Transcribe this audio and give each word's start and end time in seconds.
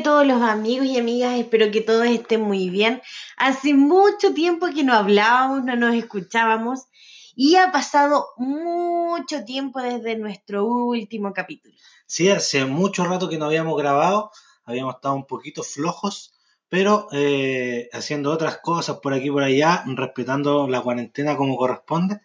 todos 0.00 0.26
los 0.26 0.42
amigos 0.42 0.86
y 0.86 0.98
amigas, 0.98 1.38
espero 1.38 1.70
que 1.70 1.80
todos 1.80 2.06
estén 2.06 2.42
muy 2.42 2.70
bien. 2.70 3.02
Hace 3.36 3.74
mucho 3.74 4.34
tiempo 4.34 4.68
que 4.74 4.84
no 4.84 4.94
hablábamos, 4.94 5.64
no 5.64 5.76
nos 5.76 5.94
escuchábamos 5.94 6.86
y 7.34 7.56
ha 7.56 7.72
pasado 7.72 8.28
mucho 8.36 9.44
tiempo 9.44 9.80
desde 9.80 10.16
nuestro 10.16 10.66
último 10.66 11.32
capítulo. 11.32 11.74
Sí, 12.06 12.28
hace 12.28 12.64
mucho 12.64 13.04
rato 13.04 13.28
que 13.28 13.38
no 13.38 13.46
habíamos 13.46 13.78
grabado, 13.78 14.30
habíamos 14.64 14.96
estado 14.96 15.14
un 15.14 15.26
poquito 15.26 15.62
flojos, 15.62 16.34
pero 16.68 17.08
eh, 17.12 17.88
haciendo 17.92 18.30
otras 18.30 18.58
cosas 18.58 18.98
por 18.98 19.14
aquí 19.14 19.28
y 19.28 19.30
por 19.30 19.42
allá, 19.42 19.84
respetando 19.86 20.68
la 20.68 20.80
cuarentena 20.80 21.36
como 21.36 21.56
corresponde. 21.56 22.20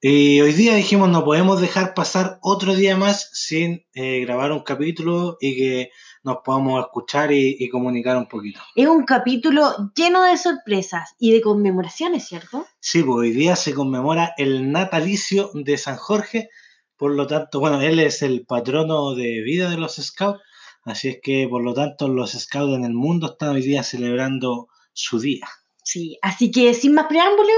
Y 0.00 0.40
hoy 0.40 0.52
día 0.52 0.74
dijimos 0.74 1.08
no 1.08 1.24
podemos 1.24 1.60
dejar 1.60 1.92
pasar 1.92 2.38
otro 2.40 2.74
día 2.76 2.96
más 2.96 3.30
sin 3.32 3.84
eh, 3.94 4.20
grabar 4.20 4.52
un 4.52 4.60
capítulo 4.60 5.38
y 5.40 5.56
que 5.56 5.90
nos 6.28 6.38
podamos 6.44 6.84
escuchar 6.84 7.32
y, 7.32 7.56
y, 7.58 7.68
comunicar 7.68 8.16
un 8.16 8.26
poquito. 8.26 8.60
Es 8.74 8.86
un 8.86 9.04
capítulo 9.04 9.90
lleno 9.94 10.22
de 10.22 10.36
sorpresas 10.36 11.14
y 11.18 11.32
de 11.32 11.40
conmemoraciones, 11.40 12.26
¿cierto? 12.26 12.66
Sí, 12.80 13.02
pues 13.02 13.16
hoy 13.16 13.30
día 13.30 13.56
se 13.56 13.74
conmemora 13.74 14.34
el 14.36 14.70
natalicio 14.70 15.50
de 15.54 15.78
San 15.78 15.96
Jorge, 15.96 16.50
por 16.96 17.14
lo 17.14 17.26
tanto, 17.26 17.60
bueno, 17.60 17.80
él 17.80 17.98
es 18.00 18.22
el 18.22 18.44
patrono 18.44 19.14
de 19.14 19.40
vida 19.42 19.70
de 19.70 19.78
los 19.78 19.96
scouts, 19.96 20.40
así 20.84 21.08
es 21.08 21.18
que 21.22 21.46
por 21.48 21.62
lo 21.62 21.72
tanto 21.72 22.08
los 22.08 22.32
scouts 22.32 22.74
en 22.74 22.84
el 22.84 22.92
mundo 22.94 23.32
están 23.32 23.50
hoy 23.50 23.62
día 23.62 23.82
celebrando 23.82 24.68
su 24.92 25.18
día. 25.18 25.48
Sí, 25.82 26.18
así 26.22 26.50
que 26.50 26.74
sin 26.74 26.94
más 26.94 27.06
preámbulos, 27.06 27.54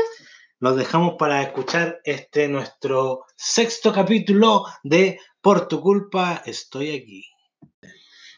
los 0.60 0.77
dejamos 0.77 1.15
para 1.18 1.43
escuchar 1.43 2.01
este 2.05 2.46
nuestro 2.46 3.24
sexto 3.34 3.95
capítulo 3.95 4.66
de 4.82 5.18
Por 5.40 5.68
tu 5.68 5.80
culpa 5.80 6.43
estoy 6.45 6.90
aquí. 6.90 7.24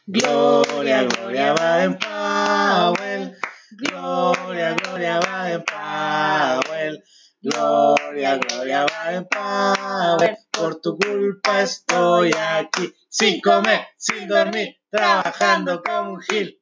Gloria, 0.05 1.03
gloria, 1.03 1.53
Baden 1.53 1.97
Powell. 1.97 3.35
Gloria, 3.77 4.75
gloria, 4.75 5.19
Baden 5.19 5.63
Powell. 5.63 7.03
Gloria, 7.41 8.37
gloria, 8.37 8.85
Baden 8.85 9.27
Powell. 9.29 10.37
Por 10.51 10.81
tu 10.81 10.97
culpa 10.97 11.61
estoy 11.61 12.31
aquí. 12.37 12.93
Sin 13.09 13.39
comer, 13.39 13.87
sin 13.97 14.27
dormir, 14.27 14.75
trabajando 14.89 15.81
como 15.81 16.13
un 16.13 16.21
gil. 16.21 16.59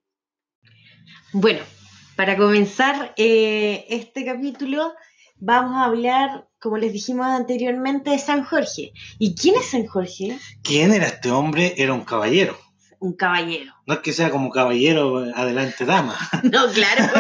Bueno, 1.34 1.62
para 2.16 2.38
comenzar 2.38 3.14
eh, 3.18 3.86
este 3.90 4.24
capítulo 4.24 4.94
vamos 5.38 5.78
a 5.78 5.86
hablar, 5.86 6.48
como 6.60 6.78
les 6.78 6.94
dijimos 6.94 7.26
anteriormente, 7.26 8.12
de 8.12 8.20
San 8.20 8.44
Jorge. 8.44 8.94
¿Y 9.18 9.34
quién 9.34 9.56
es 9.56 9.72
San 9.72 9.88
Jorge? 9.88 10.38
¿Quién 10.62 10.94
era 10.94 11.08
este 11.08 11.32
hombre? 11.32 11.74
Era 11.78 11.94
un 11.94 12.06
caballero. 12.06 12.56
Un 13.02 13.16
caballero. 13.16 13.74
No 13.88 13.96
es 13.96 14.00
que 14.02 14.14
sea 14.14 14.30
como 14.30 14.52
caballero, 14.52 15.26
adelante 15.36 15.86
dama. 15.86 16.16
No, 16.44 16.72
claro, 16.72 17.12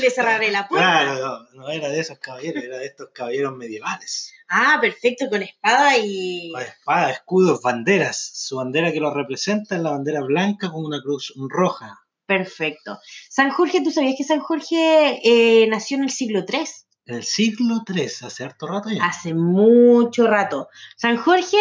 le 0.00 0.10
cerraré 0.10 0.50
la 0.50 0.66
puerta. 0.66 1.04
Claro, 1.04 1.46
no, 1.54 1.62
no, 1.62 1.68
era 1.68 1.88
de 1.88 2.00
esos 2.00 2.18
caballeros, 2.18 2.64
era 2.64 2.78
de 2.78 2.86
estos 2.86 3.10
caballeros 3.14 3.56
medievales. 3.56 4.32
Ah, 4.48 4.78
perfecto, 4.80 5.28
con 5.30 5.42
espada 5.42 5.96
y... 5.96 6.50
Con 6.52 6.62
espada, 6.62 7.10
escudos, 7.12 7.62
banderas. 7.62 8.16
Su 8.34 8.56
bandera 8.56 8.90
que 8.90 8.98
lo 8.98 9.14
representa 9.14 9.76
es 9.76 9.82
la 9.82 9.90
bandera 9.90 10.22
blanca 10.22 10.72
con 10.72 10.84
una 10.84 11.00
cruz 11.00 11.32
roja. 11.48 12.00
Perfecto. 12.26 12.98
San 13.30 13.50
Jorge, 13.50 13.82
¿tú 13.84 13.92
sabías 13.92 14.16
que 14.18 14.24
San 14.24 14.40
Jorge 14.40 15.20
eh, 15.22 15.68
nació 15.68 15.98
en 15.98 16.04
el 16.04 16.10
siglo 16.10 16.44
III? 16.48 16.64
En 17.06 17.14
el 17.14 17.22
siglo 17.22 17.84
III, 17.86 18.06
hace 18.22 18.42
harto 18.42 18.66
rato 18.66 18.90
ya. 18.90 19.04
Hace 19.04 19.34
mucho 19.34 20.26
rato. 20.26 20.68
San 20.96 21.16
Jorge 21.16 21.58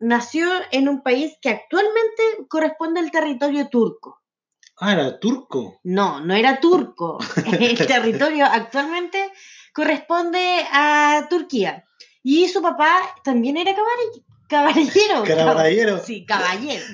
nació 0.00 0.50
en 0.72 0.88
un 0.88 1.02
país 1.02 1.36
que 1.40 1.50
actualmente 1.50 2.46
corresponde 2.48 3.00
al 3.00 3.10
territorio 3.10 3.68
turco. 3.68 4.20
Ah, 4.78 4.94
¿era 4.94 5.20
turco? 5.20 5.78
No, 5.84 6.20
no 6.20 6.34
era 6.34 6.58
turco. 6.58 7.18
El 7.60 7.76
territorio 7.76 8.46
actualmente 8.46 9.30
corresponde 9.74 10.64
a 10.72 11.26
Turquía. 11.28 11.84
Y 12.22 12.48
su 12.48 12.62
papá 12.62 13.14
también 13.22 13.56
era 13.58 13.74
caballero. 13.74 14.24
Caballero. 15.24 15.98
Sí, 16.04 16.26
caballero. 16.26 16.84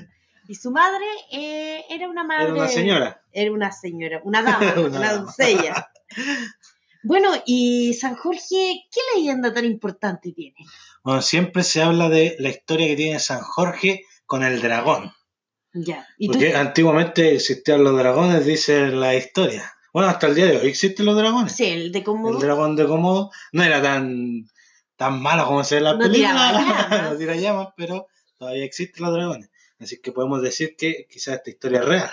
Y 0.48 0.54
su 0.54 0.70
madre 0.70 1.06
eh, 1.32 1.84
era 1.88 2.08
una 2.08 2.22
madre. 2.22 2.44
Era 2.44 2.54
una 2.54 2.68
señora. 2.68 3.22
Era 3.32 3.52
una 3.52 3.72
señora, 3.72 4.20
una 4.24 4.42
dama, 4.42 4.74
una, 4.76 4.98
una 4.98 5.12
doncella. 5.14 5.90
Bueno, 7.06 7.30
y 7.46 7.94
San 7.94 8.16
Jorge, 8.16 8.84
¿qué 8.90 9.00
leyenda 9.14 9.54
tan 9.54 9.64
importante 9.64 10.32
tiene? 10.32 10.56
Bueno, 11.04 11.22
siempre 11.22 11.62
se 11.62 11.80
habla 11.80 12.08
de 12.08 12.34
la 12.40 12.48
historia 12.48 12.88
que 12.88 12.96
tiene 12.96 13.20
San 13.20 13.42
Jorge 13.42 14.04
con 14.26 14.42
el 14.42 14.60
dragón. 14.60 15.12
Ya. 15.72 16.04
¿Y 16.18 16.26
Porque 16.26 16.50
tú? 16.50 16.56
antiguamente 16.56 17.36
existían 17.36 17.84
los 17.84 17.96
dragones, 17.96 18.44
dice 18.44 18.88
la 18.88 19.14
historia. 19.14 19.72
Bueno, 19.92 20.08
hasta 20.08 20.26
el 20.26 20.34
día 20.34 20.46
de 20.46 20.56
hoy 20.56 20.66
existen 20.66 21.06
los 21.06 21.16
dragones. 21.16 21.52
Sí, 21.52 21.66
el 21.66 21.92
de 21.92 22.02
Komodo. 22.02 22.38
El 22.38 22.40
dragón 22.40 22.74
de 22.74 22.86
Komodo 22.86 23.30
no 23.52 23.62
era 23.62 23.80
tan, 23.80 24.50
tan 24.96 25.22
malo 25.22 25.46
como 25.46 25.62
se 25.62 25.76
ve 25.76 25.78
en 25.78 25.84
la 25.84 25.92
no 25.92 26.00
película. 26.00 26.52
Llamas. 26.52 27.02
no 27.12 27.16
tira 27.18 27.36
llamas, 27.36 27.68
pero 27.76 28.08
todavía 28.36 28.64
existen 28.64 29.04
los 29.04 29.14
dragones. 29.14 29.48
Así 29.78 30.00
que 30.00 30.10
podemos 30.10 30.42
decir 30.42 30.74
que 30.76 31.06
quizás 31.08 31.36
esta 31.36 31.50
historia 31.50 31.78
es 31.78 31.86
real. 31.86 32.10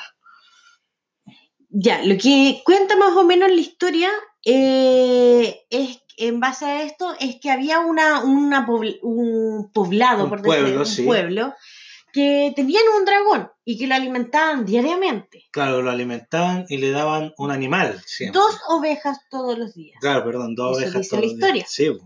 Ya, 1.70 2.04
lo 2.04 2.16
que 2.16 2.62
cuenta 2.64 2.96
más 2.96 3.18
o 3.18 3.24
menos 3.24 3.50
la 3.50 3.60
historia 3.60 4.12
eh, 4.46 5.66
es 5.70 6.00
en 6.18 6.40
base 6.40 6.66
a 6.66 6.84
esto 6.84 7.16
es 7.20 7.38
que 7.42 7.50
había 7.50 7.80
una, 7.80 8.24
una 8.24 8.66
pobl 8.66 9.00
un 9.02 9.72
poblado, 9.74 10.26
Un 10.26 10.30
por 10.30 10.42
pueblo, 10.44 10.64
decirlo, 10.66 10.82
un 10.82 10.86
sí. 10.86 11.04
pueblo, 11.04 11.54
que 12.12 12.54
tenían 12.56 12.84
un 12.96 13.06
dragón 13.06 13.50
y 13.66 13.80
que 13.80 13.88
lo 13.88 13.96
alimentaban 13.96 14.64
diariamente. 14.66 15.46
Claro, 15.52 15.82
lo 15.82 15.90
alimentaban 15.90 16.66
y 16.70 16.78
le 16.78 16.92
daban 16.92 17.34
un 17.38 17.50
animal. 17.50 18.00
Siempre. 18.06 18.40
Dos 18.40 18.60
ovejas 18.70 19.18
todos 19.32 19.58
los 19.58 19.74
días. 19.74 19.98
Claro, 20.02 20.24
perdón, 20.24 20.54
dos 20.54 20.78
Eso 20.78 20.86
ovejas 20.90 21.10
todos 21.10 21.24
la 21.24 21.28
los 21.28 21.36
días. 21.38 21.40
historia. 21.40 21.66
Sí. 21.68 21.98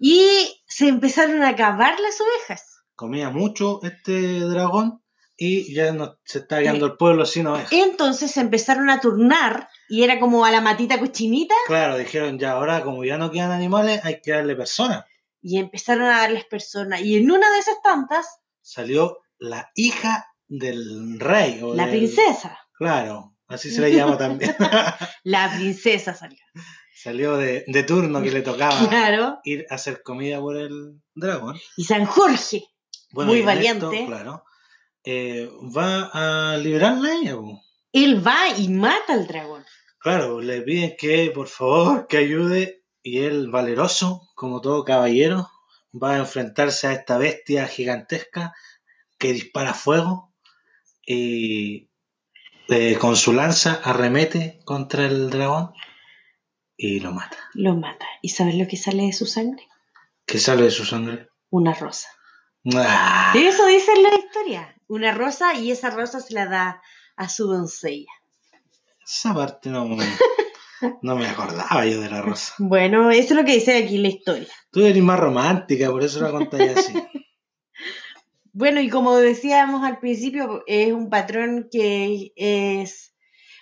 Y 0.00 0.62
se 0.66 0.88
empezaron 0.88 1.42
a 1.42 1.50
acabar 1.50 1.98
las 2.00 2.20
ovejas. 2.20 2.82
comía 2.96 3.30
mucho 3.30 3.80
este 3.84 4.40
dragón 4.40 5.02
y 5.36 5.72
ya 5.74 5.92
no 5.92 6.18
se 6.24 6.38
está 6.40 6.58
quedando 6.60 6.86
el 6.86 6.96
pueblo 6.96 7.24
sin 7.26 7.46
ovejas. 7.46 7.70
Entonces 7.72 8.32
se 8.32 8.40
empezaron 8.40 8.90
a 8.90 9.00
turnar 9.00 9.68
y 9.88 10.02
era 10.04 10.18
como 10.20 10.44
a 10.44 10.50
la 10.50 10.60
matita 10.60 10.98
cochinita 10.98 11.54
Claro, 11.66 11.96
dijeron 11.96 12.38
ya 12.38 12.52
ahora 12.52 12.82
como 12.82 13.04
ya 13.04 13.18
no 13.18 13.30
quedan 13.30 13.50
animales 13.52 14.00
hay 14.04 14.20
que 14.20 14.32
darle 14.32 14.56
personas. 14.56 15.04
y 15.42 15.58
empezaron 15.58 16.04
a 16.04 16.20
darles 16.22 16.44
personas. 16.44 17.00
Y 17.02 17.16
en 17.16 17.30
una 17.30 17.50
de 17.52 17.58
esas 17.58 17.80
tantas, 17.82 18.26
Salió 18.60 19.18
la 19.38 19.70
hija 19.76 20.26
del 20.48 21.20
rey. 21.20 21.60
O 21.62 21.74
la 21.74 21.86
del- 21.86 21.98
princesa. 21.98 22.58
Claro, 22.76 23.34
así 23.46 23.70
se 23.70 23.80
le 23.80 23.92
llama 23.94 24.18
también. 24.18 24.54
La 25.22 25.52
princesa 25.54 26.14
salió. 26.14 26.38
Salió 26.94 27.36
de, 27.36 27.64
de 27.68 27.82
turno 27.84 28.22
que 28.22 28.32
le 28.32 28.42
tocaba 28.42 28.88
Claro. 28.88 29.38
ir 29.44 29.66
a 29.70 29.76
hacer 29.76 30.02
comida 30.02 30.40
por 30.40 30.56
el 30.56 31.00
dragón. 31.14 31.56
Y 31.76 31.84
San 31.84 32.06
Jorge, 32.06 32.64
Bueno, 33.12 33.30
Muy 33.32 33.42
valiente. 33.42 33.86
esto, 33.86 34.06
claro. 34.06 34.42
eh, 35.04 35.48
va 35.76 36.10
a 36.52 36.56
liberarla 36.56 37.14
ella. 37.14 37.36
po. 37.36 37.62
Él 37.92 38.26
va 38.26 38.48
y 38.56 38.68
mata 38.68 39.14
al 39.14 39.26
dragón. 39.26 39.64
Claro, 39.98 40.40
le 40.40 40.62
piden 40.62 40.96
que 40.96 41.30
por 41.34 41.48
favor 41.48 42.06
que 42.06 42.18
ayude 42.18 42.84
y 43.02 43.20
él 43.20 43.50
valeroso, 43.50 44.28
como 44.34 44.60
todo 44.60 44.84
caballero, 44.84 45.50
va 45.92 46.14
a 46.14 46.18
enfrentarse 46.18 46.86
a 46.86 46.92
esta 46.92 47.18
bestia 47.18 47.66
gigantesca 47.66 48.54
que 49.18 49.32
dispara 49.32 49.74
fuego 49.74 50.34
y 51.06 51.88
eh, 52.68 52.98
con 52.98 53.16
su 53.16 53.32
lanza 53.32 53.80
arremete 53.82 54.60
contra 54.64 55.06
el 55.06 55.30
dragón 55.30 55.72
y 56.76 57.00
lo 57.00 57.12
mata. 57.12 57.36
Lo 57.54 57.74
mata. 57.74 58.06
¿Y 58.22 58.30
sabes 58.30 58.56
lo 58.56 58.66
que 58.66 58.76
sale 58.76 59.04
de 59.04 59.12
su 59.12 59.26
sangre? 59.26 59.66
¿Qué 60.26 60.38
sale 60.38 60.64
de 60.64 60.70
su 60.70 60.84
sangre? 60.84 61.28
Una 61.50 61.72
rosa. 61.72 62.08
¡Ah! 62.74 63.32
Eso 63.36 63.66
dice 63.66 63.92
en 63.92 64.02
la 64.02 64.14
historia. 64.14 64.74
Una 64.88 65.12
rosa 65.12 65.54
y 65.54 65.70
esa 65.70 65.90
rosa 65.90 66.20
se 66.20 66.34
la 66.34 66.46
da 66.46 66.82
a 67.16 67.28
su 67.28 67.46
doncella. 67.48 68.10
Esa 69.04 69.34
parte 69.34 69.70
no, 69.70 69.86
no 71.02 71.16
me 71.16 71.26
acordaba 71.26 71.84
yo 71.86 72.00
de 72.00 72.10
la 72.10 72.22
rosa. 72.22 72.54
Bueno, 72.58 73.10
eso 73.10 73.34
es 73.34 73.36
lo 73.40 73.44
que 73.44 73.54
dice 73.54 73.76
aquí 73.84 73.98
la 73.98 74.08
historia. 74.08 74.48
Tú 74.70 74.84
eres 74.84 75.02
más 75.02 75.18
romántica, 75.20 75.90
por 75.90 76.02
eso 76.02 76.20
la 76.20 76.30
contáis 76.30 76.76
así. 76.76 76.92
Bueno, 78.58 78.80
y 78.80 78.88
como 78.88 79.14
decíamos 79.16 79.84
al 79.84 79.98
principio, 79.98 80.64
es 80.66 80.90
un 80.92 81.10
patrón 81.10 81.68
que 81.70 82.32
es... 82.36 83.14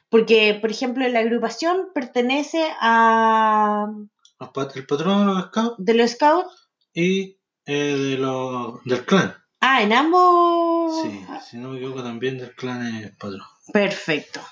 Porque, 0.09 0.56
por 0.61 0.71
ejemplo, 0.71 1.09
la 1.09 1.19
agrupación 1.19 1.89
pertenece 1.93 2.65
a... 2.81 3.89
El 4.39 4.49
pat- 4.51 4.77
El 4.77 4.87
patrón 4.87 5.27
de 5.27 5.33
los 5.35 5.43
scouts 5.49 5.75
de 5.79 5.95
los 5.95 6.11
scouts. 6.12 6.69
y 6.93 7.39
eh, 7.67 7.97
de 7.97 8.19
los, 8.19 8.85
del 8.85 9.05
clan. 9.05 9.35
Ah, 9.67 9.83
en 9.83 9.95
ambos... 9.95 11.01
Sí, 11.01 11.25
si 11.49 11.57
no 11.57 11.71
me 11.71 11.79
equivoco 11.79 12.03
también 12.03 12.37
del 12.37 12.55
clan 12.55 12.87
es 13.03 13.11
patrón. 13.17 13.41
Perfecto. 13.73 14.43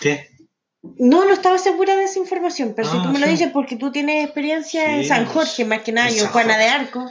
¿Qué? 0.00 0.30
No, 0.96 1.26
no 1.26 1.34
estaba 1.34 1.58
segura 1.58 1.94
de 1.94 2.04
esa 2.04 2.20
información, 2.20 2.72
pero 2.74 2.90
si 2.90 2.96
Ah, 2.96 3.02
tú 3.02 3.10
me 3.10 3.18
lo 3.18 3.26
dices 3.26 3.50
porque 3.52 3.76
tú 3.76 3.92
tienes 3.92 4.24
experiencia 4.24 4.96
en 4.96 5.04
San 5.06 5.26
Jorge, 5.26 5.66
más 5.66 5.82
que 5.82 5.92
nada, 5.92 6.08
en 6.08 6.14
yo 6.14 6.22
San 6.22 6.32
Juana 6.32 6.56
de 6.56 6.68
Arco. 6.68 7.10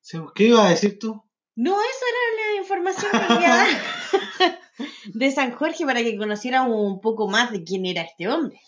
Sí, 0.00 0.18
¿Qué 0.36 0.44
ibas 0.44 0.66
a 0.66 0.70
decir 0.70 0.96
tú? 1.00 1.24
No, 1.56 1.76
esa 1.80 2.04
era 2.12 2.52
la 2.54 2.60
información 2.60 3.10
que 3.10 3.34
quería 3.34 3.48
dar 3.48 4.60
de 5.06 5.30
San 5.32 5.52
Jorge 5.56 5.84
para 5.84 6.04
que 6.04 6.16
conociéramos 6.16 6.76
un 6.78 7.00
poco 7.00 7.28
más 7.28 7.50
de 7.50 7.64
quién 7.64 7.84
era 7.84 8.02
este 8.02 8.28
hombre. 8.28 8.60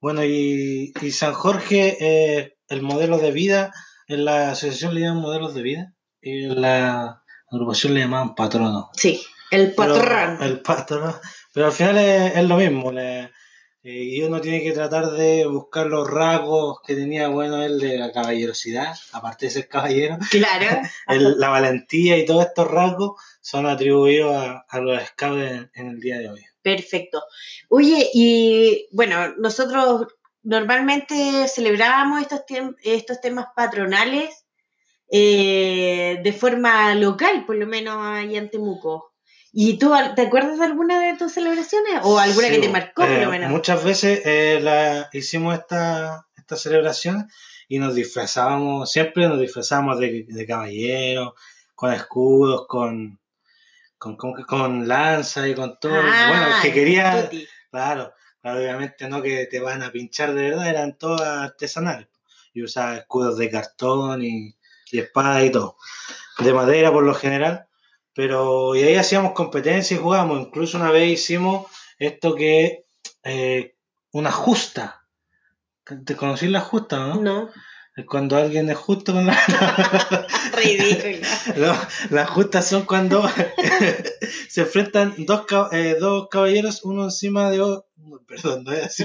Bueno, 0.00 0.24
y, 0.24 0.92
y 1.02 1.10
San 1.10 1.32
Jorge, 1.34 1.96
eh, 1.98 2.58
el 2.68 2.82
modelo 2.82 3.18
de 3.18 3.32
vida, 3.32 3.72
en 4.10 4.24
la 4.24 4.50
asociación 4.50 4.94
le 4.94 5.00
llaman 5.02 5.22
modelos 5.22 5.54
de 5.54 5.62
vida 5.62 5.94
y 6.20 6.44
en 6.44 6.60
la 6.60 7.22
agrupación 7.50 7.94
le 7.94 8.00
llamaban 8.00 8.34
patrono. 8.34 8.90
Sí, 8.94 9.22
el 9.50 9.72
Pero- 9.74 9.94
patrón. 9.94 10.38
el 10.42 10.60
patrón. 10.60 11.14
Pero 11.52 11.66
al 11.66 11.72
final 11.72 11.98
es, 11.98 12.36
es 12.36 12.44
lo 12.44 12.56
mismo. 12.56 12.92
le- 12.92 13.30
eh, 13.82 14.04
y 14.04 14.22
uno 14.22 14.42
tiene 14.42 14.62
que 14.62 14.72
tratar 14.72 15.10
de 15.12 15.46
buscar 15.46 15.86
los 15.86 16.06
rasgos 16.06 16.80
que 16.86 16.94
tenía 16.94 17.28
bueno 17.28 17.62
él 17.62 17.78
de 17.80 17.96
la 17.96 18.12
caballerosidad, 18.12 18.94
aparte 19.12 19.46
de 19.46 19.52
ser 19.52 19.68
caballero, 19.68 20.18
Claro. 20.30 20.66
el- 21.08 21.40
la 21.40 21.48
valentía 21.48 22.18
y 22.18 22.26
todos 22.26 22.44
estos 22.44 22.70
rasgos 22.70 23.12
son 23.40 23.64
atribuidos 23.66 24.36
a, 24.36 24.66
a 24.68 24.80
los 24.80 25.02
scouts 25.02 25.42
en, 25.50 25.70
en 25.74 25.88
el 25.88 25.98
día 26.00 26.18
de 26.18 26.28
hoy. 26.28 26.44
Perfecto. 26.60 27.22
Oye, 27.70 28.10
y 28.12 28.86
bueno, 28.92 29.34
nosotros 29.38 30.08
normalmente 30.42 31.46
celebrábamos 31.48 32.22
estos, 32.22 32.42
estos 32.82 33.20
temas 33.20 33.46
patronales 33.54 34.44
eh, 35.10 36.20
de 36.22 36.32
forma 36.32 36.94
local, 36.94 37.44
por 37.46 37.56
lo 37.56 37.66
menos 37.66 37.96
ahí 38.00 38.36
en 38.36 38.50
Temuco. 38.50 39.12
¿Y 39.52 39.78
tú 39.78 39.92
te 40.14 40.22
acuerdas 40.22 40.58
de 40.58 40.64
alguna 40.64 41.00
de 41.00 41.18
tus 41.18 41.32
celebraciones? 41.32 42.00
¿O 42.02 42.18
alguna 42.18 42.46
Sí, 42.46 42.54
que 42.54 42.60
te 42.60 42.68
marcó, 42.68 43.02
por 43.02 43.10
eh, 43.10 43.24
lo 43.24 43.30
menos? 43.30 43.50
Muchas 43.50 43.82
veces 43.82 44.22
eh, 44.24 44.60
la, 44.62 45.08
hicimos 45.12 45.58
esta, 45.58 46.28
esta 46.36 46.54
celebración 46.56 47.28
y 47.66 47.80
nos 47.80 47.96
disfrazábamos, 47.96 48.90
siempre 48.92 49.26
nos 49.26 49.40
disfrazábamos 49.40 49.98
de, 49.98 50.24
de 50.28 50.46
caballeros, 50.46 51.32
con 51.74 51.92
escudos, 51.92 52.66
con, 52.68 53.18
con, 53.98 54.16
con, 54.16 54.44
con 54.44 54.86
lanza 54.86 55.48
y 55.48 55.54
con 55.54 55.78
todo. 55.80 55.94
bueno, 55.94 56.46
el 56.56 56.62
que 56.62 56.72
quería, 56.72 57.28
Tuti. 57.28 57.48
claro, 57.70 58.12
obviamente 58.42 59.08
no 59.08 59.22
que 59.22 59.46
te 59.46 59.60
van 59.60 59.82
a 59.82 59.92
pinchar 59.92 60.34
de 60.34 60.50
verdad, 60.50 60.68
eran 60.68 60.98
todas 60.98 61.50
artesanales. 61.50 62.08
Y 62.52 62.62
usaba 62.62 62.96
escudos 62.96 63.38
de 63.38 63.50
cartón 63.50 64.24
y, 64.24 64.56
y 64.90 64.98
espadas 64.98 65.44
y 65.44 65.50
todo. 65.50 65.76
De 66.38 66.52
madera 66.52 66.92
por 66.92 67.04
lo 67.04 67.14
general. 67.14 67.66
Pero 68.14 68.74
y 68.74 68.82
ahí 68.82 68.96
hacíamos 68.96 69.32
competencia 69.32 69.96
y 69.96 70.00
jugábamos. 70.00 70.40
Incluso 70.40 70.78
una 70.78 70.90
vez 70.90 71.10
hicimos 71.10 71.66
esto 71.98 72.34
que 72.34 72.86
eh, 73.22 73.76
una 74.12 74.32
justa. 74.32 75.06
¿Te 76.04 76.16
conocí 76.16 76.48
la 76.48 76.60
justa, 76.60 76.98
no? 76.98 77.20
No, 77.20 77.50
Cuando 78.06 78.36
alguien 78.36 78.68
es 78.70 78.76
justo 78.76 79.12
con 79.14 79.26
la... 79.26 79.38
ridículo. 80.54 81.26
No, 81.56 81.76
las 82.10 82.30
justas 82.30 82.66
son 82.68 82.82
cuando 82.84 83.28
se 84.48 84.62
enfrentan 84.62 85.14
dos, 85.18 85.42
eh, 85.72 85.96
dos 85.98 86.28
caballeros, 86.30 86.84
uno 86.84 87.04
encima 87.04 87.50
de 87.50 87.60
otro. 87.60 87.86
Perdón, 88.26 88.64
no 88.64 88.72
es 88.72 88.84
así. 88.84 89.04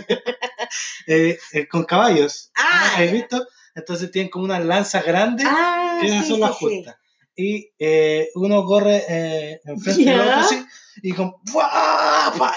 Eh, 1.08 1.38
eh, 1.54 1.68
con 1.68 1.84
caballos. 1.84 2.52
Ah, 2.58 2.96
¿Has 2.98 3.12
visto? 3.12 3.46
Entonces 3.76 4.10
tienen 4.12 4.30
como 4.32 4.46
unas 4.46 4.64
lanzas 4.64 5.06
grandes 5.06 5.46
Ah, 5.50 5.98
que 6.02 6.08
sí, 6.10 6.18
son 6.20 6.26
sí, 6.36 6.38
las 6.40 6.58
sí. 6.58 6.66
justas. 6.66 6.96
Y 7.36 7.70
eh, 7.80 8.30
uno 8.36 8.64
corre 8.64 9.60
enfrente 9.66 10.06
del 10.06 10.16
Ya. 10.16 10.22
otro 10.22 10.40
así, 10.40 10.66
y 11.04 11.14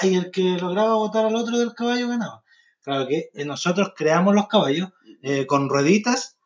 y 0.08 0.14
el 0.16 0.30
que 0.30 0.42
lograba 0.60 0.94
botar 0.94 1.26
al 1.26 1.34
otro 1.34 1.58
del 1.58 1.74
caballo 1.74 2.08
ganaba. 2.08 2.44
Claro 2.82 3.08
que 3.08 3.28
nosotros 3.44 3.92
creamos 3.96 4.34
los 4.34 4.46
caballos 4.46 4.90
eh, 5.22 5.46
con 5.46 5.68
rueditas 5.68 6.36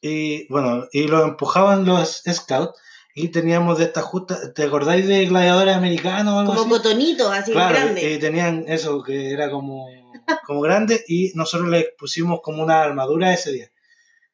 y 0.00 0.46
bueno, 0.48 0.86
y 0.92 1.08
los 1.08 1.22
empujaban 1.24 1.84
los 1.84 2.22
scouts 2.30 2.78
y 3.14 3.28
teníamos 3.28 3.78
de 3.78 3.84
estas 3.84 4.04
justas, 4.04 4.54
¿te 4.54 4.62
acordáis 4.64 5.06
de 5.06 5.26
gladiadores 5.26 5.74
americanos 5.76 6.34
o 6.34 6.38
algo 6.40 6.54
Como 6.54 6.76
así? 6.76 6.82
cotonitos, 6.82 7.30
así 7.32 7.52
Claro, 7.52 7.74
grandes. 7.78 8.04
y 8.04 8.18
tenían 8.18 8.64
eso 8.68 9.02
que 9.02 9.30
era 9.32 9.50
como, 9.50 9.86
como 10.46 10.60
grande 10.60 11.04
y 11.08 11.32
nosotros 11.34 11.68
les 11.70 11.86
pusimos 11.98 12.40
como 12.42 12.62
una 12.62 12.82
armadura 12.82 13.34
ese 13.34 13.52
día. 13.52 13.70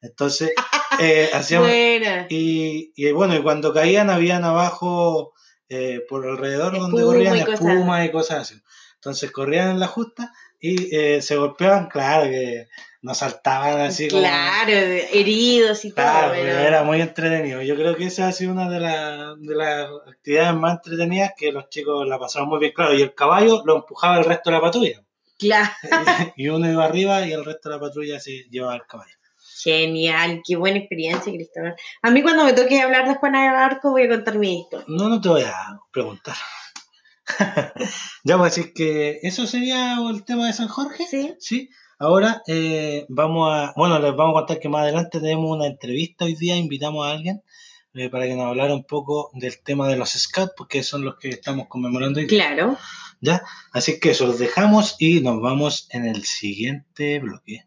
Entonces, 0.02 0.52
eh, 1.00 1.31
hacíamos, 1.32 1.69
Buena. 1.69 2.26
y, 2.28 2.92
y 2.94 3.10
bueno, 3.12 3.34
y 3.34 3.42
cuando 3.42 3.72
caían 3.72 4.10
habían 4.10 4.44
abajo 4.44 5.32
eh, 5.69 6.00
por 6.08 6.26
alrededor 6.28 6.78
donde 6.78 7.02
corrían 7.02 7.38
y 7.38 7.40
cosas. 7.44 7.54
espuma 7.60 8.04
y 8.04 8.12
cosas 8.12 8.38
así. 8.42 8.62
Entonces 8.96 9.31
corrían 9.32 9.70
en 9.70 9.81
la 9.81 9.87
justa 9.88 10.32
y 10.60 10.94
eh, 10.94 11.22
se 11.22 11.37
golpeaban, 11.37 11.88
claro 11.88 12.25
que 12.31 12.66
no 13.02 13.14
saltaban 13.14 13.81
así 13.81 14.08
como... 14.08 14.22
Claro, 14.22 14.72
heridos 14.72 15.84
y 15.84 15.90
todo. 15.93 16.04
Claro, 16.04 16.32
pero- 16.32 16.43
pero 16.44 16.58
era 16.60 16.82
muy 16.82 17.00
entretenido. 17.00 17.62
Yo 17.62 17.76
creo 17.76 17.96
que 17.96 18.06
esa 18.06 18.28
ha 18.28 18.32
sido 18.32 18.52
una 18.52 18.69
de, 18.69 18.81
la- 18.81 19.34
de 19.38 19.54
las 19.54 19.88
actividades 20.08 20.54
más 20.54 20.76
entretenidas 20.76 21.32
que 21.37 21.52
los 21.52 21.69
chicos 21.69 22.06
la 22.08 22.19
pasaron 22.19 22.48
muy 22.48 22.58
bien. 22.58 22.72
Claro, 22.75 22.94
y 22.94 23.02
el 23.02 23.14
caballo 23.14 23.62
lo 23.64 23.76
empujaba 23.76 24.19
el 24.19 24.25
resto 24.25 24.50
de 24.50 24.56
la 24.56 24.62
patrulla. 24.62 25.02
Claro. 25.38 25.70
y 26.37 26.48
uno 26.48 26.70
iba 26.70 26.84
arriba 26.84 27.26
y 27.26 27.32
el 27.32 27.44
resto 27.44 27.69
de 27.69 27.75
la 27.76 27.81
patrulla 27.81 28.19
se 28.19 28.44
llevaba 28.50 28.75
al 28.75 28.87
caballo. 28.87 29.12
Genial, 29.62 30.42
qué 30.46 30.54
buena 30.56 30.78
experiencia, 30.78 31.32
Cristóbal. 31.32 31.75
A 32.02 32.10
mí 32.10 32.22
cuando 32.22 32.44
me 32.44 32.52
toque 32.52 32.81
hablar 32.81 33.08
de 33.08 33.14
Juana 33.14 33.42
de 33.42 33.49
Arco 33.56 33.90
voy 33.90 34.04
a 34.04 34.08
contar 34.08 34.38
mi 34.38 34.60
historia. 34.60 34.84
No, 34.88 35.08
no 35.08 35.20
te 35.20 35.28
voy 35.28 35.42
a 35.42 35.78
preguntar. 35.92 36.37
ya 38.25 38.37
voy 38.37 38.46
a 38.46 38.50
decir 38.50 38.72
que 38.72 39.19
eso 39.22 39.46
sería 39.46 39.96
el 40.10 40.25
tema 40.25 40.46
de 40.46 40.52
San 40.52 40.69
Jorge. 40.69 41.04
¿Sí? 41.06 41.34
Sí. 41.38 41.70
Ahora 41.98 42.43
eh, 42.46 43.06
vamos 43.08 43.50
a, 43.50 43.72
bueno, 43.75 43.98
les 43.98 44.14
vamos 44.14 44.34
a 44.34 44.40
contar 44.40 44.60
que 44.60 44.69
más 44.69 44.82
adelante 44.82 45.19
tenemos 45.19 45.50
una 45.50 45.66
entrevista 45.66 46.26
hoy 46.26 46.34
día, 46.34 46.56
invitamos 46.56 47.06
a 47.06 47.12
alguien 47.12 47.43
eh, 47.94 48.10
para 48.10 48.26
que 48.26 48.34
nos 48.34 48.46
hablara 48.46 48.75
un 48.75 48.84
poco 48.84 49.31
del 49.32 49.62
tema 49.62 49.88
de 49.88 49.96
los 49.96 50.10
scouts, 50.10 50.52
porque 50.56 50.82
son 50.82 51.06
los 51.06 51.16
que 51.16 51.31
estamos 51.31 51.69
conmemorando 51.69 52.20
hoy. 52.20 52.26
Claro. 52.26 52.76
¿Ya? 53.22 53.43
Así 53.72 53.98
que 53.98 54.10
eso 54.10 54.26
los 54.26 54.38
dejamos 54.38 54.96
y 54.98 55.20
nos 55.20 55.40
vamos 55.40 55.88
en 55.90 56.04
el 56.04 56.25
siguiente 56.25 57.19
bloque. 57.19 57.66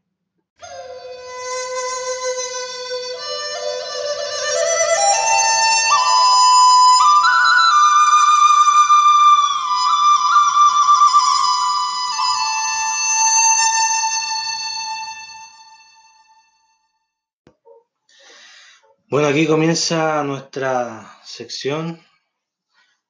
Bueno, 19.09 19.27
aquí 19.27 19.47
comienza 19.47 20.23
nuestra 20.23 21.09
sección 21.23 21.99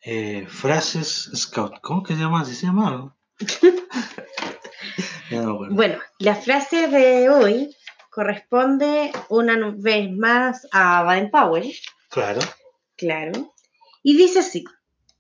eh, 0.01 0.46
Frases 0.48 1.29
Scout. 1.36 1.79
¿Cómo 1.82 2.03
que 2.03 2.13
se 2.13 2.22
llama? 2.22 2.41
¿Así 2.41 2.56
se 2.56 2.68
llama? 2.68 3.15
ya 5.29 5.41
no. 5.41 5.60
Bueno, 5.72 6.00
la 6.20 6.36
frase 6.36 6.88
de 6.88 7.29
hoy 7.29 7.75
corresponde 8.12 9.12
una 9.29 9.74
vez 9.77 10.10
más 10.12 10.68
a 10.72 11.03
Baden 11.03 11.32
Powell, 11.32 11.72
Claro. 12.10 12.39
claro, 12.96 13.53
y 14.01 14.15
dice 14.18 14.39
así: 14.39 14.63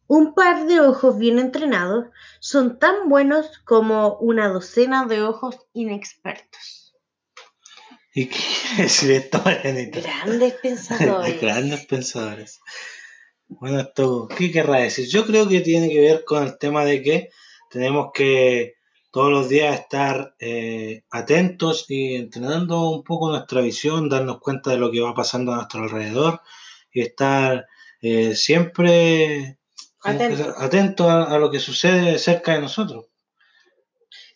Un 0.07 0.33
par 0.33 0.65
de 0.65 0.79
ojos 0.79 1.17
bien 1.17 1.39
entrenados 1.39 2.05
son 2.39 2.79
tan 2.79 3.09
buenos 3.09 3.59
como 3.65 4.15
una 4.19 4.47
docena 4.47 5.05
de 5.05 5.23
ojos 5.23 5.57
inexpertos. 5.73 6.88
Grandes 10.01 10.53
pensadores. 10.55 11.41
Grandes 11.41 11.85
pensadores. 11.85 12.59
Bueno, 13.47 13.79
esto, 13.79 14.27
¿qué 14.37 14.51
querrá 14.51 14.77
decir? 14.79 15.07
Yo 15.07 15.25
creo 15.25 15.47
que 15.47 15.61
tiene 15.61 15.89
que 15.89 15.99
ver 16.01 16.23
con 16.23 16.43
el 16.43 16.57
tema 16.57 16.85
de 16.85 17.01
que 17.01 17.29
tenemos 17.69 18.09
que 18.13 18.75
todos 19.11 19.31
los 19.31 19.49
días 19.49 19.79
estar 19.79 20.35
eh, 20.39 21.01
atentos 21.09 21.85
y 21.89 22.15
entrenando 22.15 22.91
un 22.91 23.03
poco 23.03 23.29
nuestra 23.29 23.61
visión, 23.61 24.07
darnos 24.07 24.39
cuenta 24.39 24.69
de 24.69 24.77
lo 24.77 24.91
que 24.91 25.01
va 25.01 25.15
pasando 25.15 25.51
a 25.51 25.55
nuestro 25.55 25.81
alrededor 25.81 26.41
y 26.93 27.01
estar 27.01 27.65
eh, 28.01 28.35
siempre 28.35 29.57
¿cómo 29.97 30.17
que 30.19 30.25
Atento. 30.25 30.43
se- 30.55 30.63
atento 30.65 31.09
a, 31.09 31.23
a 31.23 31.39
lo 31.39 31.49
que 31.49 31.59
sucede 31.59 32.19
cerca 32.19 32.53
de 32.53 32.61
nosotros. 32.61 33.05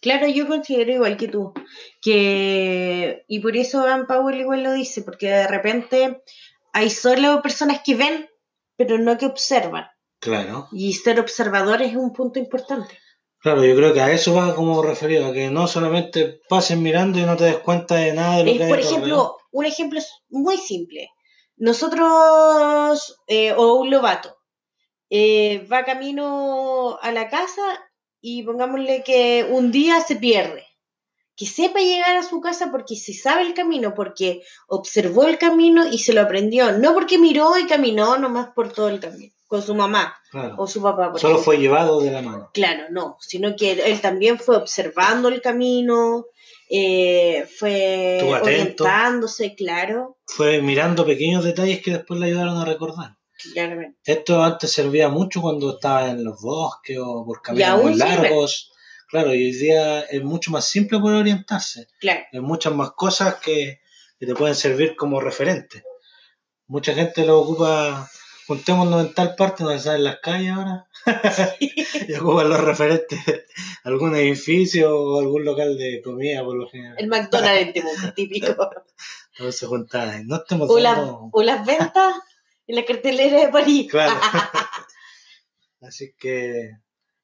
Claro, 0.04 0.28
yo 0.28 0.48
considero 0.48 0.92
igual 0.92 1.16
que 1.16 1.30
tú, 1.30 1.54
que, 2.02 3.24
y 3.30 3.40
por 3.40 3.56
eso 3.56 3.84
Van 3.84 4.06
Powell 4.06 4.42
igual 4.42 4.62
lo 4.62 4.74
dice, 4.74 5.02
porque 5.02 5.30
de 5.30 5.48
repente 5.48 6.22
hay 6.74 6.90
solo 6.90 7.42
personas 7.42 7.82
que 7.86 7.96
ven, 7.96 8.30
pero 8.76 8.98
no 8.98 9.18
que 9.18 9.26
observan, 9.28 9.86
Claro. 10.20 10.68
y 10.74 10.92
ser 10.92 11.22
observador 11.22 11.82
es 11.82 11.96
un 11.96 12.12
punto 12.12 12.38
importante. 12.38 13.00
Claro, 13.40 13.64
yo 13.64 13.76
creo 13.78 13.94
que 13.94 14.02
a 14.02 14.12
eso 14.12 14.36
va 14.36 14.54
como 14.56 14.84
referido, 14.84 15.28
a 15.28 15.34
que 15.34 15.50
no 15.50 15.68
solamente 15.68 16.42
pases 16.50 16.78
mirando 16.78 17.18
y 17.18 17.24
no 17.24 17.38
te 17.38 17.46
des 17.46 17.58
cuenta 17.60 17.96
de 17.96 18.12
nada 18.14 18.38
de 18.40 18.44
lo 18.44 18.52
Es, 18.52 18.58
que 18.58 18.64
hay 18.64 18.70
por 18.70 18.80
ejemplo, 18.80 19.38
un 19.52 19.66
ejemplo 19.66 20.00
es 20.00 20.10
muy 20.28 20.58
simple. 20.58 21.12
Nosotros, 21.56 23.22
eh, 23.28 23.54
o 23.54 23.76
un 23.76 23.90
lobato, 23.90 24.36
eh, 25.10 25.66
va 25.72 25.86
camino 25.86 26.98
a 27.02 27.12
la 27.14 27.30
casa 27.30 27.62
y 28.26 28.42
pongámosle 28.44 29.04
que 29.04 29.46
un 29.50 29.70
día 29.72 30.00
se 30.00 30.16
pierde. 30.16 30.66
que 31.36 31.48
sepa 31.48 31.80
llegar 31.80 32.16
a 32.16 32.24
su 32.24 32.40
casa 32.42 32.70
porque 32.72 32.96
se 32.96 33.12
sabe 33.12 33.42
el 33.42 33.56
camino, 33.56 33.96
porque 33.96 34.44
observó 34.68 35.24
el 35.26 35.40
camino 35.40 35.88
y 35.88 35.98
se 35.98 36.14
lo 36.14 36.22
aprendió, 36.22 36.72
no 36.78 36.94
porque 36.94 37.18
miró 37.18 37.58
y 37.58 37.66
caminó 37.66 38.18
nomás 38.18 38.50
por 38.56 38.72
todo 38.72 38.88
el 38.88 39.00
camino, 39.00 39.34
con 39.48 39.64
su 39.64 39.74
mamá 39.74 40.16
o 40.58 40.68
su 40.68 40.82
papá. 40.82 41.12
Solo 41.18 41.40
fue 41.40 41.58
llevado 41.58 42.00
de 42.02 42.12
la 42.12 42.22
mano. 42.22 42.52
Claro, 42.54 42.84
no, 42.92 43.18
sino 43.20 43.56
que 43.56 43.72
él 43.72 44.00
también 44.00 44.38
fue 44.38 44.58
observando 44.58 45.28
el 45.28 45.42
camino, 45.42 46.28
eh, 46.70 47.48
fue 47.58 48.22
orientándose, 48.24 49.56
claro. 49.56 50.18
Fue 50.28 50.62
mirando 50.62 51.04
pequeños 51.04 51.44
detalles 51.44 51.82
que 51.82 51.92
después 51.92 52.20
le 52.20 52.28
ayudaron 52.28 52.58
a 52.58 52.66
recordar. 52.66 53.18
Claramente. 53.52 54.00
Esto 54.06 54.44
antes 54.44 54.72
servía 54.72 55.10
mucho 55.10 55.42
cuando 55.42 55.76
estaba 55.76 56.10
en 56.10 56.24
los 56.24 56.42
bosques 56.42 56.98
o 57.00 57.26
por 57.26 57.42
caminos 57.42 57.84
muy 57.84 57.96
largos. 57.96 58.72
Claro, 59.10 59.36
y 59.36 59.46
hoy 59.46 59.52
día 59.52 60.02
es 60.02 60.24
mucho 60.24 60.50
más 60.50 60.66
simple 60.66 61.00
poder 61.00 61.20
orientarse. 61.20 61.88
Claro. 62.00 62.22
Hay 62.32 62.40
muchas 62.40 62.74
más 62.74 62.94
cosas 62.94 63.36
que, 63.36 63.82
te 64.18 64.34
pueden 64.36 64.56
servir 64.56 64.96
como 64.96 65.20
referente. 65.20 65.84
Mucha 66.66 66.96
gente 66.96 67.26
lo 67.26 67.42
ocupa, 67.42 68.10
juntémonos 68.48 69.06
en 69.06 69.14
tal 69.14 69.36
parte 69.36 69.66
donde 69.66 69.80
salen 69.80 70.06
las 70.06 70.20
calles 70.20 70.52
ahora, 70.54 70.88
y 71.60 72.14
ocupan 72.16 72.50
los 72.50 72.62
referentes, 72.62 73.20
algún 73.84 74.16
edificio 74.16 74.98
o 74.98 75.20
algún 75.20 75.46
local 75.46 75.78
de 75.78 76.02
comida 76.02 76.44
por 76.44 76.56
lo 76.56 76.68
general. 76.70 76.96
El 76.98 77.08
McDonald's 77.08 78.16
típico. 78.16 78.70
Se 79.52 79.66
juntan. 79.68 80.28
No 80.28 80.38
estemos 80.38 80.70
o, 80.70 81.30
o 81.32 81.44
las 81.44 81.66
ventas 81.66 82.16
en 82.68 82.76
la 82.76 82.86
cartelera 82.86 83.46
de 83.46 83.48
París. 83.50 83.92
Claro. 83.92 84.16
Así 85.82 86.14
que 86.18 86.72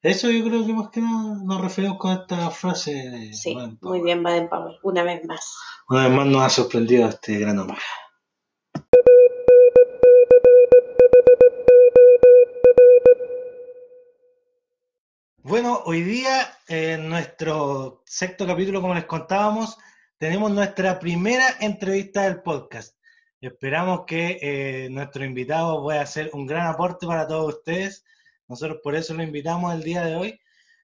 eso 0.01 0.29
yo 0.29 0.43
creo 0.43 0.65
que 0.65 0.73
más 0.73 0.89
que 0.89 1.01
nada 1.01 1.37
nos 1.43 1.61
referimos 1.61 1.97
con 1.97 2.11
esta 2.11 2.49
frase. 2.51 3.33
sí, 3.33 3.55
muy 3.81 4.01
bien, 4.01 4.23
Baden 4.23 4.49
Powell, 4.49 4.77
una 4.83 5.03
vez 5.03 5.25
más. 5.25 5.55
Una 5.87 6.07
vez 6.07 6.17
más 6.17 6.27
nos 6.27 6.41
ha 6.43 6.49
sorprendido 6.49 7.07
este 7.07 7.39
gran 7.39 7.59
hombre. 7.59 7.77
Bueno, 15.41 15.81
hoy 15.85 16.03
día 16.03 16.57
en 16.67 17.09
nuestro 17.09 18.03
sexto 18.05 18.45
capítulo, 18.45 18.81
como 18.81 18.93
les 18.93 19.05
contábamos, 19.05 19.77
tenemos 20.17 20.51
nuestra 20.51 20.99
primera 20.99 21.45
entrevista 21.59 22.21
del 22.23 22.41
podcast. 22.43 22.98
Esperamos 23.41 24.05
que 24.05 24.39
eh, 24.41 24.89
nuestro 24.89 25.23
invitado 25.23 25.81
pueda 25.81 26.01
hacer 26.01 26.29
un 26.33 26.45
gran 26.45 26.67
aporte 26.67 27.07
para 27.07 27.27
todos 27.27 27.55
ustedes 27.55 28.03
nosotros 28.49 28.79
por 28.83 28.95
eso 28.95 29.13
lo 29.13 29.21
invitamos 29.21 29.73
el 29.75 29.83
día 29.83 30.03
de 30.03 30.15
hoy. 30.15 30.39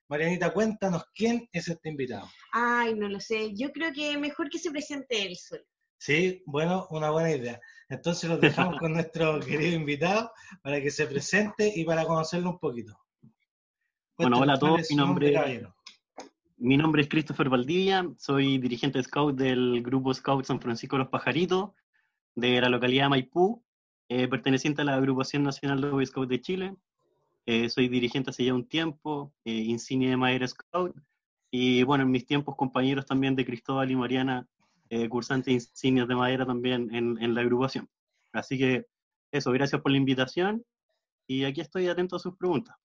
Marianita, 0.08 0.52
cuéntanos 0.52 1.04
quién 1.12 1.48
es 1.50 1.66
este 1.66 1.88
invitado. 1.88 2.28
Ay, 2.52 2.94
no 2.94 3.08
lo 3.08 3.18
sé. 3.18 3.54
Yo 3.56 3.72
creo 3.72 3.92
que 3.92 4.16
mejor 4.16 4.48
que 4.48 4.60
se 4.60 4.70
presente 4.70 5.26
él 5.26 5.36
solo. 5.36 5.64
Sí, 5.98 6.44
bueno, 6.46 6.86
una 6.90 7.10
buena 7.10 7.32
idea. 7.32 7.60
Entonces 7.88 8.30
lo 8.30 8.38
dejamos 8.38 8.78
con 8.78 8.92
nuestro 8.92 9.40
querido 9.40 9.74
invitado 9.74 10.30
para 10.62 10.80
que 10.80 10.92
se 10.92 11.08
presente 11.08 11.72
y 11.74 11.84
para 11.84 12.04
conocerlo 12.04 12.50
un 12.50 12.58
poquito. 12.60 12.96
bueno, 14.16 14.38
hola 14.38 14.54
a 14.54 14.58
todos. 14.60 14.88
Mi 14.88 14.96
nombre, 14.96 15.66
mi 16.58 16.76
nombre 16.76 17.02
es 17.02 17.08
Christopher 17.08 17.48
Valdivia. 17.48 18.08
Soy 18.16 18.58
dirigente 18.58 19.02
scout 19.02 19.36
del 19.36 19.82
grupo 19.82 20.14
Scout 20.14 20.44
San 20.44 20.60
Francisco 20.60 20.94
de 20.94 21.02
los 21.02 21.10
Pajaritos 21.10 21.70
de 22.36 22.60
la 22.60 22.68
localidad 22.68 23.06
de 23.06 23.08
Maipú, 23.08 23.64
eh, 24.08 24.28
perteneciente 24.28 24.82
a 24.82 24.84
la 24.84 24.94
Agrupación 24.94 25.42
Nacional 25.42 25.80
de 25.80 25.90
Boy 25.90 26.06
Scouts 26.06 26.28
de 26.28 26.40
Chile. 26.40 26.76
Eh, 27.46 27.68
soy 27.68 27.88
dirigente 27.88 28.30
hace 28.30 28.44
ya 28.44 28.54
un 28.54 28.68
tiempo, 28.68 29.34
eh, 29.44 29.52
insignia 29.52 30.10
de 30.10 30.16
Madera 30.16 30.46
Scout, 30.46 30.94
y 31.50 31.82
bueno, 31.82 32.04
en 32.04 32.10
mis 32.10 32.26
tiempos 32.26 32.56
compañeros 32.56 33.06
también 33.06 33.34
de 33.34 33.44
Cristóbal 33.44 33.90
y 33.90 33.96
Mariana, 33.96 34.46
eh, 34.90 35.08
cursantes 35.08 35.52
insignias 35.52 36.06
de 36.06 36.14
madera 36.14 36.46
también 36.46 36.94
en, 36.94 37.20
en, 37.20 37.34
la 37.34 37.40
agrupación. 37.40 37.88
Así 38.32 38.56
que 38.56 38.86
eso, 39.32 39.50
gracias 39.50 39.80
por 39.80 39.90
la 39.90 39.98
invitación 39.98 40.64
y 41.26 41.44
aquí 41.44 41.60
estoy 41.60 41.88
atento 41.88 42.16
a 42.16 42.20
sus 42.20 42.36
preguntas. 42.36 42.76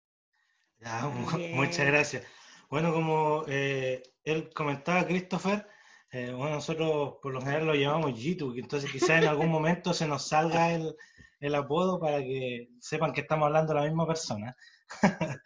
muchas 1.54 1.86
gracias. 1.86 2.24
Bueno, 2.70 2.92
como 2.94 3.44
eh, 3.48 4.02
él 4.24 4.50
comentaba, 4.54 5.06
Christopher, 5.06 5.68
bueno, 6.12 6.50
nosotros 6.50 7.16
por 7.22 7.34
lo 7.34 7.42
general 7.42 7.68
lo 7.68 7.76
llamamos 7.76 8.20
Jitu, 8.20 8.54
entonces 8.56 8.92
quizás 8.92 9.22
en 9.22 9.30
algún 9.30 9.50
momento 9.50 9.94
se 9.94 10.08
nos 10.08 10.28
salga 10.28 10.74
el, 10.74 10.96
el 11.42 11.56
apodo 11.56 12.00
para 12.00 12.20
que 12.20 12.70
sepan 12.80 13.12
que 13.12 13.22
estamos 13.22 13.48
hablando 13.48 13.74
de 13.74 13.80
la 13.80 13.86
misma 13.86 14.06
persona. 14.06 14.56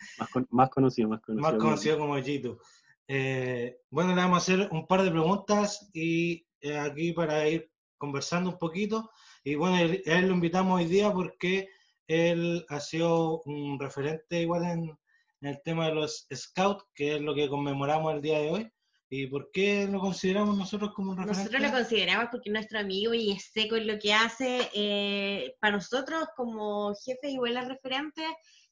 más, 0.51 0.69
conocido, 0.69 1.07
más 1.07 1.21
conocido. 1.21 1.51
Más 1.51 1.53
conocido 1.61 1.97
como 1.97 2.21
Gito. 2.21 2.59
Eh, 3.07 3.77
bueno, 3.89 4.13
le 4.13 4.21
vamos 4.21 4.35
a 4.35 4.41
hacer 4.41 4.69
un 4.71 4.85
par 4.87 5.03
de 5.03 5.11
preguntas 5.11 5.89
y 5.93 6.45
eh, 6.59 6.77
aquí 6.77 7.13
para 7.13 7.47
ir 7.47 7.71
conversando 7.97 8.49
un 8.49 8.59
poquito. 8.59 9.09
Y 9.43 9.55
bueno, 9.55 9.77
él, 9.77 10.01
él, 10.05 10.27
lo 10.27 10.33
invitamos 10.33 10.79
hoy 10.79 10.85
día 10.85 11.13
porque 11.13 11.69
él 12.07 12.65
ha 12.67 12.81
sido 12.81 13.41
un 13.45 13.79
referente 13.79 14.41
igual 14.41 14.65
en, 14.65 14.97
en 15.41 15.49
el 15.49 15.61
tema 15.63 15.87
de 15.87 15.95
los 15.95 16.27
scouts, 16.33 16.85
que 16.93 17.15
es 17.15 17.21
lo 17.21 17.33
que 17.33 17.47
conmemoramos 17.47 18.13
el 18.13 18.21
día 18.21 18.39
de 18.39 18.49
hoy. 18.49 18.71
¿Y 19.09 19.27
por 19.27 19.51
qué 19.51 19.87
lo 19.87 19.99
consideramos 19.99 20.57
nosotros 20.57 20.91
como 20.93 21.11
un 21.11 21.17
referente? 21.17 21.43
Nosotros 21.43 21.61
lo 21.61 21.77
consideramos 21.77 22.27
porque 22.31 22.49
nuestro 22.49 22.79
amigo 22.79 23.13
y 23.13 23.31
es 23.31 23.51
seco 23.53 23.75
en 23.75 23.87
lo 23.87 23.99
que 23.99 24.13
hace. 24.13 24.69
Eh, 24.73 25.55
para 25.59 25.75
nosotros, 25.75 26.27
como 26.35 26.93
jefe 26.95 27.29
igual 27.29 27.57
a 27.57 27.65
referente, 27.65 28.23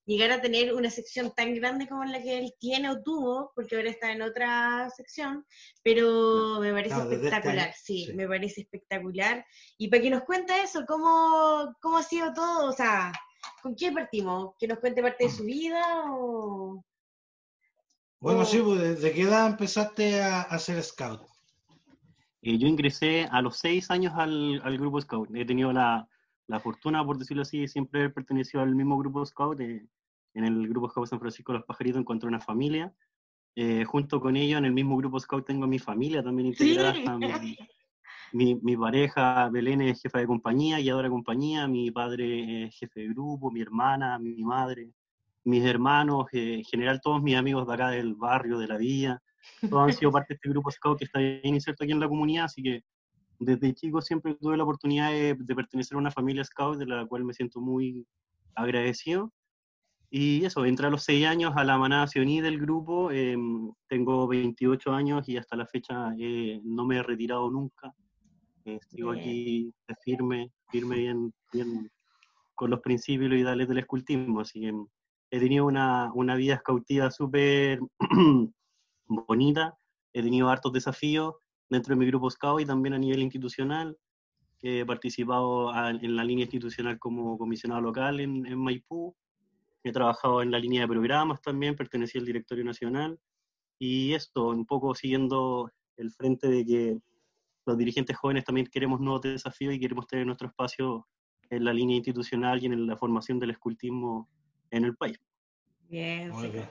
llegar 0.06 0.32
a 0.32 0.42
tener 0.42 0.74
una 0.74 0.90
sección 0.90 1.32
tan 1.36 1.54
grande 1.54 1.88
como 1.88 2.04
la 2.04 2.22
que 2.22 2.40
él 2.40 2.54
tiene 2.60 2.90
o 2.90 3.02
tuvo, 3.02 3.52
porque 3.56 3.76
ahora 3.76 3.90
está 3.90 4.12
en 4.12 4.22
otra 4.22 4.90
sección, 4.90 5.46
pero 5.84 6.60
me 6.60 6.74
parece 6.74 6.96
este 6.96 7.16
espectacular, 7.16 7.74
sí, 7.74 8.12
me 8.16 8.28
parece 8.28 8.62
espectacular. 8.62 9.46
Y 9.78 9.88
para 9.88 10.02
que 10.02 10.10
nos 10.10 10.24
cuente 10.24 10.62
eso, 10.62 10.84
¿cómo, 10.88 11.74
cómo 11.80 11.98
ha 11.98 12.04
sido 12.04 12.34
todo? 12.34 12.70
O 12.70 12.74
sea, 12.74 13.14
¿con 13.62 13.76
qué 13.76 13.92
partimos? 13.92 14.56
¿Que 14.60 14.68
nos 14.68 14.80
cuente 14.80 15.02
parte 15.02 15.26
de 15.26 15.32
su 15.32 15.44
vida 15.46 16.04
o...? 16.08 16.84
Bueno, 18.24 18.46
sí, 18.46 18.62
pues, 18.64 18.80
¿desde 18.80 19.12
qué 19.12 19.24
edad 19.24 19.48
empezaste 19.48 20.22
a, 20.22 20.44
hacer 20.44 20.82
scout? 20.82 21.24
Eh, 22.42 22.58
yo 22.58 22.70
ingresé 22.70 23.28
a 23.30 23.42
los 23.42 23.58
seis 23.58 23.92
años 23.92 24.14
al, 24.16 24.62
grupo 24.78 25.02
scout. 25.02 25.30
He 25.36 25.44
tenido 25.44 25.74
la, 25.74 26.08
fortuna, 26.62 27.06
por 27.06 27.18
decirlo 27.18 27.42
así, 27.42 27.68
siempre 27.68 28.06
he 28.06 28.10
pertenecido 28.10 28.64
al 28.64 28.76
mismo 28.76 28.98
grupo 28.98 29.26
scout. 29.26 29.60
Eh, 29.60 29.86
en 30.36 30.46
el 30.46 30.70
grupo 30.70 30.90
scout 30.90 31.10
San 31.10 31.20
Francisco 31.20 31.52
de 31.52 31.58
los 31.58 31.68
Pajaritos 31.68 32.00
encontré 32.00 32.30
una 32.30 32.40
familia. 32.40 32.94
Eh, 33.58 33.84
junto 33.84 34.22
con 34.22 34.38
ellos, 34.38 34.58
en 34.58 34.66
el 34.66 34.74
mismo 34.74 34.96
grupo 34.96 35.20
scout 35.20 35.46
tengo 35.46 35.68
mi 35.68 35.80
familia 35.80 36.24
también 36.24 36.48
integrada. 36.48 36.94
Mi, 38.32 38.56
mi, 38.56 38.78
pareja 38.78 39.50
Belén 39.50 39.82
es 39.82 40.02
jefa 40.02 40.20
de 40.20 40.28
compañía, 40.28 40.80
guiadora 40.80 41.10
de 41.10 41.12
compañía, 41.12 41.68
mi 41.68 41.92
padre 41.92 42.68
es 42.68 42.76
jefe 42.80 43.02
de 43.02 43.10
grupo, 43.10 43.52
mi 43.52 43.60
hermana, 43.62 44.18
mi 44.18 44.42
madre, 44.44 44.94
mis 45.46 45.64
hermanos, 45.64 46.26
eh, 46.32 46.56
en 46.56 46.64
general 46.64 47.02
todos 47.02 47.22
mis 47.22 47.36
amigos 47.36 47.68
de 47.68 47.74
acá 47.74 47.90
del 47.90 48.16
barrio, 48.16 48.58
de 48.58 48.68
la 48.68 48.78
villa, 48.78 49.22
todos 49.70 49.88
han 49.88 49.94
sido 49.94 50.12
parte 50.12 50.34
de 50.34 50.36
este 50.36 50.50
grupo 50.50 50.72
scout 50.72 50.98
que 50.98 51.06
está 51.06 51.20
bien 51.20 51.56
inserto 51.56 51.84
aquí 51.84 51.94
en 51.94 52.00
la 52.00 52.08
comunidad, 52.08 52.46
así 52.46 52.62
que 52.62 52.82
desde 53.40 53.74
chico 53.74 54.02
siempre 54.02 54.36
tuve 54.36 54.58
la 54.58 54.64
oportunidad 54.64 55.12
de, 55.12 55.36
pertenecer 55.36 55.96
a 55.96 56.00
una 56.00 56.12
familia 56.12 56.44
scout 56.44 56.78
de 56.78 56.86
la 56.86 57.06
cual 57.06 57.26
me 57.26 57.34
siento 57.34 57.60
muy 57.60 58.06
agradecido. 58.56 59.32
Y 60.10 60.46
eso, 60.46 60.64
entré 60.66 60.86
a 60.88 60.92
los 60.92 61.04
seis 61.04 61.26
años 61.26 61.54
a 61.56 61.64
la 61.64 61.78
manada 61.78 62.06
sioní 62.06 62.40
del 62.40 62.60
grupo, 62.60 63.10
em, 63.12 63.72
tengo 63.88 64.28
28 64.28 64.92
años 64.94 65.28
y 65.28 65.38
hasta 65.38 65.56
la 65.56 65.66
fecha 65.66 66.14
eh, 66.20 66.62
no 66.64 66.86
me 66.86 66.98
he 66.98 67.04
retirado 67.04 67.50
nunca. 67.50 67.92
Eh, 68.66 68.80
sigo 68.90 69.12
aquí 69.12 69.74
firme, 70.04 70.52
firme 70.70 70.98
bien, 70.98 71.34
bien 71.52 71.90
con 72.54 72.70
los 72.70 72.80
principios 72.80 73.32
y 73.32 73.36
ideales 73.38 73.68
del 73.68 73.80
escultismo, 73.80 74.42
así 74.42 74.62
que 74.62 74.74
he 75.34 75.40
tenido 75.40 75.66
una, 75.66 76.12
una 76.14 76.36
vida 76.36 76.54
escautiva 76.54 77.10
súper 77.10 77.80
bonita, 79.08 79.76
he 80.14 80.22
tenido 80.22 80.48
hartos 80.48 80.72
desafíos 80.72 81.34
dentro 81.72 81.96
de 81.96 82.00
mi 82.00 82.06
grupo 82.06 82.30
scout 82.30 82.62
y 82.62 82.68
también 82.68 82.94
a 82.94 83.00
nivel 83.00 83.24
institucional. 83.24 83.98
He 84.62 84.86
participado 84.86 85.74
en 85.76 86.16
la 86.16 86.24
línea 86.24 86.44
institucional 86.44 87.00
como 87.00 87.36
comisionado 87.40 87.82
local 87.82 88.20
en, 88.20 88.46
en, 88.46 88.60
Maipú. 88.60 89.16
He 89.84 89.92
trabajado 89.92 90.44
en 90.44 90.52
la 90.52 90.60
línea 90.60 90.82
de 90.82 90.88
programas 90.88 91.42
también, 91.42 91.76
pertenecí 91.76 92.20
al 92.20 92.26
directorio 92.26 92.64
nacional. 92.64 93.20
Y 93.80 94.14
esto, 94.14 94.50
un 94.50 94.68
poco 94.68 94.94
siguiendo 94.94 95.72
el 95.98 96.12
frente 96.12 96.48
de 96.48 96.64
que 96.64 97.00
los 97.66 97.76
dirigentes 97.76 98.16
jóvenes 98.16 98.44
también 98.44 98.68
queremos 98.68 99.00
nuevos 99.00 99.22
desafíos 99.22 99.74
y 99.74 99.80
queremos 99.80 100.06
tener 100.06 100.28
nuestro 100.28 100.50
espacio 100.50 101.08
en 101.50 101.66
la 101.66 101.74
línea 101.74 101.96
institucional 101.96 102.62
y 102.62 102.68
en 102.68 102.86
la 102.86 102.98
formación 102.98 103.40
del 103.40 103.50
escultismo 103.50 104.30
en 104.74 104.86
el 104.86 104.96
país. 104.96 105.18
Bien, 105.88 106.32
Muy 106.32 106.50
bien. 106.50 106.70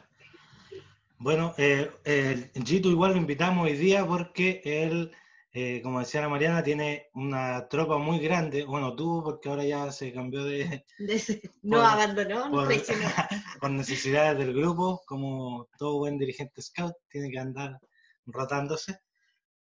Bueno, 1.18 1.54
eh, 1.56 2.50
Gito 2.64 2.90
igual 2.90 3.12
lo 3.12 3.18
invitamos 3.18 3.66
hoy 3.66 3.76
día 3.76 4.04
porque 4.04 4.60
él, 4.64 5.12
eh, 5.52 5.80
como 5.84 6.00
decía 6.00 6.20
la 6.20 6.28
Mariana, 6.28 6.64
tiene 6.64 7.06
una 7.14 7.68
tropa 7.68 7.96
muy 7.98 8.18
grande. 8.18 8.64
Bueno, 8.64 8.96
tú, 8.96 9.22
porque 9.22 9.48
ahora 9.48 9.64
ya 9.64 9.92
se 9.92 10.12
cambió 10.12 10.42
de... 10.42 10.84
no 11.62 11.80
abandonó, 11.80 12.48
no 12.48 12.68
por, 13.60 13.70
necesidades 13.70 14.36
del 14.36 14.52
grupo, 14.52 15.00
como 15.06 15.68
todo 15.78 15.98
buen 15.98 16.18
dirigente 16.18 16.60
scout, 16.60 16.96
tiene 17.08 17.30
que 17.30 17.38
andar 17.38 17.78
rotándose. 18.26 18.98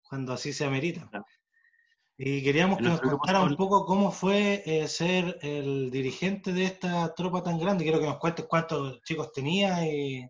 cuando 0.08 0.34
así 0.34 0.52
se 0.52 0.64
amerita. 0.64 1.10
Y 2.20 2.42
queríamos 2.42 2.78
que 2.78 2.84
nos 2.84 3.00
contara 3.00 3.44
un 3.44 3.54
poco 3.54 3.86
cómo 3.86 4.10
fue 4.10 4.64
eh, 4.66 4.88
ser 4.88 5.38
el 5.40 5.88
dirigente 5.88 6.52
de 6.52 6.64
esta 6.64 7.14
tropa 7.14 7.44
tan 7.44 7.60
grande. 7.60 7.84
Quiero 7.84 8.00
que 8.00 8.06
nos 8.06 8.18
cuentes 8.18 8.44
cuántos 8.46 9.00
chicos 9.02 9.30
tenía 9.32 9.86
y, 9.86 10.28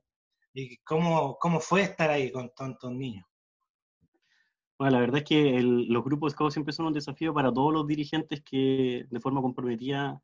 cómo, 0.84 1.38
cómo 1.38 1.60
fue 1.60 1.80
estar 1.80 2.10
ahí 2.10 2.30
con 2.30 2.50
tantos 2.54 2.92
niños. 2.92 3.24
Bueno, 4.78 4.92
la 4.92 5.00
verdad 5.00 5.18
es 5.18 5.24
que 5.24 5.62
los 5.62 6.04
grupos 6.04 6.32
Scout 6.32 6.52
siempre 6.52 6.74
son 6.74 6.86
un 6.86 6.92
desafío 6.92 7.32
para 7.32 7.50
todos 7.50 7.72
los 7.72 7.86
dirigentes 7.86 8.42
que 8.42 9.06
de 9.08 9.20
forma 9.20 9.40
comprometida 9.40 10.20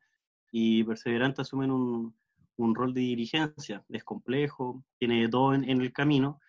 y 0.51 0.83
perseverante 0.83 1.41
asumen 1.41 1.71
un, 1.71 2.15
un 2.57 2.75
rol 2.75 2.93
de 2.93 3.01
dirigencia. 3.01 3.83
Es 3.89 4.03
complejo, 4.03 4.83
tiene 4.99 5.27
todo 5.29 5.55
en 5.55 5.81
el 5.81 5.91
camino, 5.91 6.39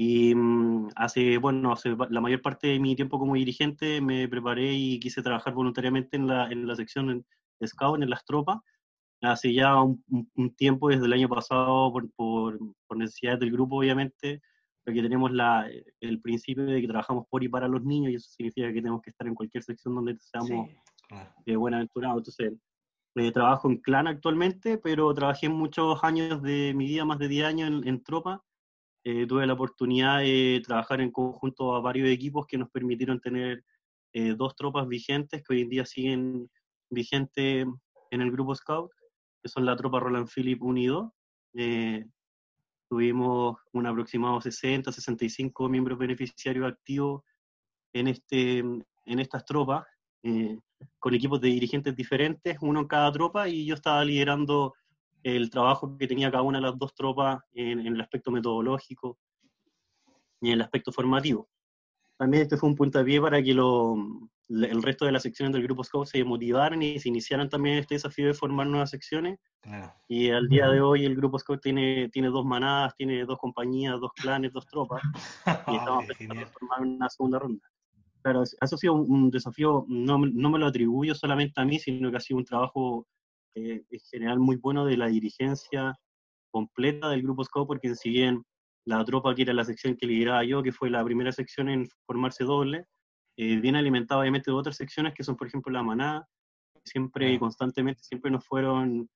y 0.00 0.32
mm, 0.32 0.90
hace, 0.94 1.38
bueno, 1.38 1.72
hace 1.72 1.96
la 2.10 2.20
mayor 2.20 2.40
parte 2.40 2.68
de 2.68 2.78
mi 2.78 2.94
tiempo 2.94 3.18
como 3.18 3.34
dirigente 3.34 4.00
me 4.00 4.28
preparé 4.28 4.72
y 4.72 5.00
quise 5.00 5.22
trabajar 5.22 5.54
voluntariamente 5.54 6.16
en 6.16 6.28
la, 6.28 6.48
en 6.52 6.68
la 6.68 6.76
sección 6.76 7.26
de 7.58 7.66
Scout, 7.66 8.00
en 8.00 8.08
las 8.08 8.24
tropas. 8.24 8.58
Hace 9.22 9.52
ya 9.52 9.82
un, 9.82 10.04
tiempo, 10.56 10.88
desde 10.88 11.04
el 11.04 11.14
año 11.14 11.28
pasado, 11.28 11.90
por, 11.92 12.08
por, 12.12 12.60
por, 12.86 12.96
necesidades 12.96 13.40
del 13.40 13.50
grupo, 13.50 13.78
obviamente, 13.78 14.40
porque 14.84 15.02
tenemos 15.02 15.32
la, 15.32 15.68
el 16.00 16.20
principio 16.20 16.64
de 16.64 16.80
que 16.80 16.86
trabajamos 16.86 17.26
por 17.28 17.42
y 17.42 17.48
para 17.48 17.66
los 17.66 17.82
niños, 17.82 18.12
y 18.12 18.14
eso 18.14 18.30
significa 18.30 18.68
que 18.68 18.80
tenemos 18.80 19.02
que 19.02 19.10
estar 19.10 19.26
en 19.26 19.34
cualquier 19.34 19.64
sección 19.64 19.96
donde 19.96 20.16
seamos 20.20 20.68
de 21.44 21.56
buenaventurados. 21.56 22.18
Entonces, 22.18 22.52
eh, 23.16 23.32
trabajo 23.32 23.68
en 23.68 23.78
clan 23.78 24.06
actualmente, 24.06 24.78
pero 24.78 25.12
trabajé 25.12 25.48
muchos 25.48 26.04
años 26.04 26.40
de 26.40 26.72
mi 26.72 26.86
vida, 26.86 27.04
más 27.04 27.18
de 27.18 27.26
10 27.26 27.46
años 27.46 27.68
en, 27.68 27.88
en 27.88 28.00
tropa, 28.04 28.44
eh, 29.10 29.26
tuve 29.26 29.46
la 29.46 29.54
oportunidad 29.54 30.18
de 30.18 30.60
trabajar 30.62 31.00
en 31.00 31.10
conjunto 31.10 31.74
a 31.74 31.80
varios 31.80 32.10
equipos 32.10 32.46
que 32.46 32.58
nos 32.58 32.68
permitieron 32.68 33.18
tener 33.18 33.64
eh, 34.12 34.34
dos 34.36 34.54
tropas 34.54 34.86
vigentes 34.86 35.42
que 35.42 35.54
hoy 35.54 35.62
en 35.62 35.68
día 35.70 35.86
siguen 35.86 36.50
vigentes 36.90 37.66
en 38.10 38.20
el 38.20 38.30
grupo 38.30 38.54
Scout, 38.54 38.90
que 39.42 39.48
son 39.48 39.64
la 39.64 39.76
tropa 39.76 39.98
Roland 39.98 40.28
Philip 40.28 40.62
Unido. 40.62 41.14
Eh, 41.54 42.04
tuvimos 42.90 43.56
un 43.72 43.86
aproximado 43.86 44.42
60, 44.42 44.92
65 44.92 45.70
miembros 45.70 45.98
beneficiarios 45.98 46.70
activos 46.70 47.22
en, 47.94 48.08
este, 48.08 48.58
en 48.58 49.18
estas 49.18 49.42
tropas, 49.46 49.86
con 50.98 51.14
equipos 51.14 51.40
de 51.40 51.48
dirigentes 51.48 51.96
diferentes, 51.96 52.58
uno 52.60 52.80
en 52.80 52.88
cada 52.88 53.10
tropa, 53.10 53.48
y 53.48 53.64
yo 53.64 53.74
estaba 53.74 54.04
liderando 54.04 54.74
el 55.22 55.50
trabajo 55.50 55.96
que 55.96 56.06
tenía 56.06 56.30
cada 56.30 56.42
una 56.42 56.58
de 56.58 56.62
las 56.62 56.78
dos 56.78 56.94
tropas 56.94 57.40
en, 57.52 57.80
el 57.80 58.00
aspecto 58.00 58.30
metodológico 58.30 59.18
y 60.40 60.48
en 60.48 60.54
el 60.54 60.62
aspecto 60.62 60.92
formativo. 60.92 61.48
También 62.16 62.42
este 62.42 62.56
fue 62.56 62.68
un 62.68 62.76
pie 62.76 63.20
para 63.20 63.42
que 63.42 63.54
lo, 63.54 63.96
el 64.48 64.82
resto 64.82 65.04
de 65.04 65.12
las 65.12 65.22
secciones 65.22 65.52
del 65.52 65.62
Grupo 65.62 65.84
Scout 65.84 66.06
se 66.06 66.24
motivaran 66.24 66.82
y 66.82 66.98
se 66.98 67.08
iniciaran 67.08 67.48
también 67.48 67.78
este 67.78 67.96
desafío 67.96 68.26
de 68.26 68.34
formar 68.34 68.66
nuevas 68.66 68.90
secciones. 68.90 69.38
Y 70.08 70.30
al 70.30 70.48
día 70.48 70.68
de 70.68 70.80
hoy 70.80 71.04
el 71.04 71.14
Grupo 71.14 71.38
Scout 71.38 71.60
tiene, 71.60 72.08
tiene 72.08 72.28
dos 72.28 72.44
manadas, 72.44 72.94
tiene 72.96 73.24
dos 73.24 73.38
compañías, 73.38 74.00
dos 74.00 74.12
clanes, 74.14 74.52
dos 74.52 74.66
tropas. 74.66 75.02
y 75.66 75.76
estamos 75.76 76.06
pensando 76.06 76.40
en 76.40 76.48
formar 76.48 76.80
una 76.80 77.08
segunda 77.10 77.38
ronda. 77.38 77.68
Pero 78.22 78.42
eso 78.42 78.56
ha 78.60 78.66
sido 78.66 78.94
un, 78.94 79.30
desafío, 79.30 79.84
no, 79.88 80.18
no 80.18 80.50
me 80.50 80.58
lo 80.58 80.66
atribuyo 80.66 81.14
solamente 81.14 81.60
a 81.60 81.64
mí, 81.64 81.78
sino 81.78 82.10
que 82.10 82.16
ha 82.16 82.20
sido 82.20 82.38
un 82.38 82.44
trabajo 82.44 83.06
eh, 83.58 83.84
en 83.90 84.00
general 84.10 84.38
muy 84.38 84.56
bueno 84.56 84.84
de 84.84 84.96
la 84.96 85.08
dirigencia 85.08 85.98
completa 86.50 87.08
del 87.10 87.22
grupo 87.22 87.44
Scout, 87.44 87.66
porque 87.66 87.94
si 87.94 88.10
bien 88.10 88.42
la 88.84 89.04
tropa, 89.04 89.34
que 89.34 89.42
era 89.42 89.52
la 89.52 89.64
sección 89.64 89.96
que 89.96 90.06
lideraba 90.06 90.44
yo, 90.44 90.62
que 90.62 90.72
fue 90.72 90.90
la 90.90 91.04
primera 91.04 91.32
sección 91.32 91.68
en 91.68 91.86
formarse 92.06 92.44
doble, 92.44 92.86
eh, 93.36 93.56
viene 93.56 93.78
alimentada 93.78 94.20
obviamente 94.20 94.50
de 94.50 94.56
otras 94.56 94.76
secciones 94.76 95.14
que 95.14 95.24
son, 95.24 95.36
por 95.36 95.46
ejemplo, 95.46 95.72
la 95.72 95.82
manada, 95.82 96.26
siempre 96.84 97.32
y 97.32 97.38
constantemente, 97.38 98.02
siempre 98.02 98.30
nos 98.30 98.46
fueron, 98.46 99.08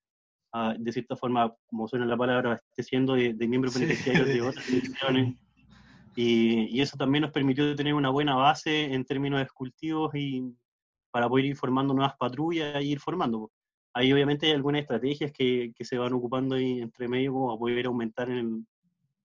de 0.78 0.92
cierta 0.92 1.16
forma, 1.16 1.55
como 1.66 1.88
suena 1.88 2.05
la 2.05 2.16
palabra, 2.16 2.50
abasteciendo 2.50 3.14
de, 3.14 3.33
de 3.33 3.48
miembros 3.48 3.78
beneficiarios 3.78 4.26
de 4.26 4.42
otras 4.42 4.64
secciones. 4.64 5.37
Y, 6.14 6.76
y, 6.76 6.83
eso 6.83 6.98
también 6.98 7.22
nos 7.22 7.31
permitió 7.31 7.74
tener 7.74 7.94
una 7.94 8.11
buena 8.11 8.35
base 8.35 8.92
en 8.92 9.02
términos 9.02 9.40
de 9.40 9.46
cultivos 9.46 10.14
y 10.14 10.55
para 11.12 11.28
poder 11.28 11.44
ir 11.44 11.57
formando 11.57 11.94
nuevas 11.94 12.16
patrullas 12.16 12.74
e 12.76 12.85
ir 12.85 12.98
formando. 12.98 13.52
Ahí 13.94 14.12
obviamente 14.12 14.46
hay 14.46 14.52
algunas 14.52 14.83
estrategias 14.83 15.33
que, 15.33 15.72
se 15.81 15.98
van 15.98 16.14
ocupando 16.14 16.55
ahí 16.55 16.81
entre 16.81 17.09
medio 17.09 17.33
como 17.33 17.52
a 17.52 17.59
poder 17.59 17.87
aumentar 17.87 18.31
en 18.31 18.38
el, 18.38 18.66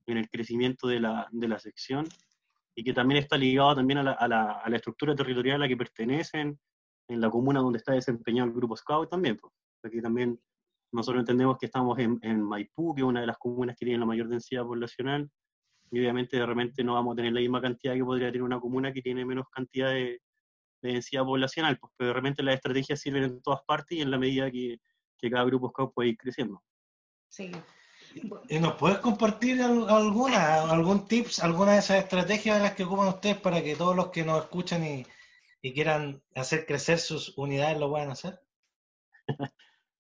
en 0.07 0.17
el 0.17 0.29
crecimiento 0.29 0.87
de 0.87 0.99
la, 0.99 1.59
sección 1.59 2.05
y 2.75 2.83
que 2.83 2.93
también 2.93 3.21
está 3.21 3.37
ligado 3.37 3.75
también 3.75 3.99
a 3.99 4.27
la, 4.27 4.63
estructura 4.73 5.15
territorial 5.15 5.55
a 5.55 5.59
la 5.59 5.67
que 5.67 5.77
pertenecen, 5.77 6.59
en 7.09 7.21
la 7.21 7.29
comuna 7.29 7.61
donde 7.61 7.77
está 7.77 7.93
desempeñado 7.93 8.49
el 8.49 8.53
grupo 8.53 8.75
Scout 8.75 9.09
también, 9.09 9.37
porque 9.37 10.01
también 10.01 10.37
nosotros 10.91 11.21
entendemos 11.21 11.57
que 11.57 11.67
estamos 11.67 11.97
en, 11.99 12.43
Maipú, 12.43 12.93
que 12.93 13.01
es 13.01 13.07
una 13.07 13.21
de 13.21 13.27
las 13.27 13.37
comunas 13.37 13.75
que 13.77 13.85
tiene 13.85 13.99
la 13.99 14.05
mayor 14.05 14.27
densidad 14.27 14.63
poblacional, 14.63 15.29
y 15.89 15.99
obviamente 15.99 16.37
de 16.37 16.83
no 16.83 16.93
vamos 16.95 17.13
a 17.13 17.15
tener 17.15 17.31
la 17.31 17.39
misma 17.39 17.61
cantidad 17.61 17.93
que 17.93 18.03
podría 18.03 18.27
tener 18.27 18.43
una 18.43 18.59
comuna 18.59 18.91
que 18.91 19.01
tiene 19.01 19.23
menos 19.23 19.47
cantidad 19.49 19.91
de, 19.91 20.19
de 20.81 20.93
densidad 20.93 21.23
poblacional, 21.23 21.77
pues, 21.79 21.93
pero 21.97 22.13
realmente 22.13 22.43
las 22.43 22.55
estrategias 22.55 22.99
sirven 22.99 23.23
en 23.23 23.41
todas 23.41 23.61
partes 23.65 23.97
y 23.97 24.01
en 24.01 24.11
la 24.11 24.17
medida 24.17 24.51
que, 24.51 24.79
que 25.17 25.29
cada 25.29 25.45
grupo 25.45 25.69
Scout 25.69 25.93
puede 25.93 26.09
ir 26.09 26.17
creciendo. 26.17 26.63
Sí. 27.29 27.51
¿Y 28.49 28.59
¿Nos 28.59 28.75
puedes 28.75 28.99
compartir 28.99 29.61
alguna, 29.61 30.63
algún 30.63 31.07
tips, 31.07 31.43
alguna 31.43 31.73
de 31.73 31.79
esas 31.79 31.97
estrategias 32.03 32.57
de 32.57 32.63
las 32.63 32.73
que 32.73 32.83
ocupan 32.83 33.09
ustedes 33.09 33.37
para 33.37 33.61
que 33.61 33.75
todos 33.75 33.95
los 33.95 34.09
que 34.09 34.23
nos 34.23 34.43
escuchan 34.43 34.83
y, 34.83 35.05
y 35.61 35.73
quieran 35.73 36.21
hacer 36.35 36.65
crecer 36.65 36.99
sus 36.99 37.37
unidades 37.37 37.79
lo 37.79 37.89
puedan 37.89 38.11
hacer? 38.11 38.39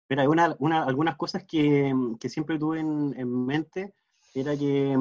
Mira, 0.08 0.28
una, 0.28 0.56
una, 0.60 0.84
algunas 0.84 1.16
cosas 1.16 1.44
que, 1.44 1.92
que 2.20 2.28
siempre 2.28 2.58
tuve 2.58 2.80
en, 2.80 3.14
en, 3.16 3.46
mente 3.46 3.94
era 4.34 4.56
que 4.56 4.96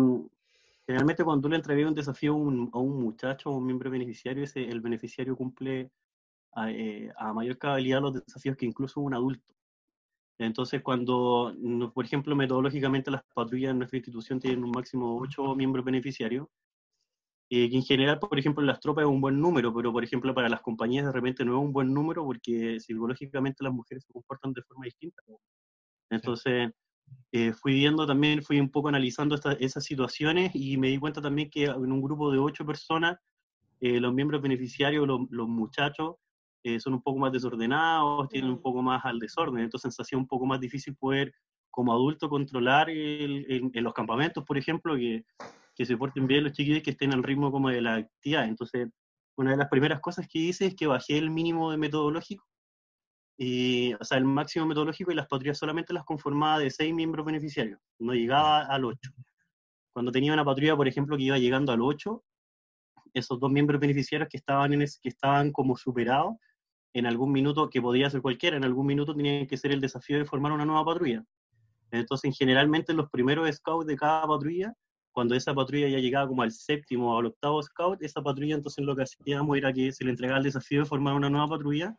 Generalmente 0.87 1.23
cuando 1.23 1.43
tú 1.43 1.49
le 1.49 1.55
entregas 1.55 1.87
un 1.87 1.95
desafío 1.95 2.33
a 2.33 2.35
un, 2.35 2.69
a 2.73 2.77
un 2.77 3.01
muchacho 3.01 3.49
o 3.49 3.57
un 3.57 3.65
miembro 3.65 3.89
beneficiario, 3.89 4.43
ese, 4.43 4.63
el 4.63 4.81
beneficiario 4.81 5.35
cumple 5.35 5.91
a, 6.53 6.71
eh, 6.71 7.11
a, 7.17 7.33
mayor 7.33 7.57
cabalidad 7.57 8.01
los 8.01 8.13
desafíos 8.13 8.55
que 8.55 8.65
incluso 8.65 9.01
un 9.01 9.13
adulto. 9.15 9.53
Entonces, 10.37 10.81
cuando, 10.81 11.53
por 11.93 12.05
ejemplo, 12.05 12.35
metodológicamente 12.35 13.09
las 13.09 13.23
patrullas 13.33 13.71
en 13.71 13.79
nuestra 13.79 13.97
institución 13.97 14.39
tienen 14.39 14.63
un 14.63 14.71
máximo 14.71 15.15
de 15.15 15.27
8 15.27 15.55
miembros 15.55 15.85
beneficiarios, 15.85 16.47
eh, 17.49 17.69
que 17.69 17.75
en 17.75 17.83
general, 17.83 18.19
por 18.19 18.37
ejemplo, 18.37 18.61
en 18.61 18.67
las 18.67 18.79
tropas 18.79 19.03
es 19.03 19.09
un 19.09 19.21
buen 19.21 19.39
número, 19.39 19.73
pero 19.73 19.91
por 19.91 20.03
ejemplo 20.03 20.33
para 20.33 20.49
las 20.49 20.61
compañías 20.61 21.05
de 21.05 21.11
repente 21.11 21.45
no 21.45 21.53
es 21.53 21.63
un 21.63 21.71
buen 21.73 21.93
número 21.93 22.25
porque 22.25 22.79
psicológicamente 22.79 23.63
las 23.63 23.73
mujeres 23.73 24.03
se 24.03 24.13
comportan 24.13 24.51
de 24.53 24.63
forma 24.63 24.85
distinta. 24.85 25.21
Entonces, 26.09 26.71
eh, 27.31 27.53
fui 27.53 27.73
viendo 27.73 28.07
también, 28.07 28.41
fui 28.41 28.59
un 28.59 28.69
poco 28.69 28.87
analizando 28.87 29.35
esas 29.59 29.83
situaciones 29.83 30.51
y 30.53 30.77
me 30.77 30.87
di 30.87 30.97
cuenta 30.97 31.21
también 31.21 31.49
que 31.49 31.65
en 31.65 31.91
un 31.91 32.01
grupo 32.01 32.31
de 32.31 32.39
ocho 32.39 32.65
personas, 32.65 33.17
eh, 33.81 33.99
los 33.99 34.13
miembros 34.13 34.41
beneficiarios, 34.41 35.05
los, 35.05 35.47
muchachos, 35.49 36.15
eh, 36.63 36.79
son 36.79 36.93
un 36.93 37.01
poco 37.01 37.19
más 37.19 37.31
desordenados, 37.33 38.29
tienen 38.29 38.51
un 38.51 38.61
poco 38.61 38.81
más 38.81 39.03
al 39.03 39.19
desorden, 39.19 39.63
entonces 39.63 39.93
se 39.93 40.01
hacía 40.01 40.17
un 40.17 40.27
poco 40.27 40.45
más 40.45 40.59
difícil 40.59 40.95
poder 40.95 41.33
como 41.69 41.91
adulto 41.91 42.29
controlar 42.29 42.89
en 42.89 43.83
los 43.83 43.93
campamentos, 43.93 44.45
por 44.45 44.57
ejemplo, 44.57 44.95
que, 44.95 45.25
que 45.75 45.85
se 45.85 45.97
porten 45.97 46.25
bien 46.25 46.45
los 46.45 46.53
chiquillos 46.53 46.83
que 46.83 46.91
estén 46.91 47.13
al 47.13 47.21
ritmo 47.21 47.51
como 47.51 47.69
de 47.69 47.81
la 47.81 47.95
actividad. 47.95 48.45
Entonces, 48.45 48.87
una 49.35 49.51
de 49.51 49.57
las 49.57 49.67
primeras 49.67 49.99
cosas 49.99 50.25
que 50.25 50.39
hice 50.39 50.67
es 50.67 50.75
que 50.75 50.87
bajé 50.87 51.17
el 51.17 51.29
mínimo 51.31 51.69
de 51.69 51.77
metodológico 51.77 52.45
y, 53.37 53.93
o 53.93 54.03
sea, 54.03 54.17
el 54.17 54.25
máximo 54.25 54.65
metodológico 54.65 55.11
y 55.11 55.15
las 55.15 55.27
patrullas 55.27 55.57
solamente 55.57 55.93
las 55.93 56.05
conformaba 56.05 56.59
de 56.59 56.71
seis 56.71 56.93
miembros 56.93 57.25
beneficiarios, 57.25 57.79
no 57.99 58.13
llegaba 58.13 58.65
al 58.65 58.85
ocho. 58.85 59.11
Cuando 59.93 60.11
tenía 60.11 60.33
una 60.33 60.45
patrulla, 60.45 60.75
por 60.75 60.87
ejemplo, 60.87 61.17
que 61.17 61.23
iba 61.23 61.37
llegando 61.37 61.71
al 61.71 61.81
ocho, 61.81 62.23
esos 63.13 63.39
dos 63.39 63.51
miembros 63.51 63.79
beneficiarios 63.79 64.29
que 64.29 64.37
estaban, 64.37 64.73
en 64.73 64.79
que 64.79 65.09
estaban 65.09 65.51
como 65.51 65.75
superados, 65.75 66.35
en 66.93 67.05
algún 67.05 67.31
minuto, 67.31 67.69
que 67.69 67.81
podía 67.81 68.09
ser 68.09 68.21
cualquiera, 68.21 68.55
en 68.55 68.63
algún 68.63 68.85
minuto 68.85 69.13
tenía 69.13 69.45
que 69.47 69.57
ser 69.57 69.71
el 69.71 69.81
desafío 69.81 70.17
de 70.17 70.25
formar 70.25 70.53
una 70.53 70.65
nueva 70.65 70.85
patrulla. 70.85 71.23
Entonces, 71.91 72.37
generalmente 72.37 72.93
los 72.93 73.09
primeros 73.09 73.53
scouts 73.53 73.85
de 73.85 73.97
cada 73.97 74.25
patrulla, 74.27 74.73
cuando 75.11 75.35
esa 75.35 75.53
patrulla 75.53 75.89
ya 75.89 75.99
llegaba 75.99 76.27
como 76.27 76.41
al 76.41 76.51
séptimo 76.51 77.13
o 77.13 77.19
al 77.19 77.27
octavo 77.27 77.61
scout, 77.61 78.01
esa 78.01 78.21
patrulla 78.21 78.55
entonces 78.55 78.83
lo 78.83 78.95
que 78.95 79.03
hacíamos 79.03 79.57
era 79.57 79.71
que 79.73 79.91
se 79.91 80.03
le 80.05 80.11
entregaba 80.11 80.39
el 80.39 80.43
desafío 80.45 80.79
de 80.79 80.85
formar 80.85 81.13
una 81.13 81.29
nueva 81.29 81.47
patrulla 81.47 81.95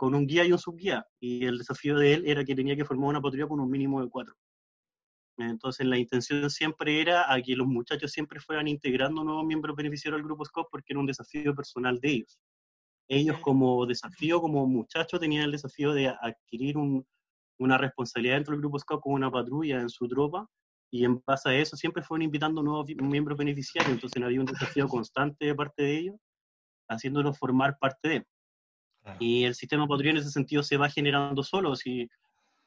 con 0.00 0.14
un 0.14 0.26
guía 0.26 0.46
y 0.46 0.52
un 0.52 0.58
subguía, 0.58 1.06
y 1.20 1.44
el 1.44 1.58
desafío 1.58 1.98
de 1.98 2.14
él 2.14 2.22
era 2.26 2.42
que 2.42 2.54
tenía 2.54 2.74
que 2.74 2.86
formar 2.86 3.10
una 3.10 3.20
patrulla 3.20 3.46
con 3.46 3.60
un 3.60 3.70
mínimo 3.70 4.00
de 4.00 4.08
cuatro. 4.08 4.34
Entonces 5.36 5.86
la 5.86 5.98
intención 5.98 6.48
siempre 6.48 7.02
era 7.02 7.30
a 7.30 7.42
que 7.42 7.54
los 7.54 7.66
muchachos 7.66 8.10
siempre 8.10 8.40
fueran 8.40 8.66
integrando 8.66 9.22
nuevos 9.22 9.44
miembros 9.44 9.76
beneficiarios 9.76 10.18
al 10.18 10.24
grupo 10.24 10.46
SCOP 10.46 10.68
porque 10.70 10.94
era 10.94 11.00
un 11.00 11.04
desafío 11.04 11.54
personal 11.54 12.00
de 12.00 12.12
ellos. 12.12 12.40
Ellos 13.08 13.36
como 13.42 13.84
desafío, 13.84 14.40
como 14.40 14.66
muchachos, 14.66 15.20
tenían 15.20 15.44
el 15.44 15.52
desafío 15.52 15.92
de 15.92 16.08
adquirir 16.08 16.78
un, 16.78 17.06
una 17.58 17.76
responsabilidad 17.76 18.36
dentro 18.36 18.52
del 18.52 18.62
grupo 18.62 18.78
SCOP 18.78 19.02
con 19.02 19.12
una 19.12 19.30
patrulla 19.30 19.82
en 19.82 19.90
su 19.90 20.08
tropa 20.08 20.46
y 20.90 21.04
en 21.04 21.22
base 21.26 21.50
a 21.50 21.54
eso 21.58 21.76
siempre 21.76 22.02
fueron 22.02 22.22
invitando 22.22 22.62
nuevos 22.62 22.86
miembros 23.02 23.36
beneficiarios, 23.36 23.92
entonces 23.92 24.22
había 24.22 24.40
un 24.40 24.46
desafío 24.46 24.88
constante 24.88 25.44
de 25.44 25.54
parte 25.54 25.82
de 25.82 25.98
ellos, 25.98 26.16
haciéndolos 26.88 27.38
formar 27.38 27.76
parte 27.78 28.08
de. 28.08 28.26
Y 29.18 29.44
el 29.44 29.54
sistema 29.54 29.86
patrullero 29.86 30.18
en 30.18 30.22
ese 30.22 30.30
sentido 30.30 30.62
se 30.62 30.76
va 30.76 30.88
generando 30.88 31.42
solo, 31.42 31.74
si 31.74 32.08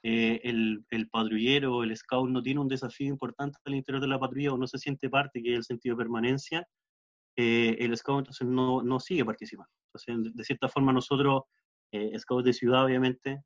eh, 0.04 0.42
el, 0.44 0.84
el 0.90 1.10
patrullero, 1.10 1.84
el 1.84 1.96
scout 1.96 2.30
no 2.30 2.42
tiene 2.42 2.60
un 2.60 2.68
desafío 2.68 3.08
importante 3.08 3.58
al 3.66 3.76
interior 3.76 4.02
de 4.02 4.08
la 4.08 4.20
patrulla 4.20 4.54
o 4.54 4.58
no 4.58 4.68
se 4.68 4.78
siente 4.78 5.10
parte, 5.10 5.42
que 5.42 5.52
es 5.52 5.58
el 5.58 5.64
sentido 5.64 5.96
de 5.96 6.04
permanencia, 6.04 6.68
eh, 7.36 7.78
el 7.80 7.96
scout 7.98 8.20
entonces 8.20 8.48
no, 8.48 8.84
no 8.84 9.00
sigue 9.00 9.26
participando. 9.26 9.72
Entonces, 9.94 10.36
de 10.36 10.44
cierta 10.44 10.68
forma 10.68 10.92
nosotros, 10.92 11.44
eh, 11.92 12.18
scouts 12.18 12.46
de 12.46 12.54
ciudad 12.54 12.86
obviamente, 12.86 13.44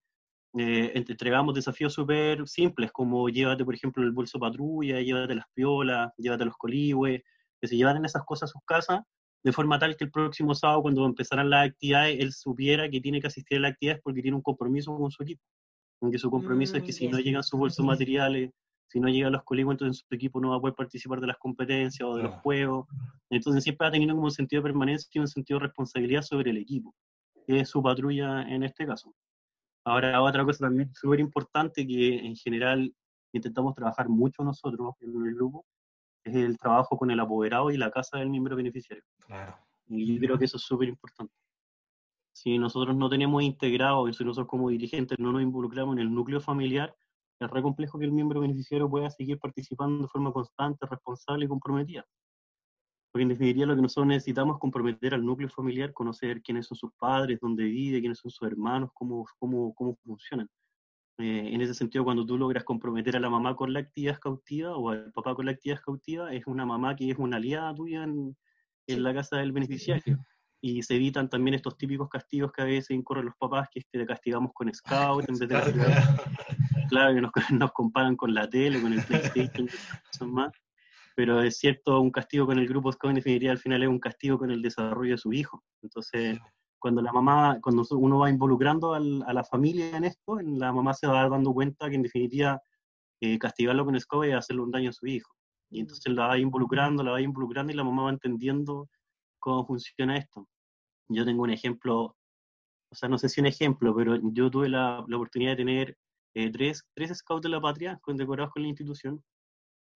eh, 0.58 0.91
entregamos 0.95 1.54
desafíos 1.54 1.93
súper 1.93 2.47
simples, 2.47 2.91
como 2.91 3.30
llévate, 3.30 3.65
por 3.65 3.76
ejemplo, 3.76 4.04
el 4.04 4.12
bolso 4.12 4.39
patrulla, 4.39 5.02
llévate 5.02 5.36
las 5.36 5.45
piolas, 5.54 6.12
llévate 6.17 6.45
los 6.45 6.56
colihue, 6.58 7.23
que 7.60 7.67
se 7.67 7.76
llevaran 7.76 8.06
esas 8.06 8.23
cosas 8.26 8.50
a 8.50 8.54
sus 8.54 8.62
casas, 8.65 9.02
de 9.47 9.53
forma 9.53 9.79
tal 9.79 9.95
que 9.95 10.03
el 10.03 10.12
próximo 10.12 10.53
sábado, 10.53 10.81
cuando 10.81 11.05
empezaran 11.05 11.49
las 11.49 11.69
actividades, 11.69 12.19
él 12.19 12.33
supiera 12.33 12.89
que 12.89 12.99
tiene 12.99 13.21
que 13.21 13.27
asistir 13.27 13.60
a 13.60 13.62
las 13.62 13.71
actividades 13.71 14.01
porque 14.03 14.21
tiene 14.21 14.36
un 14.36 14.41
compromiso 14.41 14.93
con 14.97 15.10
su 15.10 15.23
equipo. 15.23 15.41
Aunque 16.01 16.17
su 16.17 16.29
compromiso 16.29 16.75
es 16.75 16.83
que 16.83 16.91
si 16.91 17.07
no 17.07 17.17
llegan 17.17 17.41
sus 17.43 17.57
bolsos 17.57 17.86
materiales, 17.86 18.51
si 18.89 18.99
no 18.99 19.07
llegan 19.07 19.31
los 19.31 19.45
colihue, 19.45 19.71
entonces 19.71 20.03
su 20.05 20.13
equipo 20.13 20.41
no 20.41 20.49
va 20.49 20.57
a 20.57 20.60
poder 20.60 20.75
participar 20.75 21.21
de 21.21 21.27
las 21.27 21.38
competencias 21.38 22.05
o 22.05 22.17
de 22.17 22.23
los 22.23 22.36
juegos. 22.41 22.88
Entonces 23.29 23.63
siempre 23.63 23.88
va 23.88 23.91
teniendo 23.91 24.15
como 24.15 24.25
un 24.25 24.31
sentido 24.31 24.62
de 24.62 24.67
permanencia 24.67 25.07
y 25.13 25.19
un 25.19 25.29
sentido 25.29 25.60
de 25.60 25.67
responsabilidad 25.67 26.23
sobre 26.23 26.51
el 26.51 26.57
equipo, 26.57 26.93
que 27.47 27.62
es 27.62 27.69
su 27.69 27.81
patrulla 27.81 28.41
en 28.53 28.63
este 28.63 28.86
caso. 28.86 29.15
Ahora, 29.86 30.21
otra 30.21 30.43
cosa 30.43 30.65
también 30.65 30.93
súper 30.93 31.21
importante 31.21 31.88
que 31.88 32.17
en 32.17 32.36
general 32.36 32.93
intentamos 33.31 33.75
trabajar 33.75 34.10
mucho 34.10 34.43
nosotros 34.43 34.95
en 34.99 35.25
el 35.25 35.36
grupo 35.36 35.65
es 36.27 36.35
el 36.35 36.57
trabajo 36.57 36.97
con 36.97 37.11
el 37.11 37.19
apoderado 37.19 37.71
y 37.71 37.77
la 37.77 37.91
casa 37.91 38.17
del 38.17 38.29
miembro 38.29 38.55
beneficiario. 38.55 39.03
Claro. 39.25 39.57
Y 39.87 40.13
yo 40.13 40.19
creo 40.19 40.37
que 40.37 40.45
eso 40.45 40.57
es 40.57 40.63
súper 40.63 40.89
importante. 40.89 41.33
Si 42.33 42.57
nosotros 42.57 42.95
no 42.95 43.09
tenemos 43.09 43.41
integrado, 43.41 44.11
si 44.13 44.23
nosotros 44.23 44.47
como 44.47 44.69
dirigentes 44.69 45.17
no 45.19 45.31
nos 45.31 45.41
involucramos 45.41 45.95
en 45.95 46.01
el 46.01 46.13
núcleo 46.13 46.39
familiar, 46.39 46.95
es 47.39 47.49
re 47.49 47.61
complejo 47.61 47.97
que 47.99 48.05
el 48.05 48.11
miembro 48.11 48.41
beneficiario 48.41 48.89
pueda 48.89 49.09
seguir 49.09 49.39
participando 49.39 50.03
de 50.03 50.07
forma 50.07 50.31
constante, 50.31 50.85
responsable 50.85 51.45
y 51.45 51.47
comprometida. 51.47 52.05
Porque 53.11 53.23
en 53.23 53.29
definitiva 53.29 53.67
lo 53.67 53.75
que 53.75 53.81
nosotros 53.81 54.07
necesitamos 54.07 54.55
es 54.55 54.59
comprometer 54.59 55.13
al 55.13 55.25
núcleo 55.25 55.49
familiar, 55.49 55.93
conocer 55.93 56.41
quiénes 56.41 56.67
son 56.67 56.77
sus 56.77 56.91
padres, 56.99 57.39
dónde 57.41 57.63
vive, 57.63 57.99
quiénes 57.99 58.19
son 58.19 58.31
sus 58.31 58.47
hermanos, 58.47 58.91
cómo, 58.93 59.25
cómo, 59.39 59.73
cómo 59.73 59.95
funcionan. 60.03 60.47
Eh, 61.19 61.49
en 61.51 61.62
ese 61.62 61.73
sentido, 61.73 62.03
cuando 62.03 62.25
tú 62.25 62.38
logras 62.38 62.63
comprometer 62.63 63.15
a 63.15 63.19
la 63.19 63.30
mamá 63.30 63.56
con 63.56 63.73
la 63.73 63.80
actividad 63.80 64.19
cautiva 64.19 64.75
o 64.75 64.91
al 64.91 65.12
papá 65.12 65.34
con 65.34 65.45
la 65.45 65.53
actividad 65.53 65.82
cautiva, 65.84 66.32
es 66.32 66.45
una 66.45 66.65
mamá 66.65 66.95
que 66.95 67.10
es 67.10 67.17
una 67.17 67.38
aliada 67.38 67.73
tuya 67.73 68.03
en, 68.03 68.38
en 68.88 69.03
la 69.03 69.13
casa 69.13 69.38
del 69.38 69.51
beneficiario. 69.51 70.17
Y 70.60 70.82
se 70.82 70.95
evitan 70.95 71.30
también 71.30 71.53
estos 71.53 71.77
típicos 71.77 72.10
castigos 72.10 72.51
que 72.51 72.63
a 72.63 72.65
veces 72.65 72.89
incurren 72.89 73.25
los 73.25 73.36
papás, 73.38 73.69
que 73.71 73.80
te 73.91 74.03
castigamos 74.08 74.51
con 74.56 74.73
Scout 74.73 75.30
en 75.30 75.38
vez 75.38 75.49
de 75.49 75.56
Claro, 76.89 77.13
que 77.13 77.21
nos, 77.21 77.32
nos, 77.51 77.71
comparan 77.73 78.15
con 78.15 78.34
la 78.34 78.49
tele, 78.49 78.82
con 78.82 78.91
el 78.91 79.03
PlayStation, 79.06 79.69
son 80.12 80.34
más 80.34 80.51
pero 81.17 81.41
es 81.41 81.58
cierto, 81.58 81.99
un 81.99 82.12
castigo 82.12 82.45
con 82.45 82.60
el 82.60 82.67
grupo 82.67 82.91
Scout 82.91 83.10
en 83.10 83.15
definitiva 83.15 83.51
al 83.51 83.58
final 83.58 83.82
es 83.82 83.89
un 83.89 83.99
castigo 83.99 84.38
con 84.38 84.51
el 84.51 84.62
desarrollo 84.62 85.13
de 85.13 85.17
su 85.17 85.34
hijo. 85.34 85.63
Entonces, 85.82 86.38
cuando 86.79 87.01
la 87.01 87.11
mamá, 87.11 87.59
cuando 87.61 87.83
uno 87.91 88.19
va 88.19 88.29
involucrando 88.29 88.93
al, 88.93 89.23
a 89.27 89.33
la 89.33 89.43
familia 89.43 89.97
en 89.97 90.05
esto, 90.05 90.39
la 90.39 90.71
mamá 90.71 90.93
se 90.93 91.07
va 91.07 91.27
dando 91.29 91.53
cuenta 91.53 91.89
que 91.89 91.95
en 91.95 92.03
definitiva 92.03 92.61
eh, 93.21 93.39
castigarlo 93.39 93.85
con 93.85 93.99
Scout 93.99 94.25
es 94.25 94.35
hacerle 94.35 94.61
un 94.63 94.71
daño 94.71 94.89
a 94.89 94.93
su 94.93 95.07
hijo. 95.07 95.31
Y 95.69 95.81
entonces 95.81 96.13
la 96.13 96.27
va 96.27 96.37
involucrando, 96.37 97.03
la 97.03 97.11
va 97.11 97.21
involucrando 97.21 97.73
y 97.73 97.75
la 97.75 97.83
mamá 97.83 98.03
va 98.03 98.09
entendiendo 98.11 98.89
cómo 99.39 99.65
funciona 99.65 100.17
esto. 100.17 100.47
Yo 101.09 101.25
tengo 101.25 101.43
un 101.43 101.51
ejemplo, 101.51 102.15
o 102.91 102.95
sea, 102.95 103.09
no 103.09 103.17
sé 103.17 103.29
si 103.29 103.41
un 103.41 103.47
ejemplo, 103.47 103.95
pero 103.95 104.17
yo 104.31 104.51
tuve 104.51 104.69
la, 104.69 105.03
la 105.07 105.17
oportunidad 105.17 105.51
de 105.51 105.57
tener 105.57 105.97
eh, 106.35 106.51
tres, 106.51 106.83
tres 106.93 107.17
scouts 107.17 107.43
de 107.43 107.49
la 107.49 107.61
patria 107.61 107.99
condecorados 108.01 108.51
con 108.53 108.63
la 108.63 108.69
institución 108.69 109.23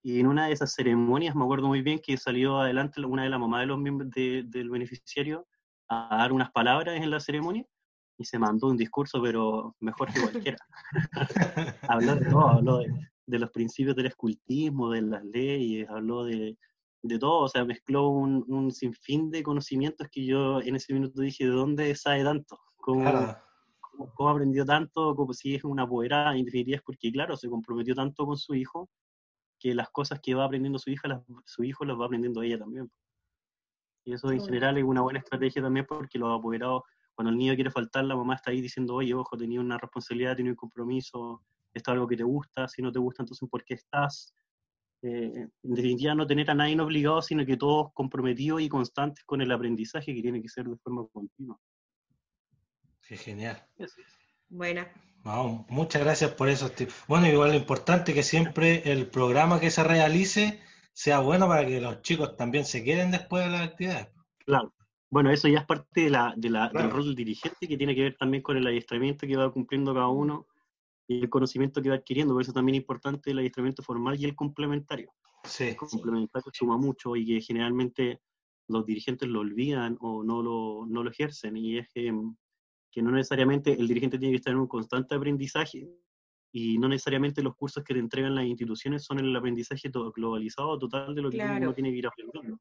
y 0.03 0.19
en 0.19 0.27
una 0.27 0.47
de 0.47 0.53
esas 0.53 0.73
ceremonias, 0.73 1.35
me 1.35 1.43
acuerdo 1.43 1.67
muy 1.67 1.81
bien 1.81 1.99
que 1.99 2.17
salió 2.17 2.59
adelante 2.59 3.05
una 3.05 3.23
de 3.23 3.29
las 3.29 3.39
mamás 3.39 3.61
de 3.61 3.67
los 3.67 3.77
miembros 3.77 4.09
del 4.09 4.69
beneficiario 4.69 5.47
a 5.91 6.17
dar 6.17 6.31
unas 6.31 6.51
palabras 6.51 6.95
en 6.95 7.09
la 7.09 7.19
ceremonia 7.19 7.65
y 8.17 8.23
se 8.23 8.39
mandó 8.39 8.67
un 8.67 8.77
discurso, 8.77 9.21
pero 9.21 9.75
mejor 9.79 10.11
que 10.13 10.21
cualquiera. 10.21 10.57
habló 11.89 12.15
de 12.15 12.29
todo, 12.29 12.47
habló 12.47 12.77
de, 12.77 13.39
los 13.39 13.51
principios 13.51 13.95
del 13.95 14.05
escultismo, 14.05 14.91
de 14.91 15.01
las 15.01 15.23
leyes, 15.25 15.89
habló 15.89 16.23
de, 16.23 16.57
de 17.01 17.19
todo, 17.19 17.39
o 17.39 17.47
sea, 17.49 17.65
mezcló 17.65 18.09
un, 18.09 18.45
un, 18.47 18.71
sinfín 18.71 19.31
de 19.31 19.43
conocimientos 19.43 20.07
que 20.09 20.25
yo 20.25 20.61
en 20.61 20.75
ese 20.75 20.93
minuto 20.93 21.21
dije, 21.21 21.45
¿de 21.45 21.51
dónde 21.51 21.95
sabe 21.95 22.23
tanto? 22.23 22.59
¿Cómo, 22.77 23.35
cómo, 24.15 24.29
aprendió 24.29 24.65
tanto? 24.65 25.15
Como 25.15 25.33
si 25.33 25.55
es 25.55 25.63
una 25.63 25.83
apoderada, 25.83 26.35
en 26.35 26.45
definitiva 26.45 26.77
es 26.77 26.83
porque, 26.83 27.11
claro, 27.11 27.35
se 27.35 27.49
comprometió 27.49 27.95
tanto 27.95 28.25
con 28.25 28.37
su 28.37 28.55
hijo 28.55 28.89
que 29.59 29.75
las 29.75 29.89
cosas 29.89 30.19
que 30.21 30.33
va 30.33 30.45
aprendiendo 30.45 30.79
su 30.79 30.89
hija, 30.89 31.07
las, 31.07 31.21
su 31.45 31.63
hijo 31.63 31.85
las 31.85 31.99
va 31.99 32.05
aprendiendo 32.05 32.41
ella 32.41 32.57
también. 32.57 32.89
Y 34.03 34.13
eso 34.13 34.31
en 34.31 34.43
general 34.43 34.77
es 34.77 34.83
una 34.83 35.01
buena 35.01 35.19
estrategia 35.19 35.61
también 35.61 35.85
porque 35.87 36.17
los 36.17 36.37
apoderados, 36.37 36.83
cuando 37.13 37.31
el 37.31 37.37
niño 37.37 37.55
quiere 37.55 37.71
faltar, 37.71 38.03
la 38.05 38.15
mamá 38.15 38.35
está 38.35 38.51
ahí 38.51 38.61
diciendo, 38.61 38.95
oye, 38.95 39.13
ojo, 39.13 39.37
tenía 39.37 39.59
una 39.59 39.77
responsabilidad, 39.77 40.35
tenía 40.35 40.51
un 40.51 40.55
compromiso, 40.55 41.43
esto 41.73 41.91
es 41.91 41.93
algo 41.93 42.07
que 42.07 42.17
te 42.17 42.23
gusta, 42.23 42.67
si 42.67 42.81
no 42.81 42.91
te 42.91 42.99
gusta, 42.99 43.23
entonces 43.23 43.47
¿por 43.49 43.63
qué 43.63 43.75
estás? 43.75 44.33
Eh, 45.03 45.47
en 45.63 45.73
definitiva, 45.73 46.15
no 46.15 46.27
tener 46.27 46.49
a 46.51 46.53
nadie 46.53 46.79
obligado, 46.79 47.21
sino 47.21 47.45
que 47.45 47.57
todos 47.57 47.91
comprometidos 47.93 48.61
y 48.61 48.69
constantes 48.69 49.23
con 49.23 49.41
el 49.41 49.51
aprendizaje 49.51 50.13
que 50.13 50.21
tiene 50.21 50.41
que 50.41 50.49
ser 50.49 50.65
de 50.65 50.77
forma 50.77 51.05
continua. 51.11 51.59
Qué 53.07 53.17
genial. 53.17 53.63
Buena 54.49 54.91
muchas 55.69 56.03
gracias 56.03 56.31
por 56.31 56.49
eso, 56.49 56.71
Bueno, 57.07 57.27
igual 57.27 57.51
lo 57.51 57.57
importante 57.57 58.13
que 58.13 58.23
siempre 58.23 58.91
el 58.91 59.07
programa 59.07 59.59
que 59.59 59.71
se 59.71 59.83
realice 59.83 60.59
sea 60.93 61.19
bueno 61.19 61.47
para 61.47 61.65
que 61.65 61.81
los 61.81 62.01
chicos 62.01 62.35
también 62.35 62.65
se 62.65 62.83
queden 62.83 63.11
después 63.11 63.45
de 63.45 63.51
las 63.51 63.61
actividades. 63.61 64.09
Claro. 64.45 64.73
Bueno, 65.09 65.29
eso 65.29 65.47
ya 65.47 65.59
es 65.59 65.65
parte 65.65 66.01
de 66.01 66.09
la, 66.09 66.33
de 66.37 66.49
la, 66.49 66.69
del 66.69 66.89
rol 66.89 67.05
del 67.05 67.15
dirigente 67.15 67.67
que 67.67 67.77
tiene 67.77 67.93
que 67.93 68.03
ver 68.03 68.17
también 68.17 68.41
con 68.41 68.55
el 68.55 68.65
adiestramiento 68.65 69.27
que 69.27 69.35
va 69.35 69.51
cumpliendo 69.51 69.93
cada 69.93 70.07
uno 70.07 70.47
y 71.05 71.21
el 71.23 71.29
conocimiento 71.29 71.81
que 71.81 71.89
va 71.89 71.95
adquiriendo. 71.95 72.33
Por 72.33 72.43
eso 72.43 72.53
también 72.53 72.75
es 72.75 72.81
importante 72.81 73.31
el 73.31 73.39
adiestramiento 73.39 73.83
formal 73.83 74.19
y 74.19 74.25
el 74.25 74.35
complementario. 74.35 75.11
Sí, 75.43 75.65
el 75.65 75.75
complementario 75.75 76.49
suma 76.53 76.77
mucho 76.77 77.15
y 77.17 77.25
que 77.25 77.41
generalmente 77.41 78.21
los 78.69 78.85
dirigentes 78.85 79.27
lo 79.27 79.41
olvidan 79.41 79.97
o 79.99 80.23
no 80.23 80.41
lo, 80.41 80.85
no 80.87 81.03
lo 81.03 81.11
ejercen. 81.11 81.57
Y 81.57 81.77
es 81.77 81.89
que 81.93 82.13
que 82.91 83.01
no 83.01 83.11
necesariamente 83.11 83.71
el 83.71 83.87
dirigente 83.87 84.19
tiene 84.19 84.33
que 84.33 84.37
estar 84.37 84.53
en 84.53 84.59
un 84.59 84.67
constante 84.67 85.15
aprendizaje 85.15 85.87
y 86.51 86.77
no 86.77 86.87
necesariamente 86.89 87.41
los 87.41 87.55
cursos 87.55 87.83
que 87.83 87.93
te 87.93 87.99
entregan 87.99 88.35
las 88.35 88.45
instituciones 88.45 89.03
son 89.03 89.19
el 89.19 89.35
aprendizaje 89.35 89.89
todo, 89.89 90.11
globalizado 90.11 90.77
total 90.77 91.15
de 91.15 91.21
lo 91.21 91.29
que 91.29 91.37
uno 91.39 91.73
tiene 91.73 91.91
que 91.91 91.97
ir 91.97 92.07
aprendiendo. 92.07 92.59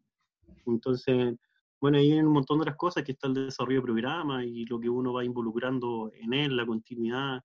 Entonces, 0.66 1.36
bueno, 1.80 1.98
ahí 1.98 2.12
hay 2.12 2.20
un 2.20 2.32
montón 2.32 2.58
de 2.58 2.62
otras 2.62 2.76
cosas, 2.76 3.02
que 3.02 3.12
está 3.12 3.26
el 3.26 3.34
desarrollo 3.34 3.80
de 3.80 3.84
programa 3.84 4.44
y 4.44 4.64
lo 4.66 4.78
que 4.78 4.88
uno 4.88 5.12
va 5.12 5.24
involucrando 5.24 6.12
en 6.14 6.34
él, 6.34 6.56
la 6.56 6.66
continuidad, 6.66 7.42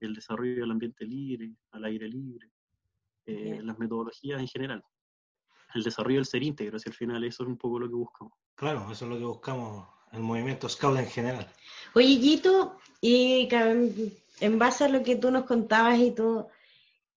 el 0.00 0.14
desarrollo 0.14 0.60
del 0.60 0.70
ambiente 0.70 1.06
libre, 1.06 1.54
al 1.70 1.84
aire 1.84 2.08
libre, 2.08 2.50
eh, 3.24 3.60
las 3.62 3.78
metodologías 3.78 4.40
en 4.40 4.48
general. 4.48 4.84
El 5.74 5.82
desarrollo 5.82 6.16
del 6.16 6.26
ser 6.26 6.42
íntegro, 6.42 6.78
si 6.78 6.88
al 6.88 6.94
final 6.94 7.24
eso 7.24 7.42
es 7.42 7.48
un 7.48 7.56
poco 7.56 7.78
lo 7.78 7.88
que 7.88 7.94
buscamos. 7.94 8.34
Claro, 8.54 8.90
eso 8.90 9.04
es 9.06 9.10
lo 9.10 9.18
que 9.18 9.24
buscamos 9.24 9.95
el 10.16 10.22
movimiento 10.22 10.68
Scout 10.68 10.98
en 10.98 11.06
general. 11.06 11.46
Oye, 11.94 12.16
Gito, 12.18 12.76
y 13.00 13.48
en 14.40 14.58
base 14.58 14.84
a 14.84 14.88
lo 14.88 15.02
que 15.02 15.16
tú 15.16 15.30
nos 15.30 15.44
contabas 15.44 15.98
y 15.98 16.12
tú, 16.12 16.46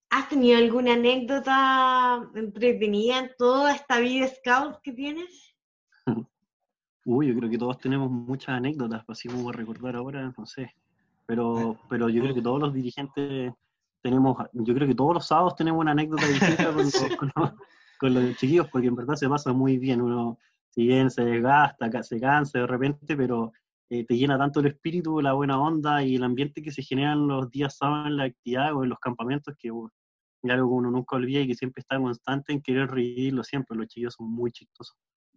¿has 0.09 0.29
tenido 0.29 0.57
alguna 0.57 0.93
anécdota 0.93 2.29
entretenida 2.35 3.19
en 3.19 3.31
toda 3.37 3.73
esta 3.73 3.99
vida 3.99 4.27
Scout 4.27 4.81
que 4.81 4.91
tienes? 4.91 5.55
Uy, 7.05 7.27
yo 7.27 7.35
creo 7.37 7.49
que 7.49 7.57
todos 7.57 7.79
tenemos 7.79 8.09
muchas 8.09 8.49
anécdotas, 8.49 9.03
así 9.07 9.27
como 9.27 9.51
recordar 9.51 9.95
ahora, 9.95 10.33
no 10.37 10.45
sé. 10.45 10.73
Pero, 11.25 11.77
pero 11.89 12.09
yo 12.09 12.21
creo 12.21 12.35
que 12.35 12.41
todos 12.41 12.59
los 12.59 12.73
dirigentes 12.73 13.53
tenemos, 14.01 14.37
yo 14.53 14.73
creo 14.73 14.87
que 14.87 14.95
todos 14.95 15.13
los 15.13 15.27
sábados 15.27 15.55
tenemos 15.55 15.81
una 15.81 15.91
anécdota 15.91 16.25
distinta 16.27 16.73
con, 17.17 17.31
con, 17.99 18.13
los, 18.13 18.37
chiquillos, 18.37 18.67
porque 18.69 18.87
en 18.87 18.95
verdad 18.95 19.15
se 19.15 19.29
pasa 19.29 19.53
muy 19.53 19.77
bien. 19.77 20.01
Uno, 20.01 20.37
si 20.69 20.87
bien 20.87 21.09
se 21.09 21.23
desgasta, 21.23 22.03
se 22.03 22.19
cansa 22.19 22.59
de 22.59 22.67
repente, 22.67 23.15
pero 23.17 23.51
eh, 23.89 24.05
te 24.05 24.15
llena 24.15 24.37
tanto 24.37 24.59
el 24.59 24.67
espíritu, 24.67 25.21
la 25.21 25.33
buena 25.33 25.59
onda 25.59 26.03
y 26.03 26.15
el 26.15 26.23
ambiente 26.23 26.61
que 26.61 26.71
se 26.71 26.83
generan 26.83 27.27
los 27.27 27.49
días 27.49 27.77
sábados 27.77 28.07
en 28.07 28.17
la 28.17 28.25
actividad 28.25 28.75
o 28.75 28.83
en 28.83 28.89
los 28.89 28.99
campamentos, 28.99 29.55
que 29.57 29.69
es 29.69 30.51
algo 30.51 30.69
que 30.69 30.73
uno 30.75 30.91
nunca 30.91 31.15
olvida 31.15 31.41
y 31.41 31.47
que 31.47 31.55
siempre 31.55 31.81
está 31.81 31.97
constante 31.97 32.53
en 32.53 32.61
querer 32.61 32.89
reírlo 32.89 33.43
siempre. 33.43 33.75
Los 33.75 33.87
chicos 33.87 34.13
son 34.15 34.31
muy 34.31 34.51
chistosos, 34.51 34.95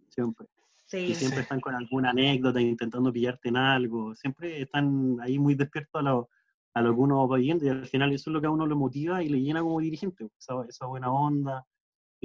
siempre. 0.09 0.47
y 0.91 1.15
siempre 1.15 1.41
están 1.41 1.59
con 1.61 1.73
alguna 1.73 2.11
anécdota, 2.11 2.61
intentando 2.61 3.11
pillarte 3.11 3.49
en 3.49 3.57
algo. 3.57 4.13
Siempre 4.15 4.61
están 4.61 5.17
ahí 5.21 5.39
muy 5.39 5.55
despiertos 5.55 6.05
a, 6.05 6.23
a 6.75 6.81
lo 6.81 6.93
que 6.93 7.01
uno 7.01 7.27
va 7.27 7.37
viendo 7.37 7.65
y 7.65 7.69
al 7.69 7.87
final 7.87 8.11
eso 8.13 8.29
es 8.29 8.33
lo 8.33 8.41
que 8.41 8.47
a 8.47 8.51
uno 8.51 8.65
le 8.65 8.75
motiva 8.75 9.23
y 9.23 9.29
le 9.29 9.41
llena 9.41 9.61
como 9.61 9.79
dirigente, 9.79 10.29
esa, 10.37 10.53
esa 10.67 10.85
buena 10.85 11.11
onda, 11.11 11.65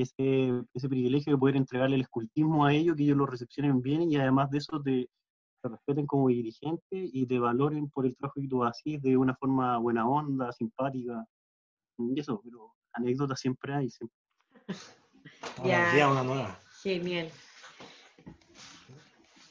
ese, 0.02 0.62
ese 0.74 0.88
privilegio 0.88 1.32
de 1.32 1.38
poder 1.38 1.56
entregarle 1.56 1.96
el 1.96 2.02
escultismo 2.02 2.64
a 2.64 2.72
ellos, 2.72 2.96
que 2.96 3.04
ellos 3.04 3.16
lo 3.16 3.26
recepcionen 3.26 3.82
bien 3.82 4.10
y 4.10 4.16
además 4.16 4.50
de 4.50 4.58
eso 4.58 4.80
te, 4.82 5.08
respeten 5.62 6.06
como 6.06 6.28
dirigente 6.28 6.80
y 6.90 7.26
te 7.26 7.38
valoren 7.38 7.90
por 7.90 8.06
el 8.06 8.16
trabajo 8.16 8.40
que 8.40 8.48
tú 8.48 8.64
haces 8.64 9.02
de 9.02 9.16
una 9.16 9.34
forma 9.34 9.76
buena 9.78 10.08
onda, 10.08 10.52
simpática. 10.52 11.24
Y 11.98 12.20
eso, 12.20 12.40
pero 12.42 12.74
anécdotas 12.92 13.40
siempre 13.40 13.74
hay. 13.74 13.90
Siempre. 13.90 14.16
ya, 15.64 16.10
una 16.10 16.22
nueva. 16.22 16.58
Genial. 16.82 17.28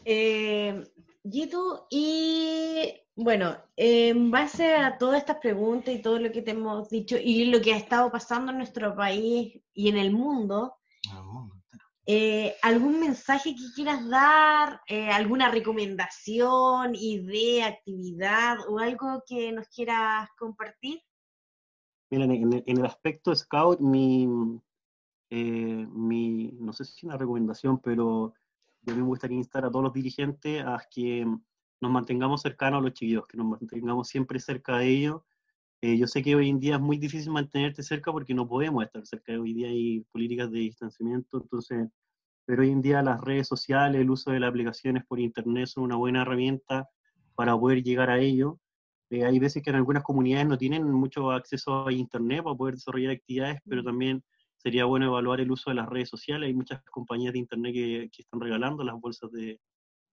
Eh, 0.06 0.82
Gito, 1.24 1.88
y 1.90 2.94
bueno, 3.16 3.58
en 3.76 4.32
base 4.32 4.76
a 4.76 4.98
todas 4.98 5.20
estas 5.20 5.38
preguntas 5.38 5.94
y 5.94 6.02
todo 6.02 6.20
lo 6.20 6.32
que 6.32 6.42
te 6.42 6.52
hemos 6.52 6.90
dicho 6.90 7.18
y 7.18 7.46
lo 7.46 7.60
que 7.62 7.74
ha 7.74 7.78
estado 7.78 8.12
pasando 8.12 8.52
en 8.52 8.60
nuestro 8.60 8.96
país 8.96 9.60
y 9.74 9.90
en 9.90 9.98
el 9.98 10.12
mundo, 10.12 10.78
eh, 12.06 12.56
¿algún 12.62 13.00
mensaje 13.00 13.54
que 13.54 13.74
quieras 13.76 14.08
dar? 14.08 14.82
Eh, 14.88 15.10
¿Alguna 15.10 15.52
recomendación, 15.52 16.96
idea, 16.96 17.68
actividad 17.68 18.58
o 18.70 18.80
algo 18.80 19.24
que 19.28 19.52
nos 19.52 19.68
quieras 19.68 20.30
compartir? 20.38 21.02
Mira, 22.10 22.24
en, 22.24 22.64
el 22.66 22.86
aspecto 22.86 23.36
Scout, 23.36 23.82
mi, 23.82 24.26
eh, 25.30 25.88
mi, 25.92 26.52
no 26.54 26.72
sé 26.72 26.86
si 26.86 26.94
es 26.98 27.04
una 27.04 27.18
recomendación, 27.18 27.80
pero 27.80 28.34
yo 28.92 28.96
me 28.96 29.04
gustaría 29.04 29.38
instar 29.38 29.66
a 29.66 29.70
todos 29.70 29.84
los 29.84 29.94
dirigentes 29.94 30.64
a 30.64 30.82
que 30.90 31.26
nos 31.80 31.92
mantengamos 31.92 32.42
cercanos 32.42 32.80
a 32.80 32.82
los 32.84 32.94
chiquillos, 32.94 33.28
que 33.28 33.38
nos 33.38 33.48
mantengamos 33.48 34.08
siempre 34.08 34.40
cerca 34.40 34.78
de 34.78 34.88
ellos. 34.88 35.22
Eh, 35.82 35.98
yo 35.98 36.08
sé 36.08 36.24
que 36.24 36.36
hoy 36.36 36.50
en 36.50 36.60
día 36.60 36.76
es 36.76 36.82
muy 36.82 36.98
difícil 36.98 37.32
mantenerte 37.32 37.84
cerca 37.84 38.12
porque 38.12 38.34
no 38.34 38.48
podemos 38.48 38.84
estar 38.84 39.06
cerca. 39.06 39.34
Hoy 39.34 39.54
día 39.54 39.68
hay 39.68 40.02
políticas 40.12 40.50
de 40.52 40.60
distanciamiento, 40.60 41.42
entonces, 41.42 41.88
pero 42.46 42.64
hoy 42.64 42.72
en 42.72 42.82
día 42.82 43.04
las 43.04 43.22
redes 43.22 43.48
sociales, 43.48 44.02
el 44.02 44.10
uso 44.10 44.32
de 44.32 44.40
las 44.40 44.50
aplicaciones 44.50 45.04
por 45.06 45.20
internet 45.20 45.68
son 45.68 45.84
una 45.84 45.96
buena 45.98 46.22
herramienta 46.22 46.90
para 47.36 47.58
poder 47.60 47.84
llegar 47.84 48.10
a 48.10 48.20
ellos. 48.20 48.56
Eh, 49.10 49.24
hay 49.26 49.38
veces 49.38 49.62
que 49.62 49.70
en 49.70 49.76
algunas 49.76 50.04
comunidades 50.04 50.48
no 50.48 50.58
tienen 50.58 50.90
mucho 50.92 51.32
acceso 51.32 51.88
a 51.88 51.94
internet 51.94 52.44
para 52.44 52.56
poder 52.56 52.76
desarrollar 52.76 53.12
actividades, 53.12 53.60
pero 53.68 53.84
también 53.84 54.24
sería 54.68 54.84
bueno 54.84 55.06
evaluar 55.06 55.40
el 55.40 55.50
uso 55.50 55.70
de 55.70 55.76
las 55.76 55.88
redes 55.88 56.10
sociales. 56.10 56.48
Hay 56.48 56.54
muchas 56.54 56.82
compañías 56.92 57.32
de 57.32 57.40
internet 57.40 57.74
que, 57.74 58.10
que 58.12 58.22
están 58.22 58.42
regalando 58.42 58.84
las 58.84 59.00
bolsas 59.00 59.32
de, 59.32 59.62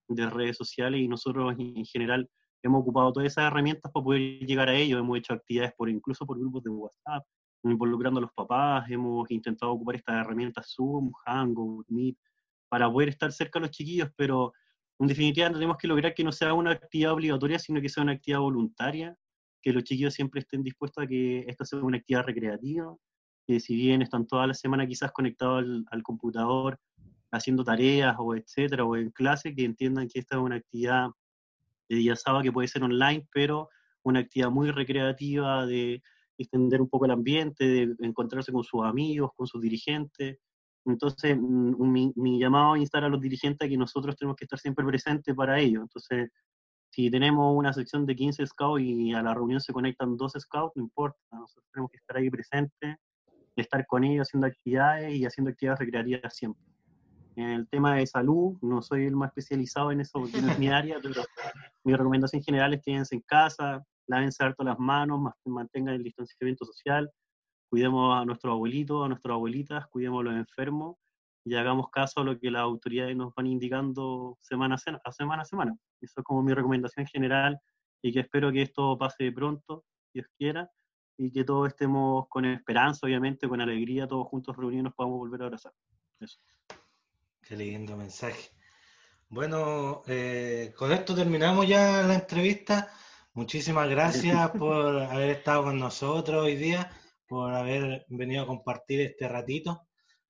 de 0.07 0.31
redes 0.31 0.57
sociales 0.57 1.01
y 1.01 1.09
nosotros 1.09 1.57
en 1.59 1.85
general 1.85 2.31
hemos 2.63 2.83
ocupado 2.83 3.13
todas 3.13 3.33
esas 3.33 3.47
herramientas 3.49 3.91
para 3.91 4.05
poder 4.05 4.21
llegar 4.47 4.69
a 4.69 4.77
ellos. 4.77 5.01
Hemos 5.01 5.19
hecho 5.19 5.33
actividades 5.33 5.73
por 5.77 5.91
incluso 5.91 6.25
por 6.25 6.39
grupos 6.39 6.63
de 6.63 6.71
WhatsApp, 6.71 7.25
involucrando 7.65 8.19
a 8.19 8.23
los 8.23 8.33
papás, 8.33 8.89
hemos 8.91 9.29
intentado 9.29 9.73
ocupar 9.73 9.97
estas 9.97 10.21
herramientas 10.25 10.73
Zoom, 10.73 11.11
Hangout, 11.27 11.87
Meet, 11.89 12.17
para 12.69 12.89
poder 12.89 13.09
estar 13.09 13.33
cerca 13.33 13.59
de 13.59 13.67
los 13.67 13.71
chiquillos, 13.73 14.11
pero 14.17 14.53
en 15.01 15.09
definitiva 15.09 15.51
tenemos 15.51 15.79
que 15.79 15.89
lograr 15.89 16.15
que 16.15 16.23
no 16.23 16.31
sea 16.31 16.55
una 16.55 16.71
actividad 16.71 17.13
obligatoria, 17.13 17.59
sino 17.59 17.81
que 17.81 17.89
sea 17.89 18.05
una 18.05 18.13
actividad 18.13 18.39
voluntaria, 18.39 19.17
que 19.61 19.73
los 19.73 19.83
chiquillos 19.83 20.15
siempre 20.15 20.43
estén 20.43 20.63
dispuestos 20.63 21.03
a 21.03 21.09
que 21.09 21.41
esta 21.49 21.65
sea 21.65 21.81
una 21.81 21.97
actividad 21.97 22.25
recreativa, 22.25 22.95
que 23.47 23.61
si 23.61 23.77
bien 23.77 24.03
están 24.03 24.27
toda 24.27 24.47
la 24.47 24.55
semana 24.55 24.87
quizás 24.87 25.13
conectados 25.13 25.59
al, 25.63 25.85
al 25.91 26.03
computador, 26.03 26.79
haciendo 27.31 27.65
tareas 27.65 28.17
o 28.19 28.35
etcétera, 28.35 28.85
o 28.85 28.97
en 28.97 29.11
clase, 29.11 29.55
que 29.55 29.65
entiendan 29.65 30.09
que 30.09 30.21
esta 30.21 30.37
es 30.37 30.43
una 30.43 30.57
actividad 30.57 31.09
de 31.89 31.97
día 31.97 32.17
sábado 32.17 32.43
que 32.43 32.53
puede 32.53 32.69
ser 32.69 32.83
online, 32.83 33.27
pero 33.33 33.69
una 34.05 34.21
actividad 34.21 34.51
muy 34.51 34.71
recreativa 34.71 35.67
de 35.67 36.03
extender 36.39 36.81
un 36.81 36.89
poco 36.89 37.05
el 37.05 37.11
ambiente, 37.11 37.65
de 37.67 37.95
encontrarse 38.01 38.53
con 38.53 38.65
sus 38.65 38.85
amigos, 38.85 39.31
con 39.37 39.47
sus 39.47 39.61
dirigentes. 39.61 40.39
Entonces, 40.85 41.37
mm, 41.37 41.91
mi, 41.91 42.13
mi 42.17 42.39
llamado 42.39 42.75
a 42.75 42.79
instar 42.79 43.05
a 43.05 43.09
los 43.09 43.21
dirigentes 43.21 43.67
a 43.67 43.69
que 43.69 43.77
nosotros 43.77 44.17
tenemos 44.17 44.37
que 44.37 44.45
estar 44.45 44.59
siempre 44.59 44.85
presentes 44.85 45.35
para 45.35 45.59
ello. 45.59 45.83
Entonces, 45.83 46.31
si 46.91 47.11
tenemos 47.11 47.57
una 47.57 47.73
sección 47.73 48.07
de 48.07 48.15
15 48.15 48.47
scouts 48.47 48.83
y 48.83 49.13
a 49.13 49.23
la 49.23 49.35
reunión 49.35 49.61
se 49.61 49.73
conectan 49.73 50.17
12 50.17 50.41
scouts, 50.41 50.77
no 50.77 50.83
importa, 50.83 51.19
nosotros 51.33 51.67
tenemos 51.73 51.91
que 51.91 51.97
estar 51.97 52.17
ahí 52.17 52.31
presentes, 52.31 52.97
estar 53.63 53.87
con 53.87 54.05
ellos 54.05 54.29
haciendo 54.29 54.47
actividades 54.47 55.15
y 55.15 55.25
haciendo 55.25 55.51
actividades 55.51 55.81
recreativas 55.81 56.37
siempre. 56.37 56.63
En 57.37 57.51
el 57.51 57.69
tema 57.69 57.97
de 57.97 58.07
salud, 58.07 58.57
no 58.63 58.81
soy 58.81 59.07
el 59.07 59.17
más 59.17 59.29
especializado 59.29 59.91
en 59.91 60.01
eso 60.01 60.21
porque 60.21 60.41
no 60.41 60.51
es 60.51 60.59
mi 60.59 60.69
área, 60.71 60.99
pero 61.03 61.23
mi 61.85 61.95
recomendación 61.95 62.43
general 62.43 62.75
es 62.75 62.83
quédense 62.83 63.17
en 63.17 63.23
casa, 63.23 63.85
lávense 64.07 64.45
harto 64.45 64.63
las 64.63 64.79
manos, 64.79 65.33
mantengan 65.45 65.95
el 65.95 66.03
distanciamiento 66.03 66.65
social, 66.65 67.11
cuidemos 67.69 68.17
a 68.17 68.25
nuestros 68.25 68.53
abuelitos, 68.53 69.05
a 69.05 69.09
nuestras 69.09 69.33
abuelitas, 69.33 69.87
cuidemos 69.89 70.21
a 70.21 70.25
los 70.25 70.35
enfermos 70.35 70.97
y 71.45 71.55
hagamos 71.57 71.91
caso 71.91 72.21
a 72.21 72.25
lo 72.25 72.39
que 72.39 72.51
las 72.51 72.63
autoridades 72.63 73.17
nos 73.17 73.35
van 73.35 73.47
indicando 73.47 74.39
semana 74.41 74.77
a 74.77 74.79
semana. 75.13 75.43
A 75.43 75.45
semana. 75.45 75.77
Eso 76.01 76.21
es 76.21 76.25
como 76.25 76.43
mi 76.43 76.55
recomendación 76.55 77.07
general 77.07 77.59
y 78.03 78.13
que 78.13 78.21
espero 78.21 78.53
que 78.53 78.63
esto 78.63 78.97
pase 78.97 79.33
pronto, 79.33 79.85
Dios 80.13 80.27
quiera, 80.39 80.71
y 81.17 81.31
que 81.31 81.45
todos 81.45 81.69
estemos 81.69 82.27
con 82.29 82.45
esperanza, 82.45 83.07
obviamente, 83.07 83.49
con 83.49 83.61
alegría, 83.61 84.07
todos 84.07 84.27
juntos 84.29 84.57
reunidos 84.57 84.85
nos 84.85 84.95
podamos 84.95 85.19
volver 85.19 85.43
a 85.43 85.45
abrazar. 85.45 85.73
Eso. 86.21 86.39
Qué 87.43 87.57
lindo 87.57 87.97
mensaje. 87.97 88.51
Bueno, 89.29 90.03
eh, 90.07 90.73
con 90.77 90.93
esto 90.93 91.15
terminamos 91.15 91.69
ya 91.69 92.03
la 92.03 92.15
entrevista. 92.15 92.93
Muchísimas 93.33 93.89
gracias 93.89 94.51
por 94.59 95.03
haber 95.03 95.31
estado 95.31 95.65
con 95.65 95.79
nosotros 95.79 96.45
hoy 96.45 96.57
día, 96.57 96.91
por 97.27 97.53
haber 97.53 98.07
venido 98.09 98.45
a 98.45 98.47
compartir 98.47 99.01
este 99.01 99.29
ratito, 99.29 99.87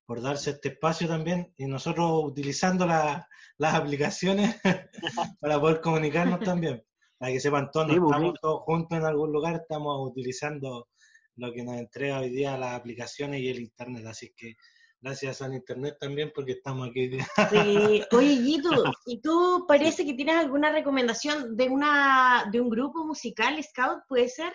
por 0.06 0.22
darse 0.22 0.50
este 0.50 0.70
espacio 0.70 1.06
también 1.06 1.52
y 1.56 1.66
nosotros 1.66 2.10
utilizando 2.24 2.86
las 2.86 3.74
aplicaciones 3.74 4.56
para 5.40 5.60
poder 5.60 5.80
comunicarnos 5.80 6.40
también. 6.40 6.82
Para 7.24 7.32
que 7.32 7.40
sepan 7.40 7.70
todos, 7.70 7.86
no 7.86 7.94
estamos 7.94 8.34
todos 8.38 8.60
juntos 8.64 8.98
en 8.98 9.06
algún 9.06 9.32
lugar, 9.32 9.54
estamos 9.54 10.10
utilizando 10.10 10.88
lo 11.36 11.52
que 11.54 11.64
nos 11.64 11.76
entrega 11.76 12.20
hoy 12.20 12.28
día 12.28 12.58
las 12.58 12.74
aplicaciones 12.74 13.40
y 13.40 13.48
el 13.48 13.60
Internet. 13.60 14.04
Así 14.04 14.34
que 14.36 14.56
Gracias 15.00 15.40
al 15.40 15.54
internet 15.54 15.96
también 16.00 16.32
porque 16.34 16.52
estamos 16.52 16.88
aquí. 16.88 17.10
Sí. 17.50 18.02
Oye, 18.12 18.36
Gito, 18.42 18.70
¿y 19.06 19.20
tú 19.20 19.64
parece 19.66 20.04
que 20.04 20.14
tienes 20.14 20.36
alguna 20.36 20.70
recomendación 20.70 21.56
de 21.56 21.68
una 21.68 22.48
de 22.50 22.60
un 22.60 22.70
grupo 22.70 23.06
musical 23.06 23.62
Scout, 23.62 24.00
puede 24.08 24.28
ser? 24.28 24.52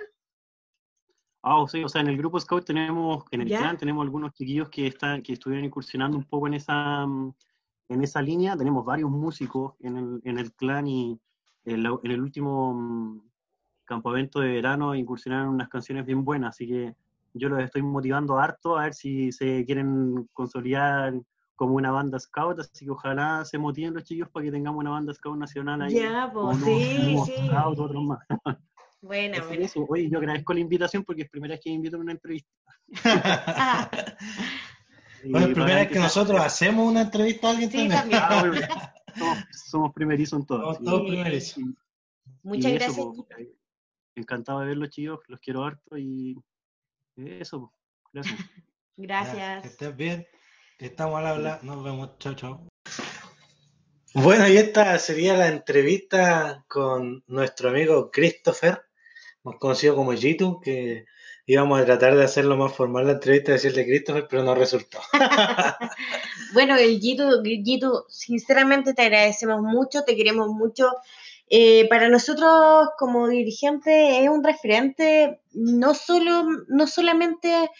Ah, 1.43 1.63
sí, 1.67 1.83
o 1.83 1.89
sea, 1.89 2.01
en 2.01 2.07
el 2.07 2.17
grupo 2.17 2.39
Scout 2.39 2.65
tenemos, 2.65 3.25
en 3.29 3.41
el 3.41 3.47
clan 3.47 3.77
tenemos 3.77 4.03
algunos 4.03 4.33
chiquillos 4.33 4.69
que 4.69 4.87
están, 4.87 5.21
que 5.23 5.33
estuvieron 5.33 5.65
incursionando 5.65 6.17
un 6.17 6.25
poco 6.25 6.47
en 6.47 6.55
esa, 6.55 7.03
en 7.03 8.03
esa 8.03 8.21
línea. 8.21 8.55
Tenemos 8.55 8.83
varios 8.83 9.09
músicos 9.09 9.73
en 9.79 9.97
el, 9.97 10.21
en 10.23 10.39
el 10.39 10.53
clan 10.53 10.87
y 10.87 11.19
en, 11.65 11.85
en 11.85 12.11
el 12.11 12.21
último 12.21 12.73
mm, 12.73 13.21
campamento 13.85 14.39
de 14.39 14.53
verano 14.53 14.95
incursionaron 14.95 15.49
unas 15.49 15.69
canciones 15.69 16.05
bien 16.05 16.23
buenas, 16.23 16.55
así 16.55 16.67
que 16.67 16.95
yo 17.33 17.49
los 17.49 17.61
estoy 17.61 17.81
motivando 17.81 18.39
harto 18.39 18.77
a 18.77 18.83
ver 18.83 18.93
si 18.93 19.31
se 19.31 19.65
quieren 19.65 20.29
consolidar 20.33 21.13
como 21.55 21.75
una 21.75 21.91
banda 21.91 22.19
scout, 22.19 22.59
así 22.59 22.85
que 22.85 22.91
ojalá 22.91 23.43
se 23.43 23.57
motiven 23.57 23.93
los 23.93 24.03
chicos 24.03 24.29
para 24.31 24.45
que 24.45 24.51
tengamos 24.51 24.79
una 24.79 24.91
banda 24.91 25.13
scout 25.13 25.37
nacional 25.37 25.81
ahí. 25.81 25.93
Ya, 25.93 26.29
pues 26.33 26.57
sí, 26.59 27.17
sí. 27.25 27.47
Scout, 27.47 27.79
otros 27.79 28.03
más. 28.03 28.19
Bueno, 29.01 29.37
bueno. 29.47 29.65
Oye, 29.87 30.09
yo 30.09 30.17
agradezco 30.17 30.53
la 30.53 30.59
invitación 30.59 31.05
porque 31.05 31.21
es 31.21 31.29
primera 31.29 31.53
vez 31.53 31.61
que 31.63 31.69
me 31.69 31.75
invito 31.75 31.95
a 31.95 32.01
una 32.01 32.11
entrevista. 32.11 32.51
bueno, 35.23 35.47
es 35.47 35.53
primera 35.53 35.75
vez 35.75 35.87
que 35.87 35.99
nosotros 35.99 36.37
hacemos 36.41 36.85
una 36.85 37.03
entrevista 37.03 37.47
a 37.47 37.51
alguien 37.51 37.71
sí, 37.71 37.87
también. 37.87 38.21
Somos, 39.51 39.93
primerizos 39.93 40.39
en 40.39 40.45
todo. 40.45 40.73
Somos 40.73 40.83
todos 40.83 41.09
primerizos. 41.09 41.63
Muchas 42.43 42.73
gracias. 42.73 43.05
Pues, 43.27 43.47
encantado 44.15 44.59
de 44.61 44.67
verlos, 44.67 44.89
chicos, 44.89 45.19
los 45.27 45.39
quiero 45.39 45.63
harto 45.63 45.97
y 45.97 46.37
eso, 47.15 47.73
gracias. 48.11 48.39
gracias. 48.97 49.61
que 49.61 49.67
estés 49.67 49.95
bien. 49.95 50.27
Estamos 50.77 51.19
al 51.19 51.27
habla. 51.27 51.59
Nos 51.63 51.83
vemos. 51.83 52.17
Chao, 52.19 52.33
chao. 52.35 52.67
Bueno, 54.13 54.47
y 54.47 54.57
esta 54.57 54.97
sería 54.97 55.37
la 55.37 55.49
entrevista 55.49 56.65
con 56.67 57.23
nuestro 57.27 57.69
amigo 57.69 58.09
Christopher, 58.11 58.81
más 59.43 59.57
conocido 59.57 59.95
como 59.95 60.13
Jitu, 60.13 60.59
que 60.59 61.05
íbamos 61.49 61.81
a 61.81 61.85
tratar 61.85 62.15
de 62.15 62.23
hacerlo 62.23 62.55
más 62.57 62.73
formal 62.73 63.07
la 63.07 63.13
entrevista, 63.13 63.53
decirle 63.53 63.83
Christopher, 63.83 64.27
pero 64.29 64.43
no 64.43 64.53
resultó. 64.53 64.99
bueno, 66.53 66.77
el 66.77 66.99
Jitu, 66.99 68.03
sinceramente 68.07 68.93
te 68.93 69.01
agradecemos 69.01 69.59
mucho, 69.59 70.03
te 70.03 70.15
queremos 70.15 70.49
mucho. 70.49 70.91
Eh, 71.49 71.87
para 71.89 72.07
nosotros 72.07 72.89
como 72.99 73.27
dirigente 73.27 74.23
es 74.23 74.29
un 74.29 74.43
referente 74.43 75.39
no, 75.53 75.95
solo, 75.95 76.43
no 76.67 76.85
solamente 76.85 77.71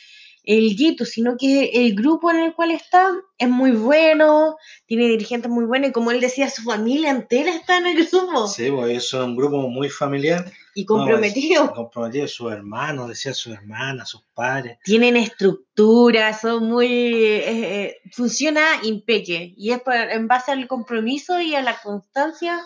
el 0.44 0.76
Gitu, 0.76 1.06
sino 1.06 1.38
que 1.38 1.70
el 1.72 1.94
grupo 1.94 2.32
en 2.32 2.38
el 2.38 2.56
cual 2.56 2.72
está 2.72 3.12
es 3.38 3.50
muy 3.50 3.70
bueno, 3.70 4.58
tiene 4.88 5.10
dirigentes 5.10 5.52
muy 5.52 5.66
buenos 5.66 5.92
y 5.92 5.94
como 5.94 6.10
él 6.10 6.22
decía, 6.22 6.50
su 6.50 6.64
familia 6.64 7.12
entera 7.12 7.52
está 7.52 7.78
en 7.78 7.86
el 7.86 8.08
grupo 8.08 8.48
Sí, 8.48 8.72
pues 8.72 9.08
son 9.08 9.30
un 9.30 9.36
grupo 9.36 9.70
muy 9.70 9.90
familiar. 9.90 10.52
Y 10.76 10.86
comprometido. 10.86 11.66
No, 11.66 11.74
comprometido, 11.74 12.28
sus 12.28 12.52
hermanos, 12.52 13.10
decía 13.10 13.34
sus 13.34 13.54
hermanas, 13.54 14.10
sus 14.10 14.24
padres. 14.34 14.78
Tienen 14.84 15.18
estructura, 15.18 16.34
son 16.34 16.66
muy... 16.70 16.88
eh, 16.88 17.44
eh, 17.86 17.98
funciona 18.12 18.62
impeque 18.84 19.54
y 19.58 19.72
es 19.72 19.82
por- 19.82 19.96
en 19.96 20.28
base 20.28 20.52
al 20.52 20.68
compromiso 20.68 21.42
y 21.42 21.56
a 21.56 21.62
la 21.62 21.80
constancia 21.82 22.60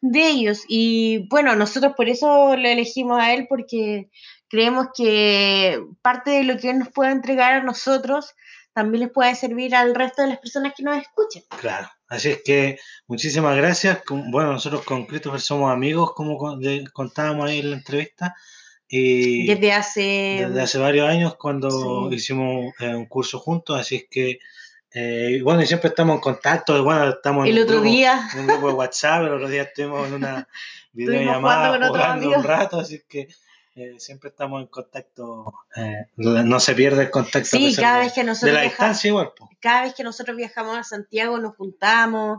de 0.00 0.28
ellos. 0.28 0.62
Y 0.68 1.26
bueno, 1.28 1.54
nosotros 1.56 1.94
por 1.96 2.08
eso 2.08 2.56
le 2.56 2.72
elegimos 2.72 3.20
a 3.20 3.32
él 3.34 3.46
porque 3.48 4.10
creemos 4.48 4.88
que 4.96 5.80
parte 6.02 6.30
de 6.32 6.44
lo 6.44 6.56
que 6.58 6.70
él 6.70 6.78
nos 6.78 6.88
puede 6.90 7.12
entregar 7.12 7.54
a 7.54 7.62
nosotros 7.62 8.34
también 8.72 9.04
les 9.04 9.12
puede 9.12 9.34
servir 9.36 9.74
al 9.76 9.94
resto 9.94 10.22
de 10.22 10.28
las 10.28 10.38
personas 10.38 10.74
que 10.76 10.82
nos 10.82 11.00
escuchen. 11.00 11.42
Claro. 11.60 11.88
Así 12.08 12.30
es 12.30 12.42
que 12.44 12.78
muchísimas 13.06 13.56
gracias. 13.56 14.02
Con- 14.04 14.30
Bueno, 14.30 14.52
nosotros 14.52 14.82
con 14.84 15.06
Christopher 15.06 15.40
somos 15.40 15.72
amigos, 15.72 16.12
como 16.14 16.36
con- 16.38 16.60
contábamos 16.92 17.48
ahí 17.48 17.60
en 17.60 17.70
la 17.70 17.76
entrevista. 17.76 18.34
Y 18.86 19.46
Desde 19.46 19.72
hace... 19.72 20.00
desde 20.46 20.60
hace 20.60 20.78
varios 20.78 21.08
años 21.08 21.36
cuando 21.36 22.08
Sí. 22.10 22.16
hicimos 22.16 22.72
eh, 22.80 22.94
un 22.94 23.06
curso 23.06 23.38
juntos, 23.40 23.80
así 23.80 23.96
es 23.96 24.04
que, 24.10 24.38
eh, 24.92 25.40
bueno, 25.42 25.62
y 25.62 25.66
siempre 25.66 25.88
estamos 25.88 26.16
en 26.16 26.20
contacto, 26.20 26.84
bueno, 26.84 27.08
estamos 27.08 27.46
en 27.46 27.52
El 27.52 27.58
un 27.58 27.64
otro 27.64 27.76
grupo- 27.80 27.90
día, 27.90 28.28
en 28.34 28.40
un 28.40 28.46
grupo 28.46 28.68
de 28.68 28.74
WhatsApp, 28.74 29.22
el 29.22 29.32
otro 29.32 29.48
día 29.48 29.62
estuvimos 29.62 30.06
en 30.06 30.14
una 30.14 30.46
jugando 30.92 31.12
videollamada 31.12 31.68
con 31.70 31.82
otros 31.82 32.04
jugando 32.04 32.28
un 32.36 32.44
rato, 32.44 32.78
así 32.78 33.02
que 33.08 33.26
eh, 33.76 33.96
siempre 33.98 34.30
estamos 34.30 34.60
en 34.62 34.68
contacto, 34.68 35.52
eh, 35.76 36.06
no 36.16 36.60
se 36.60 36.74
pierde 36.74 37.02
el 37.02 37.10
contacto 37.10 37.56
sí, 37.56 37.74
cada 37.74 37.98
de, 37.98 38.04
vez 38.04 38.12
que 38.12 38.20
de 38.20 38.26
nosotros 38.26 38.54
la 38.54 38.60
viajamos, 38.60 38.78
distancia 38.78 39.08
igual. 39.08 39.32
po. 39.36 39.50
cada 39.60 39.82
vez 39.82 39.94
que 39.94 40.04
nosotros 40.04 40.36
viajamos 40.36 40.78
a 40.78 40.84
Santiago 40.84 41.38
nos 41.38 41.56
juntamos, 41.56 42.38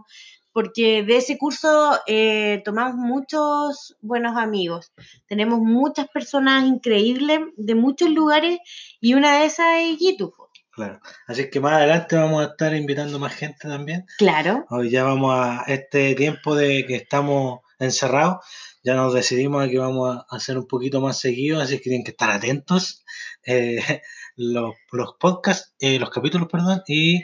porque 0.53 1.03
de 1.03 1.17
ese 1.17 1.37
curso 1.37 1.99
eh, 2.07 2.61
tomamos 2.63 2.95
muchos 2.95 3.97
buenos 3.99 4.37
amigos. 4.37 4.93
Tenemos 5.27 5.59
muchas 5.59 6.07
personas 6.07 6.63
increíbles 6.63 7.41
de 7.57 7.75
muchos 7.75 8.09
lugares 8.09 8.59
y 9.01 9.15
una 9.15 9.39
de 9.39 9.45
esas 9.47 9.67
es 9.79 9.97
Gitu. 9.99 10.31
po. 10.31 10.49
Claro. 10.71 11.01
Así 11.27 11.49
que 11.49 11.59
más 11.59 11.73
adelante 11.73 12.15
vamos 12.15 12.41
a 12.41 12.51
estar 12.51 12.73
invitando 12.73 13.19
más 13.19 13.33
gente 13.33 13.67
también. 13.67 14.05
Claro, 14.17 14.65
Hoy 14.69 14.89
ya 14.89 15.03
vamos 15.03 15.33
a 15.33 15.63
este 15.67 16.15
tiempo 16.15 16.55
de 16.55 16.85
que 16.85 16.95
estamos 16.95 17.59
encerrados, 17.79 18.37
ya 18.83 18.95
nos 18.95 19.13
decidimos 19.13 19.63
a 19.63 19.69
que 19.69 19.77
vamos 19.79 20.15
a 20.15 20.35
hacer 20.35 20.57
un 20.57 20.67
poquito 20.67 21.01
más 21.01 21.19
seguido, 21.19 21.59
así 21.59 21.77
que 21.77 21.83
tienen 21.83 22.03
que 22.03 22.11
estar 22.11 22.29
atentos 22.29 23.03
eh, 23.45 24.01
los, 24.35 24.75
los 24.91 25.13
podcasts, 25.19 25.73
eh, 25.79 25.99
los 25.99 26.09
capítulos, 26.09 26.47
perdón, 26.51 26.81
y 26.87 27.23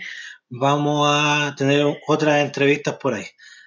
vamos 0.49 1.07
a 1.09 1.55
tener 1.57 1.85
otras 2.07 2.43
entrevistas 2.43 2.95
por 2.95 3.13
ahí. 3.13 3.25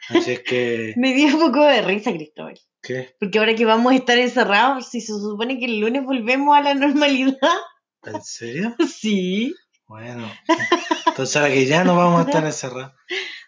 Así 0.09 0.33
es 0.33 0.41
que, 0.41 0.95
me 0.97 1.15
dio 1.15 1.29
un 1.29 1.41
poco 1.41 1.65
de 1.65 1.83
risa, 1.83 2.13
Cristóbal. 2.13 2.59
¿qué? 2.83 3.15
Porque 3.19 3.39
ahora 3.39 3.55
que 3.55 3.65
vamos 3.65 3.93
a 3.93 3.97
estar 3.97 4.19
encerrados, 4.19 4.91
si 4.91 5.01
se 5.01 5.13
supone 5.13 5.59
que 5.59 5.65
el 5.67 5.81
lunes 5.81 6.05
volvemos 6.05 6.57
a 6.57 6.61
la 6.61 6.75
normalidad, 6.75 7.39
¿En 8.07 8.23
serio? 8.23 8.75
sí. 8.89 9.55
Bueno, 9.87 10.31
entonces 11.07 11.37
ahora 11.37 11.53
que 11.53 11.67
ya 11.67 11.85
no 11.85 11.97
vamos 11.97 12.25
a 12.25 12.29
estar 12.29 12.45
encerrados. 12.45 12.93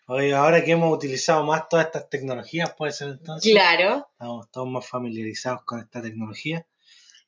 Oye, 0.09 0.35
ahora 0.35 0.63
que 0.65 0.71
hemos 0.73 0.95
utilizado 0.95 1.45
más 1.45 1.69
todas 1.69 1.87
estas 1.87 2.09
tecnologías, 2.09 2.73
puede 2.75 2.93
ser 2.93 3.09
entonces. 3.09 3.51
Claro, 3.53 4.09
estamos 4.13 4.51
todos 4.53 4.69
más 4.69 4.89
familiarizados 4.89 5.65
con 5.65 5.81
esta 5.81 6.01
tecnología 6.01 6.65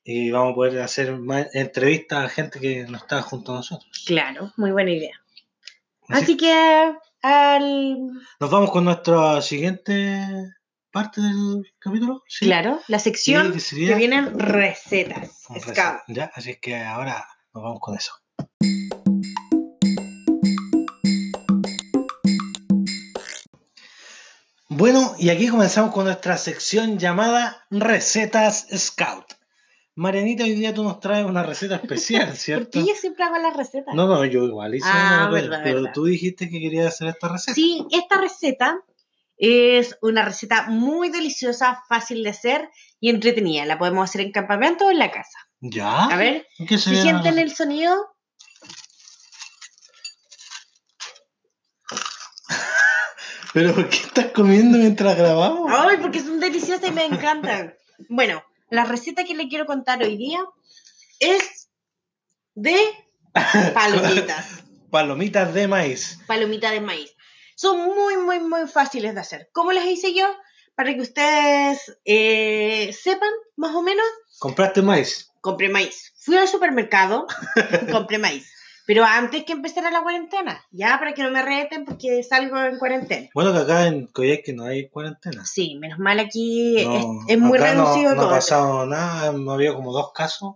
y 0.04 0.30
vamos 0.30 0.52
a 0.52 0.54
poder 0.54 0.80
hacer 0.80 1.16
más 1.16 1.52
entrevistas 1.54 2.24
a 2.24 2.28
gente 2.28 2.60
que 2.60 2.84
no 2.84 2.96
está 2.98 3.20
junto 3.22 3.52
a 3.52 3.56
nosotros. 3.56 4.04
claro, 4.06 4.52
muy 4.56 4.70
buena 4.70 4.92
idea. 4.92 5.20
Así 6.08 6.22
Así 6.22 6.36
que 6.36 6.92
al 7.20 8.06
nos 8.40 8.50
vamos 8.50 8.70
con 8.70 8.84
nuestra 8.84 9.42
siguiente 9.42 10.24
parte 10.92 11.20
del 11.20 11.64
capítulo. 11.78 12.22
¿sí? 12.28 12.46
Claro, 12.46 12.80
la 12.86 12.98
sección 13.00 13.58
Sí, 13.60 13.86
que 13.86 13.94
vienen 13.96 14.38
recetas. 14.38 15.44
Receta. 15.50 16.04
Ya, 16.06 16.30
así 16.34 16.52
es 16.52 16.58
que 16.60 16.76
ahora 16.76 17.26
nos 17.52 17.62
vamos 17.64 17.80
con 17.80 17.96
eso. 17.96 18.12
Bueno, 24.78 25.16
y 25.18 25.30
aquí 25.30 25.48
comenzamos 25.48 25.92
con 25.92 26.04
nuestra 26.04 26.36
sección 26.38 26.98
llamada 27.00 27.66
Recetas 27.68 28.68
Scout. 28.72 29.24
Marianita, 29.96 30.44
hoy 30.44 30.54
día 30.54 30.72
tú 30.72 30.84
nos 30.84 31.00
traes 31.00 31.26
una 31.26 31.42
receta 31.42 31.74
especial, 31.74 32.32
¿cierto? 32.36 32.70
Porque 32.78 32.88
yo 32.88 32.94
siempre 32.94 33.24
hago 33.24 33.38
las 33.38 33.56
recetas. 33.56 33.92
No, 33.96 34.06
no, 34.06 34.24
yo 34.24 34.44
igual 34.44 34.76
hice 34.76 34.86
Ah, 34.88 35.22
una, 35.26 35.30
verdad, 35.30 35.60
pero 35.64 35.78
verdad. 35.80 35.90
tú 35.92 36.04
dijiste 36.04 36.48
que 36.48 36.60
querías 36.60 36.86
hacer 36.94 37.08
esta 37.08 37.26
receta. 37.26 37.54
Sí, 37.56 37.84
esta 37.90 38.20
receta 38.20 38.78
es 39.36 39.98
una 40.00 40.24
receta 40.24 40.68
muy 40.68 41.08
deliciosa, 41.08 41.82
fácil 41.88 42.22
de 42.22 42.30
hacer 42.30 42.70
y 43.00 43.10
entretenida. 43.10 43.64
La 43.64 43.78
podemos 43.78 44.08
hacer 44.08 44.20
en 44.20 44.30
campamento 44.30 44.86
o 44.86 44.90
en 44.92 45.00
la 45.00 45.10
casa. 45.10 45.38
¿Ya? 45.58 46.04
A 46.04 46.16
ver, 46.16 46.46
¿Qué 46.68 46.78
si 46.78 46.94
la 46.94 47.02
sienten 47.02 47.40
el 47.40 47.52
sonido, 47.52 47.96
¿Pero 53.54 53.74
qué 53.74 53.96
estás 53.96 54.26
comiendo 54.32 54.78
mientras 54.78 55.16
grabamos? 55.16 55.70
¡ay! 55.74 55.96
Porque 56.00 56.20
son 56.20 56.38
deliciosas 56.40 56.88
y 56.88 56.92
me 56.92 57.04
encantan. 57.06 57.74
Bueno, 58.08 58.42
la 58.70 58.84
receta 58.84 59.24
que 59.24 59.34
le 59.34 59.48
quiero 59.48 59.66
contar 59.66 60.02
hoy 60.02 60.16
día 60.16 60.38
es 61.20 61.68
de 62.54 62.76
palomitas. 63.74 64.62
Palomitas 64.90 65.52
de 65.54 65.68
maíz. 65.68 66.18
palomita 66.26 66.70
de 66.70 66.80
maíz. 66.80 67.14
Son 67.56 67.76
muy, 67.78 68.16
muy, 68.16 68.40
muy 68.40 68.66
fáciles 68.68 69.14
de 69.14 69.20
hacer. 69.20 69.48
¿Cómo 69.52 69.72
les 69.72 69.84
hice 69.86 70.14
yo? 70.14 70.26
Para 70.76 70.94
que 70.94 71.00
ustedes 71.00 71.98
eh, 72.04 72.92
sepan, 72.92 73.30
más 73.56 73.74
o 73.74 73.82
menos, 73.82 74.06
¿Compraste 74.38 74.80
maíz? 74.82 75.30
compré 75.40 75.68
maíz. 75.68 76.12
Fui 76.18 76.36
al 76.36 76.46
supermercado, 76.46 77.26
compré 77.92 78.18
maíz. 78.18 78.52
Pero 78.88 79.04
antes 79.04 79.44
que 79.44 79.52
empezara 79.52 79.90
la 79.90 80.00
cuarentena, 80.02 80.64
ya 80.70 80.98
para 80.98 81.12
que 81.12 81.22
no 81.22 81.30
me 81.30 81.42
reten 81.42 81.84
porque 81.84 82.22
salgo 82.22 82.56
en 82.56 82.78
cuarentena. 82.78 83.28
Bueno, 83.34 83.52
que 83.52 83.58
acá 83.58 83.86
en 83.86 84.06
Coyhaique 84.06 84.54
no 84.54 84.64
hay 84.64 84.88
cuarentena. 84.88 85.44
Sí, 85.44 85.76
menos 85.78 85.98
mal 85.98 86.18
aquí 86.18 86.82
No, 86.86 86.96
es, 86.96 87.04
es 87.34 87.38
muy 87.38 87.58
acá 87.58 87.74
no- 87.74 87.84
reducido 87.84 88.14
no, 88.14 88.22
todo. 88.22 88.30
ha 88.30 88.34
pasado 88.36 88.86
nada, 88.86 89.32
no 89.32 89.52
había 89.52 89.74
como 89.74 89.92
dos 89.92 90.10
casos. 90.14 90.54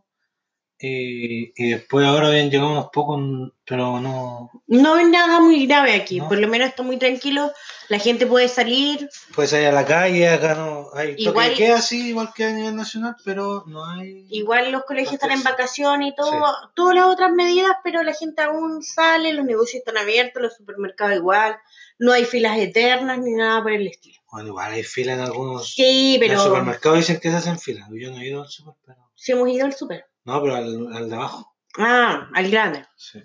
Y, 0.85 1.53
y 1.55 1.71
después 1.71 2.05
ahora 2.05 2.27
habían 2.27 2.51
llegado 2.51 2.73
unos 2.73 2.89
pocos, 2.93 3.21
pero 3.65 4.01
no. 4.01 4.51
No 4.67 4.99
es 4.99 5.09
nada 5.09 5.39
muy 5.39 5.65
grave 5.67 5.95
aquí, 5.95 6.19
No. 6.19 6.29
por 6.29 6.39
lo 6.39 6.49
menos 6.49 6.71
está 6.71 6.83
muy 6.83 6.97
tranquilo. 6.97 7.53
La 7.89 8.01
gente 8.01 8.27
puede 8.27 8.49
salir, 8.49 9.09
Puedes 9.33 9.53
ir 9.53 9.67
a 9.67 9.71
la 9.73 9.85
calle, 9.87 10.29
acá 10.29 10.57
no 10.57 10.89
hay. 10.93 11.15
Igual- 11.19 11.55
queda 11.55 11.77
así, 11.77 12.09
igual 12.09 12.31
que 12.35 12.45
a 12.45 12.51
nivel 12.53 12.75
nacional, 12.75 13.15
pero 13.25 13.63
no 13.69 13.85
hay. 13.89 14.27
Igual 14.31 14.73
los 14.73 14.83
colegios 14.83 15.15
están 15.15 15.31
en 15.31 15.45
vacaciones 15.45 16.09
y 16.13 16.15
todo, 16.17 16.43
todas 16.75 16.97
las 16.97 17.05
otras 17.07 17.31
medidas, 17.31 17.73
pero 17.85 18.03
la 18.03 18.13
gente 18.15 18.43
aún 18.43 18.83
sale, 18.83 19.33
los 19.35 19.45
negocios 19.45 19.81
están 19.87 19.99
abiertos, 19.99 20.43
los 20.43 20.57
supermercados 20.57 21.15
igual, 21.15 21.57
no 22.01 22.11
hay 22.11 22.25
filas 22.25 22.59
eternas 22.59 23.21
ni 23.21 23.35
nada 23.35 23.63
por 23.63 23.71
el 23.71 23.87
estilo. 23.87 24.19
Bueno, 24.33 24.49
igual 24.49 24.73
hay 24.73 24.83
fila 24.83 25.13
en 25.13 25.21
algunos. 25.21 25.75
Sí, 25.75 26.17
En 26.17 26.23
el 26.23 26.29
pero 26.31 26.43
supermercado 26.43 26.97
dicen 26.97 27.21
que 27.21 27.31
se 27.31 27.37
hacen 27.37 27.59
fila. 27.61 27.87
Yo 27.93 28.11
no 28.11 28.19
he 28.19 28.27
ido 28.27 28.43
al 28.43 28.49
super, 28.49 28.75
pero. 28.85 28.99
si 29.15 29.31
hemos 29.31 29.49
ido 29.49 29.67
al 29.67 29.75
super. 29.75 30.07
No, 30.25 30.41
pero 30.43 30.57
al, 30.57 30.95
al 30.95 31.09
de 31.11 31.17
abajo. 31.17 31.55
Ah, 31.79 32.29
al 32.35 32.51
grande. 32.51 32.87
Sí. 32.97 33.21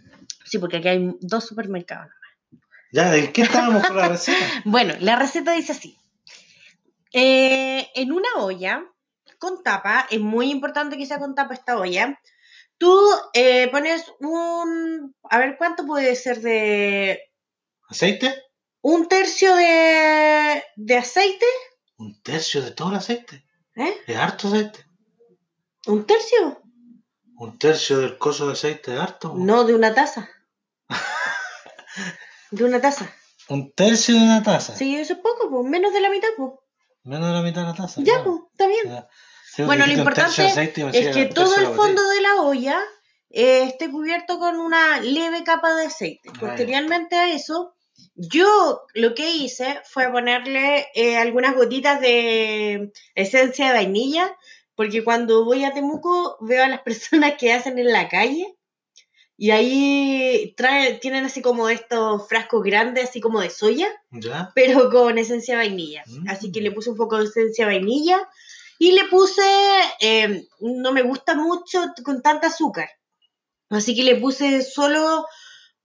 Sí, 0.46 0.60
porque 0.60 0.78
aquí 0.78 0.88
hay 0.88 1.16
dos 1.20 1.46
supermercados. 1.46 2.12
Ya, 2.92 3.12
¿de 3.12 3.32
qué 3.34 3.42
estábamos 3.42 3.86
con 3.86 3.98
la 3.98 4.08
receta? 4.10 4.46
Bueno, 4.66 4.94
la 5.00 5.18
receta 5.18 5.52
dice 5.54 5.74
así. 5.74 5.98
Eh, 7.12 7.90
en 7.96 8.12
una 8.12 8.30
olla 8.38 8.84
con 9.40 9.62
tapa, 9.64 10.08
es 10.10 10.20
muy 10.20 10.50
importante 10.50 10.98
que 10.98 11.06
sea 11.06 11.20
con 11.20 11.36
tapa 11.36 11.54
esta 11.54 11.78
olla, 11.78 12.20
tú 12.78 12.98
eh, 13.34 13.68
pones 13.70 14.06
un... 14.20 15.16
A 15.30 15.38
ver, 15.38 15.58
¿cuánto 15.58 15.86
puede 15.86 16.16
ser 16.16 16.42
de... 16.42 17.22
¿Aceite? 17.90 18.34
Un 18.82 19.08
tercio 19.08 19.56
de, 19.56 20.64
de 20.76 20.98
aceite? 20.98 21.46
Un 21.98 22.22
tercio 22.22 22.62
de 22.62 22.72
todo 22.72 22.90
el 22.90 22.96
aceite. 22.98 23.46
¿Eh? 23.76 23.94
Es 24.08 24.18
harto 24.18 24.48
aceite. 24.48 24.86
¿Un 25.86 26.06
tercio? 26.06 26.62
Un 27.38 27.60
tercio 27.60 28.00
del 28.00 28.18
coso 28.18 28.48
de 28.48 28.54
aceite 28.54 28.94
es 28.94 29.00
harto. 29.00 29.34
No, 29.36 29.64
de 29.64 29.76
una 29.76 29.94
taza. 29.94 30.30
De 32.52 32.64
una 32.64 32.80
taza. 32.80 33.14
Un 33.50 33.74
tercio 33.74 34.16
de 34.16 34.22
una 34.22 34.42
taza. 34.42 34.76
Sí, 34.76 34.96
eso 34.96 35.14
es 35.14 35.20
poco, 35.20 35.50
pues, 35.50 35.70
menos 35.70 35.94
de 35.94 36.00
la 36.00 36.10
mitad, 36.10 36.30
pues. 36.38 36.52
Menos 37.04 37.28
de 37.28 37.34
la 37.34 37.42
mitad 37.42 37.62
de 37.62 37.68
la 37.68 37.74
taza. 37.74 38.02
Ya, 38.02 38.14
claro. 38.14 38.24
pues, 38.24 38.52
está 38.52 38.68
bien. 38.68 38.82
Ya. 38.86 39.08
Sí, 39.54 39.64
Bueno, 39.64 39.86
lo 39.86 39.92
de 39.92 40.00
importante 40.00 40.46
aceite 40.46 40.90
Es 40.94 41.16
que 41.16 41.26
todo 41.26 41.56
el 41.56 41.68
de 41.68 41.74
fondo 41.74 42.08
de 42.10 42.22
la 42.22 42.36
olla 42.42 42.80
eh, 43.30 43.64
esté 43.64 43.90
cubierto 43.90 44.40
con 44.40 44.60
una 44.60 45.00
leve 45.02 45.44
capa 45.44 45.76
de 45.76 45.86
aceite. 45.88 46.30
Ah. 46.34 46.38
Posteriormente 46.40 47.16
a 47.16 47.30
eso, 47.34 47.76
yo 48.16 48.82
lo 48.94 49.14
que 49.14 49.32
hice 49.32 49.82
fue 49.86 50.12
ponerle 50.12 50.88
eh, 50.94 51.18
algunas 51.18 51.56
gotitas 51.56 52.00
de 52.02 52.92
esencia 53.16 53.68
de 53.68 53.74
vainilla, 53.74 54.36
porque 54.78 55.04
cuando 55.04 55.44
voy 55.44 55.66
a 55.66 55.74
Temuco 55.74 56.38
veo 56.40 56.64
a 56.64 56.70
las 56.70 56.82
personas 56.84 57.34
que 57.38 57.52
hacen 57.52 57.78
en 57.80 57.92
la 57.92 58.08
calle 58.08 58.56
Y 59.36 59.52
ahí 59.52 60.54
trae, 60.56 60.94
tienen 61.00 61.26
así 61.26 61.42
como 61.42 61.68
estos 61.68 62.30
frascos 62.30 62.64
grandes, 62.64 63.10
así 63.10 63.20
como 63.20 63.42
de 63.42 63.50
soya, 63.50 63.90
¿Ya? 64.12 64.52
pero 64.56 64.90
con 64.90 65.18
esencia 65.18 65.56
de 65.56 65.68
vainilla. 65.68 66.04
Mm. 66.06 66.30
Así 66.30 66.52
que 66.52 66.62
le 66.62 66.72
puse 66.72 66.92
un 66.92 66.96
poco 66.96 67.18
de 67.18 67.26
esencia 67.26 67.66
de 67.66 67.74
vainilla 67.74 68.30
y 68.80 68.92
le 68.92 69.06
puse, 69.06 69.42
eh, 70.00 70.48
no 70.60 70.92
me 70.94 71.02
gusta 71.02 71.36
mucho 71.36 71.84
con 72.04 72.22
tanta 72.22 72.48
azúcar. 72.48 72.90
Así 73.70 73.96
que 73.96 74.04
le 74.04 74.16
puse 74.16 74.62
solo 74.62 75.26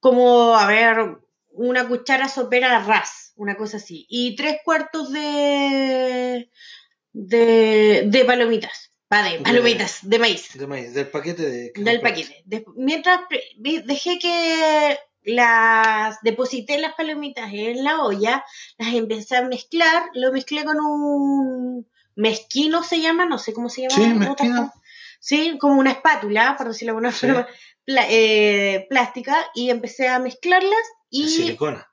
como, 0.00 0.54
a 0.54 0.66
ver, 0.66 1.18
una 1.50 1.88
cuchara 1.88 2.28
sopera 2.28 2.78
ras, 2.84 3.32
una 3.36 3.56
cosa 3.56 3.78
así. 3.78 4.06
Y 4.08 4.36
tres 4.36 4.58
cuartos 4.64 5.12
de, 5.12 6.50
de, 7.12 8.04
de 8.06 8.24
palomitas. 8.24 8.90
Va, 9.12 9.22
de 9.22 9.38
De- 9.38 9.44
palomitas, 9.44 9.98
de 10.08 10.18
maíz 10.18 10.48
De 10.54 10.66
maíz, 10.66 10.94
del 10.94 11.08
paquete 11.08 11.42
de... 11.48 11.72
del 11.76 12.00
paquete. 12.00 12.44
Mientras 12.76 13.20
dejé 13.58 14.18
que 14.18 14.98
las 15.24 16.18
deposité 16.22 16.78
las 16.78 16.94
palomitas 16.94 17.50
en 17.52 17.84
la 17.84 18.02
olla, 18.02 18.44
las 18.78 18.94
empecé 18.94 19.36
a 19.36 19.42
mezclar, 19.42 20.04
lo 20.14 20.32
mezclé 20.32 20.64
con 20.64 20.78
un 20.80 21.86
mezquino 22.16 22.82
se 22.82 23.00
llama, 23.00 23.26
no 23.26 23.38
sé 23.38 23.52
cómo 23.52 23.68
se 23.68 23.82
llama. 23.82 23.94
Sí, 23.94 24.14
mezquino. 24.14 24.72
Sí, 25.20 25.58
como 25.60 25.78
una 25.78 25.92
espátula, 25.92 26.56
por 26.56 26.68
decirlo 26.68 26.92
de 26.94 26.96
alguna 26.96 27.12
Sí. 27.12 27.26
forma, 27.26 27.46
eh, 28.08 28.86
plástica, 28.90 29.36
y 29.54 29.70
empecé 29.70 30.08
a 30.08 30.18
mezclarlas 30.18 30.72
y 31.10 31.24
De 31.24 31.28
silicona. 31.28 31.86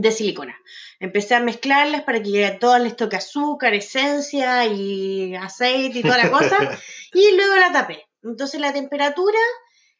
De 0.00 0.12
silicona. 0.12 0.56
Empecé 1.00 1.34
a 1.34 1.40
mezclarlas 1.40 2.02
para 2.02 2.22
que 2.22 2.44
a 2.46 2.58
todas 2.58 2.80
les 2.82 2.96
toque 2.96 3.16
azúcar, 3.16 3.74
esencia 3.74 4.64
y 4.66 5.34
aceite 5.34 5.98
y 5.98 6.02
toda 6.02 6.18
la 6.18 6.30
cosa. 6.30 6.56
y 7.12 7.36
luego 7.36 7.54
la 7.56 7.72
tapé. 7.72 8.06
Entonces 8.22 8.60
la 8.60 8.72
temperatura 8.72 9.38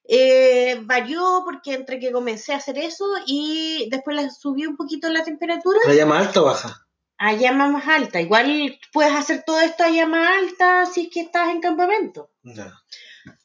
eh, 0.09 0.79
varió 0.83 1.43
porque 1.45 1.75
entre 1.75 1.99
que 1.99 2.13
comencé 2.13 2.53
a 2.53 2.57
hacer 2.59 2.79
eso 2.79 3.05
y 3.27 3.89
después 3.91 4.17
la 4.17 4.31
subí 4.31 4.67
un 4.67 4.77
poquito 4.77 5.09
la 5.09 5.25
temperatura 5.25 5.81
¿La 5.87 5.95
llama 5.95 6.19
alta 6.19 6.41
o 6.43 6.45
baja? 6.45 6.87
a 7.19 7.33
llama 7.33 7.69
más 7.69 7.89
alta. 7.89 8.21
Igual 8.21 8.79
puedes 8.93 9.13
hacer 9.15 9.43
todo 9.47 9.59
esto 9.61 9.85
a 9.85 9.89
llama 9.91 10.37
alta 10.39 10.85
si 10.87 11.03
es 11.03 11.09
que 11.11 11.21
estás 11.21 11.49
en 11.49 11.61
campamento. 11.61 12.31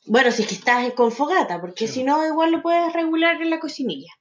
Bueno, 0.06 0.32
si 0.32 0.42
es 0.44 0.48
que 0.48 0.56
estás 0.56 0.92
con 0.94 1.12
fogata, 1.12 1.60
porque 1.62 1.88
Sí. 1.88 1.94
si 1.94 2.04
no, 2.04 2.26
igual 2.26 2.52
lo 2.52 2.62
puedes 2.62 2.92
regular 2.94 3.42
en 3.42 3.50
la 3.50 3.60
cocinilla. 3.60 4.12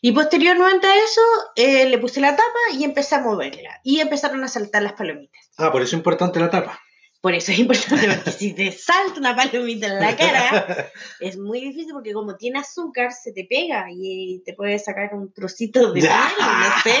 Y 0.00 0.12
posteriormente 0.12 0.86
a 0.86 0.96
eso, 0.96 1.20
eh, 1.56 1.88
le 1.88 1.98
puse 1.98 2.20
la 2.20 2.36
tapa 2.36 2.58
y 2.72 2.84
empecé 2.84 3.16
a 3.16 3.20
moverla. 3.20 3.80
Y 3.82 4.00
empezaron 4.00 4.44
a 4.44 4.48
saltar 4.48 4.82
las 4.82 4.92
palomitas. 4.92 5.50
Ah, 5.56 5.72
por 5.72 5.82
eso 5.82 5.96
es 5.96 5.98
importante 5.98 6.40
la 6.40 6.50
tapa. 6.50 6.80
Por 7.20 7.34
eso 7.34 7.50
es 7.50 7.58
importante, 7.58 8.08
porque 8.14 8.30
si 8.38 8.52
te 8.52 8.70
salta 8.70 9.18
una 9.18 9.34
palomita 9.34 9.88
en 9.88 9.98
la 9.98 10.16
cara, 10.16 10.92
es 11.20 11.36
muy 11.36 11.60
difícil 11.60 11.92
porque 11.92 12.12
como 12.12 12.36
tiene 12.36 12.60
azúcar, 12.60 13.12
se 13.12 13.32
te 13.32 13.44
pega 13.44 13.86
y 13.90 14.40
te 14.44 14.54
puede 14.54 14.78
sacar 14.78 15.10
un 15.14 15.32
trocito 15.32 15.92
de 15.92 16.00
Ya. 16.00 16.30
no 16.38 16.82
sé. 16.82 16.96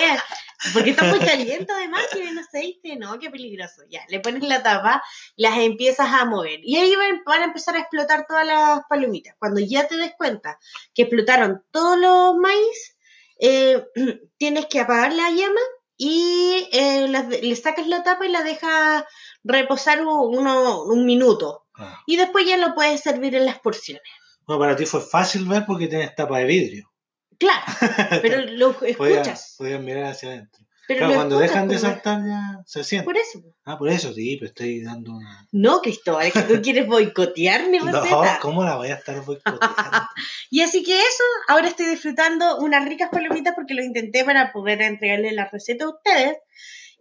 Porque 0.74 0.90
está 0.90 1.04
muy 1.04 1.20
caliente 1.20 1.72
además, 1.72 2.08
que 2.12 2.20
viene 2.20 2.40
aceite, 2.40 2.96
no, 2.96 3.16
qué 3.20 3.30
peligroso. 3.30 3.82
Ya, 3.88 4.00
le 4.08 4.18
pones 4.18 4.42
la 4.42 4.60
tapa, 4.60 5.04
las 5.36 5.56
empiezas 5.58 6.12
a 6.12 6.24
mover. 6.24 6.58
Y 6.64 6.76
ahí 6.76 6.96
van, 6.96 7.22
van 7.24 7.42
a 7.42 7.44
empezar 7.44 7.76
a 7.76 7.78
explotar 7.78 8.26
todas 8.26 8.44
las 8.44 8.80
palomitas. 8.88 9.36
Cuando 9.38 9.60
ya 9.60 9.86
te 9.86 9.96
des 9.96 10.10
cuenta 10.18 10.58
que 10.94 11.02
explotaron 11.02 11.64
todos 11.70 11.96
los 11.96 12.36
maíz, 12.38 12.96
eh, 13.38 13.84
tienes 14.36 14.66
que 14.66 14.80
apagar 14.80 15.12
la 15.12 15.30
llama 15.30 15.60
y 15.98 16.68
eh, 16.72 17.06
las 17.08 17.28
de- 17.28 17.42
le 17.42 17.54
sacas 17.56 17.86
la 17.86 18.02
tapa 18.02 18.24
y 18.26 18.30
la 18.30 18.42
dejas 18.42 19.04
reposar 19.44 20.00
uno, 20.06 20.82
un 20.84 21.04
minuto. 21.04 21.66
Ah. 21.76 22.00
Y 22.06 22.16
después 22.16 22.46
ya 22.46 22.56
lo 22.56 22.74
puedes 22.74 23.00
servir 23.02 23.34
en 23.34 23.44
las 23.44 23.58
porciones. 23.58 24.02
Bueno, 24.46 24.60
para 24.60 24.76
ti 24.76 24.86
fue 24.86 25.00
fácil 25.02 25.46
ver 25.46 25.64
porque 25.66 25.88
tienes 25.88 26.14
tapa 26.14 26.38
de 26.38 26.44
vidrio. 26.46 26.90
Claro, 27.38 27.62
pero 28.22 28.40
lo 28.52 28.72
Podías, 28.72 28.98
escuchas. 29.00 29.54
podías 29.58 29.80
mirar 29.82 30.04
hacia 30.04 30.30
adentro. 30.30 30.64
Pero 30.88 31.00
Claro, 31.00 31.14
cuando 31.16 31.38
dejan 31.38 31.68
de 31.68 31.78
saltar 31.78 32.22
ya 32.26 32.62
se 32.64 32.82
siente. 32.82 33.04
Por 33.04 33.18
eso. 33.18 33.40
Ah, 33.66 33.76
por 33.76 33.90
eso 33.90 34.10
sí, 34.14 34.36
pero 34.40 34.48
estoy 34.48 34.82
dando 34.82 35.12
una... 35.12 35.46
No, 35.52 35.82
Cristóbal, 35.82 36.26
es 36.28 36.32
que 36.32 36.40
tú 36.42 36.54
quieres 36.62 36.86
boicotear 36.86 37.68
mi 37.68 37.76
No, 37.78 37.84
receta. 37.92 38.38
¿cómo 38.40 38.64
la 38.64 38.76
voy 38.76 38.88
a 38.88 38.94
estar 38.94 39.22
boicoteando? 39.22 39.60
Y 40.50 40.62
así 40.62 40.82
que 40.82 40.98
eso, 40.98 41.24
ahora 41.48 41.68
estoy 41.68 41.86
disfrutando 41.86 42.56
unas 42.56 42.88
ricas 42.88 43.10
palomitas 43.12 43.52
porque 43.54 43.74
lo 43.74 43.84
intenté 43.84 44.24
para 44.24 44.50
poder 44.50 44.80
entregarle 44.80 45.30
la 45.32 45.44
receta 45.44 45.84
a 45.84 45.90
ustedes. 45.90 46.38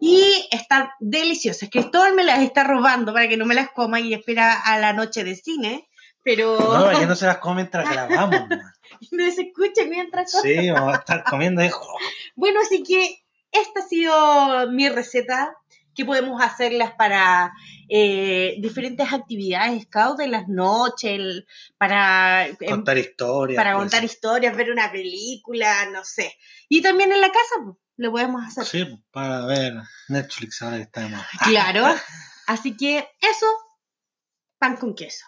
Y 0.02 0.48
están 0.52 0.90
deliciosas. 1.00 1.70
Cristóbal 1.72 2.14
me 2.14 2.26
las 2.26 2.42
está 2.44 2.66
robando 2.66 3.14
para 3.14 3.28
que 3.30 3.38
no 3.38 3.46
me 3.46 3.56
las 3.56 3.70
coma 3.72 4.00
y 4.02 4.14
espera 4.14 4.54
a 4.54 4.78
la 4.80 4.92
noche 4.94 5.24
de 5.24 5.36
cine. 5.36 5.88
Pero 6.24 6.58
No, 6.60 6.92
ya 6.92 7.06
no 7.06 7.16
se 7.16 7.26
las 7.26 7.38
come 7.38 7.56
mientras 7.62 7.90
grabamos. 7.90 8.42
no 9.12 9.32
se 9.32 9.42
escucha 9.44 9.86
mientras 9.90 10.30
Sí, 10.44 10.70
vamos 10.70 10.94
a 10.94 10.98
estar 11.00 11.24
comiendo. 11.24 11.62
Bueno, 12.36 12.60
así 12.62 12.84
que 12.84 13.24
esta 13.52 13.80
ha 13.80 13.84
sido 13.88 14.72
mi 14.72 14.90
receta, 14.90 15.54
que 15.96 16.06
podemos 16.06 16.40
hacerlas 16.44 16.92
para 16.94 17.52
eh, 17.90 18.56
diferentes 18.60 19.12
actividades, 19.12 19.84
scout 19.84 20.20
en 20.20 20.32
las 20.32 20.48
noches, 20.48 21.10
el- 21.12 21.48
para, 21.78 22.46
em, 22.48 22.56
Contar 22.70 22.98
historias. 23.00 23.58
para 23.58 23.72
pues. 23.74 23.82
contar 23.84 24.04
historias, 24.04 24.56
ver 24.56 24.72
una 24.72 24.92
película, 24.92 25.88
no 25.90 26.04
sé. 26.04 26.38
Y 26.70 26.82
también 26.84 27.12
en 27.12 27.22
la 27.22 27.30
casa, 27.32 27.78
lo 27.96 28.12
podemos 28.12 28.44
hacer. 28.46 28.66
Sí, 28.66 29.04
para 29.12 29.46
ver 29.48 29.74
Netflix 30.10 30.62
ahora 30.62 30.78
que 30.78 30.84
está 30.84 31.02
de 31.02 31.10
moda. 31.10 31.28
Claro. 31.44 31.86
Así 32.48 32.78
que 32.78 33.00
eso, 33.20 33.48
pan 34.60 34.78
con 34.78 34.94
queso. 34.94 35.26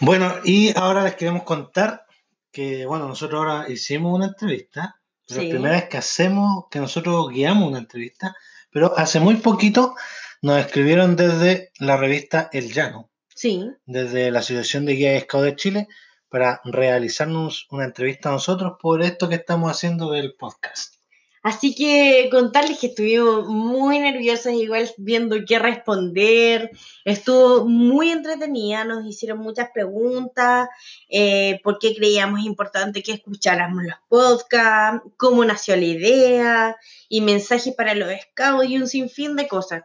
Bueno, 0.00 0.34
y 0.44 0.76
ahora 0.78 1.04
les 1.04 1.16
queremos 1.16 1.42
contar 1.42 2.04
que, 2.52 2.86
bueno, 2.86 3.08
nosotros 3.08 3.38
ahora 3.38 3.68
hicimos 3.68 4.14
una 4.14 4.26
entrevista. 4.26 5.00
Sí. 5.26 5.34
Es 5.34 5.44
la 5.44 5.50
primera 5.50 5.74
vez 5.74 5.88
que 5.88 5.96
hacemos, 5.98 6.64
que 6.70 6.78
nosotros 6.78 7.28
guiamos 7.30 7.68
una 7.68 7.78
entrevista, 7.78 8.34
pero 8.70 8.96
hace 8.96 9.20
muy 9.20 9.36
poquito 9.36 9.94
nos 10.40 10.58
escribieron 10.58 11.16
desde 11.16 11.72
la 11.78 11.96
revista 11.96 12.48
El 12.52 12.72
Llano, 12.72 13.10
Sí, 13.34 13.64
desde 13.86 14.30
la 14.30 14.38
Asociación 14.40 14.84
de 14.84 14.94
Guías 14.94 15.22
Scout 15.24 15.44
de 15.44 15.56
Chile, 15.56 15.88
para 16.28 16.60
realizarnos 16.64 17.66
una 17.70 17.84
entrevista 17.84 18.28
a 18.28 18.32
nosotros 18.32 18.74
por 18.80 19.02
esto 19.02 19.28
que 19.28 19.36
estamos 19.36 19.70
haciendo 19.70 20.10
del 20.12 20.34
podcast. 20.34 20.97
Así 21.42 21.74
que 21.74 22.28
contarles 22.30 22.78
que 22.78 22.88
estuvimos 22.88 23.46
muy 23.46 23.98
nerviosas, 24.00 24.54
igual 24.54 24.90
viendo 24.98 25.36
qué 25.46 25.58
responder. 25.58 26.70
Estuvo 27.04 27.64
muy 27.66 28.10
entretenida, 28.10 28.84
nos 28.84 29.06
hicieron 29.06 29.38
muchas 29.38 29.70
preguntas, 29.72 30.68
eh, 31.08 31.60
por 31.62 31.78
qué 31.78 31.94
creíamos 31.94 32.40
importante 32.40 33.02
que 33.02 33.12
escucháramos 33.12 33.84
los 33.84 33.96
podcasts, 34.08 35.08
cómo 35.16 35.44
nació 35.44 35.76
la 35.76 35.84
idea, 35.84 36.76
y 37.08 37.20
mensajes 37.20 37.74
para 37.74 37.94
los 37.94 38.10
scouts 38.10 38.68
y 38.68 38.76
un 38.76 38.88
sinfín 38.88 39.36
de 39.36 39.48
cosas. 39.48 39.82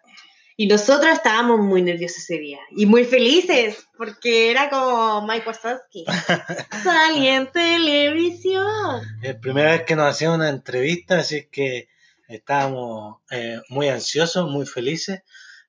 Y 0.56 0.68
nosotros 0.68 1.12
estábamos 1.12 1.60
muy 1.60 1.82
nerviosos 1.82 2.20
ese 2.20 2.38
día 2.38 2.60
y 2.72 2.86
muy 2.86 3.06
felices, 3.06 3.88
porque 3.98 4.52
era 4.52 4.70
como 4.70 5.26
Mike 5.28 5.48
Wazowski. 5.48 6.06
Salí 6.84 7.28
en 7.28 7.52
televisión. 7.52 9.02
Es 9.22 9.34
la 9.36 9.40
primera 9.40 9.72
vez 9.72 9.84
que 9.84 9.96
nos 9.96 10.06
hacían 10.12 10.34
una 10.34 10.50
entrevista, 10.50 11.20
así 11.20 11.48
que 11.52 11.88
estábamos 12.28 13.18
eh, 13.32 13.60
muy 13.70 13.88
ansiosos, 13.90 14.50
muy 14.50 14.66
felices. 14.66 15.22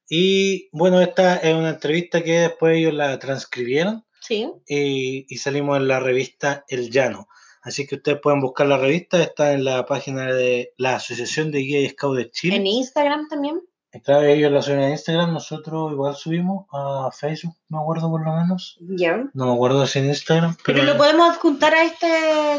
Y 0.09 0.69
bueno, 0.73 1.01
esta 1.01 1.37
es 1.37 1.55
una 1.55 1.71
entrevista 1.71 2.23
que 2.23 2.41
después 2.41 2.77
ellos 2.77 2.95
la 2.95 3.19
transcribieron 3.19 4.05
Sí. 4.21 4.51
y, 4.67 5.27
y 5.29 5.39
salimos 5.39 5.77
en 5.79 5.89
la 5.89 6.01
revista 6.01 6.65
El 6.69 6.91
Llano. 6.91 7.29
Así 7.63 7.87
que 7.87 7.95
ustedes 7.97 8.21
pueden 8.23 8.41
buscar 8.41 8.67
la 8.67 8.77
revista, 8.77 9.23
está 9.23 9.53
en 9.53 9.65
la 9.65 9.87
página 9.87 10.31
de 10.33 10.73
la 10.77 10.97
Asociación 10.97 11.51
de 11.51 11.61
Guía 11.61 11.81
y 11.81 11.89
Scout 11.89 12.17
de 12.17 12.31
Chile. 12.31 12.57
En 12.57 12.67
Instagram 12.67 13.29
también. 13.29 13.63
Claro, 14.03 14.27
ellos 14.27 14.51
la 14.51 14.61
suben 14.61 14.81
a 14.81 14.91
Instagram, 14.91 15.33
nosotros 15.33 15.93
igual 15.93 16.17
subimos 16.17 16.67
a 16.73 17.11
Facebook, 17.13 17.57
me 17.69 17.79
acuerdo 17.79 18.11
por 18.11 18.25
lo 18.25 18.35
menos. 18.35 18.77
Ya. 18.81 19.25
No 19.35 19.47
me 19.47 19.53
acuerdo 19.53 19.87
si 19.87 20.01
en 20.01 20.07
Instagram, 20.07 20.57
pero, 20.65 20.81
Pero 20.81 20.93
lo 20.93 20.99
podemos 20.99 21.31
adjuntar 21.31 21.75
a 21.75 21.85
este 21.85 22.09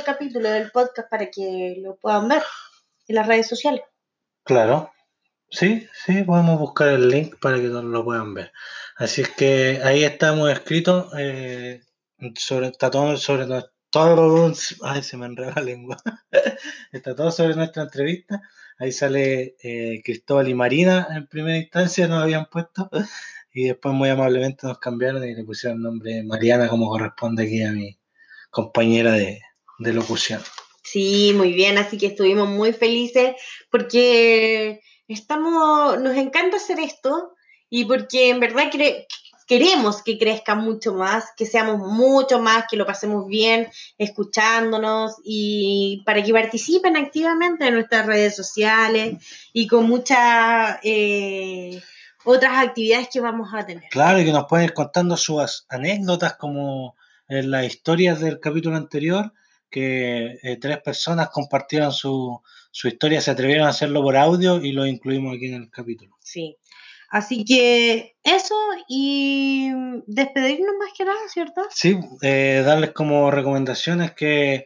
capítulo 0.05 0.49
del 0.49 0.71
podcast 0.71 1.09
para 1.09 1.29
que 1.29 1.75
lo 1.81 1.97
puedan 1.97 2.29
ver 2.29 2.41
en 3.07 3.15
las 3.15 3.27
redes 3.27 3.47
sociales. 3.47 3.81
Claro, 4.43 4.91
sí, 5.49 5.87
sí, 6.05 6.23
podemos 6.23 6.57
buscar 6.57 6.89
el 6.89 7.09
link 7.09 7.35
para 7.41 7.57
que 7.57 7.67
todos 7.67 7.83
lo 7.83 8.05
puedan 8.05 8.33
ver. 8.33 8.53
Así 8.95 9.21
es 9.21 9.29
que 9.29 9.81
ahí 9.83 10.03
estamos 10.05 10.49
escritos, 10.49 11.11
eh, 11.17 11.81
sobre, 12.35 12.67
está 12.67 12.89
todo 12.89 13.17
sobre 13.17 13.45
todo, 13.89 14.53
ay, 14.83 15.03
se 15.03 15.17
me 15.17 15.25
enreda 15.25 15.53
la 15.57 15.61
lengua, 15.63 15.97
está 16.93 17.13
todo 17.13 17.29
sobre 17.31 17.55
nuestra 17.55 17.83
entrevista. 17.83 18.41
Ahí 18.77 18.91
sale 18.91 19.55
eh, 19.63 20.01
Cristóbal 20.03 20.49
y 20.49 20.53
Marina 20.53 21.07
en 21.15 21.27
primera 21.27 21.57
instancia, 21.57 22.07
nos 22.07 22.23
habían 22.23 22.47
puesto, 22.47 22.89
y 23.53 23.65
después 23.65 23.95
muy 23.95 24.09
amablemente 24.09 24.67
nos 24.67 24.79
cambiaron 24.79 25.23
y 25.23 25.33
le 25.33 25.43
pusieron 25.43 25.77
el 25.77 25.83
nombre 25.83 26.23
Mariana 26.23 26.67
como 26.67 26.89
corresponde 26.89 27.43
aquí 27.43 27.61
a 27.63 27.71
mi 27.71 27.97
compañera 28.49 29.13
de, 29.13 29.41
de 29.79 29.93
locución. 29.93 30.41
Sí, 30.83 31.33
muy 31.35 31.53
bien, 31.53 31.77
así 31.77 31.97
que 31.97 32.07
estuvimos 32.07 32.47
muy 32.47 32.73
felices 32.73 33.35
porque 33.71 34.81
estamos, 35.07 35.99
nos 35.99 36.15
encanta 36.15 36.57
hacer 36.57 36.79
esto 36.79 37.33
y 37.69 37.85
porque 37.85 38.29
en 38.29 38.39
verdad 38.39 38.71
queremos 39.45 40.01
que 40.01 40.17
crezca 40.17 40.55
mucho 40.55 40.93
más, 40.93 41.25
que 41.37 41.45
seamos 41.45 41.79
mucho 41.79 42.39
más, 42.39 42.65
que 42.69 42.77
lo 42.77 42.85
pasemos 42.85 43.27
bien 43.27 43.67
escuchándonos 43.97 45.15
y 45.23 46.01
para 46.05 46.23
que 46.23 46.33
participen 46.33 46.97
activamente 46.97 47.67
en 47.67 47.75
nuestras 47.75 48.05
redes 48.05 48.35
sociales 48.35 49.17
y 49.53 49.67
con 49.67 49.87
muchas 49.87 50.79
eh, 50.83 51.81
otras 52.23 52.67
actividades 52.67 53.09
que 53.11 53.19
vamos 53.19 53.49
a 53.53 53.65
tener. 53.65 53.83
Claro, 53.91 54.19
y 54.19 54.25
que 54.25 54.31
nos 54.31 54.45
pueden 54.47 54.65
ir 54.65 54.73
contando 54.73 55.15
sus 55.15 55.65
anécdotas 55.69 56.35
como 56.35 56.95
en 57.27 57.51
las 57.51 57.65
historias 57.65 58.19
del 58.19 58.39
capítulo 58.39 58.75
anterior, 58.75 59.33
que 59.69 60.39
eh, 60.41 60.57
tres 60.57 60.79
personas 60.81 61.29
compartieron 61.29 61.91
su, 61.91 62.41
su 62.71 62.87
historia, 62.87 63.21
se 63.21 63.31
atrevieron 63.31 63.67
a 63.67 63.71
hacerlo 63.71 64.01
por 64.01 64.17
audio 64.17 64.63
y 64.63 64.71
lo 64.71 64.85
incluimos 64.85 65.35
aquí 65.35 65.47
en 65.47 65.55
el 65.55 65.69
capítulo. 65.69 66.15
Sí. 66.21 66.57
Así 67.15 67.45
que 67.45 68.17
eso 68.25 68.55
y 68.89 69.71
despedirnos 70.05 70.75
más 70.77 70.89
que 70.97 71.05
nada, 71.05 71.17
¿cierto? 71.31 71.61
Sí, 71.71 71.97
eh, 72.21 72.61
darles 72.65 72.91
como 72.91 73.31
recomendaciones 73.31 74.11
que 74.11 74.65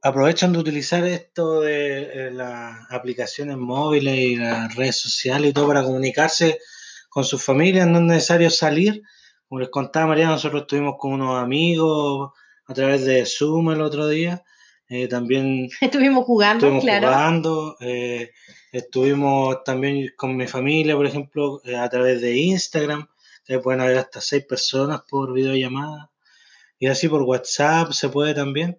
aprovechen 0.00 0.52
de 0.52 0.60
utilizar 0.60 1.04
esto 1.04 1.60
de 1.60 2.02
eh, 2.02 2.30
las 2.30 2.76
aplicaciones 2.88 3.56
móviles 3.56 4.16
y 4.16 4.36
las 4.36 4.72
redes 4.76 5.00
sociales 5.00 5.50
y 5.50 5.52
todo 5.52 5.66
para 5.66 5.82
comunicarse 5.82 6.60
con 7.08 7.24
sus 7.24 7.42
familias, 7.42 7.88
no 7.88 7.98
es 7.98 8.04
necesario 8.04 8.50
salir. 8.50 9.02
Como 9.48 9.58
les 9.58 9.70
contaba 9.70 10.06
María, 10.06 10.28
nosotros 10.28 10.62
estuvimos 10.62 10.94
con 11.00 11.14
unos 11.14 11.42
amigos 11.42 12.30
a 12.68 12.74
través 12.74 13.04
de 13.04 13.26
Zoom 13.26 13.72
el 13.72 13.82
otro 13.82 14.06
día. 14.06 14.44
Eh, 14.88 15.08
también 15.08 15.68
estuvimos 15.80 16.26
jugando, 16.26 16.64
estuvimos 16.64 17.00
jugando 17.00 17.76
Estuvimos 18.72 19.62
también 19.64 20.14
con 20.16 20.34
mi 20.34 20.46
familia, 20.46 20.96
por 20.96 21.06
ejemplo, 21.06 21.60
eh, 21.64 21.76
a 21.76 21.88
través 21.90 22.22
de 22.22 22.38
Instagram, 22.38 23.06
que 23.44 23.58
pueden 23.58 23.82
haber 23.82 23.98
hasta 23.98 24.22
seis 24.22 24.46
personas 24.46 25.02
por 25.08 25.34
videollamada. 25.34 26.10
Y 26.78 26.86
así 26.86 27.06
por 27.08 27.22
WhatsApp 27.22 27.92
se 27.92 28.08
puede 28.08 28.34
también, 28.34 28.78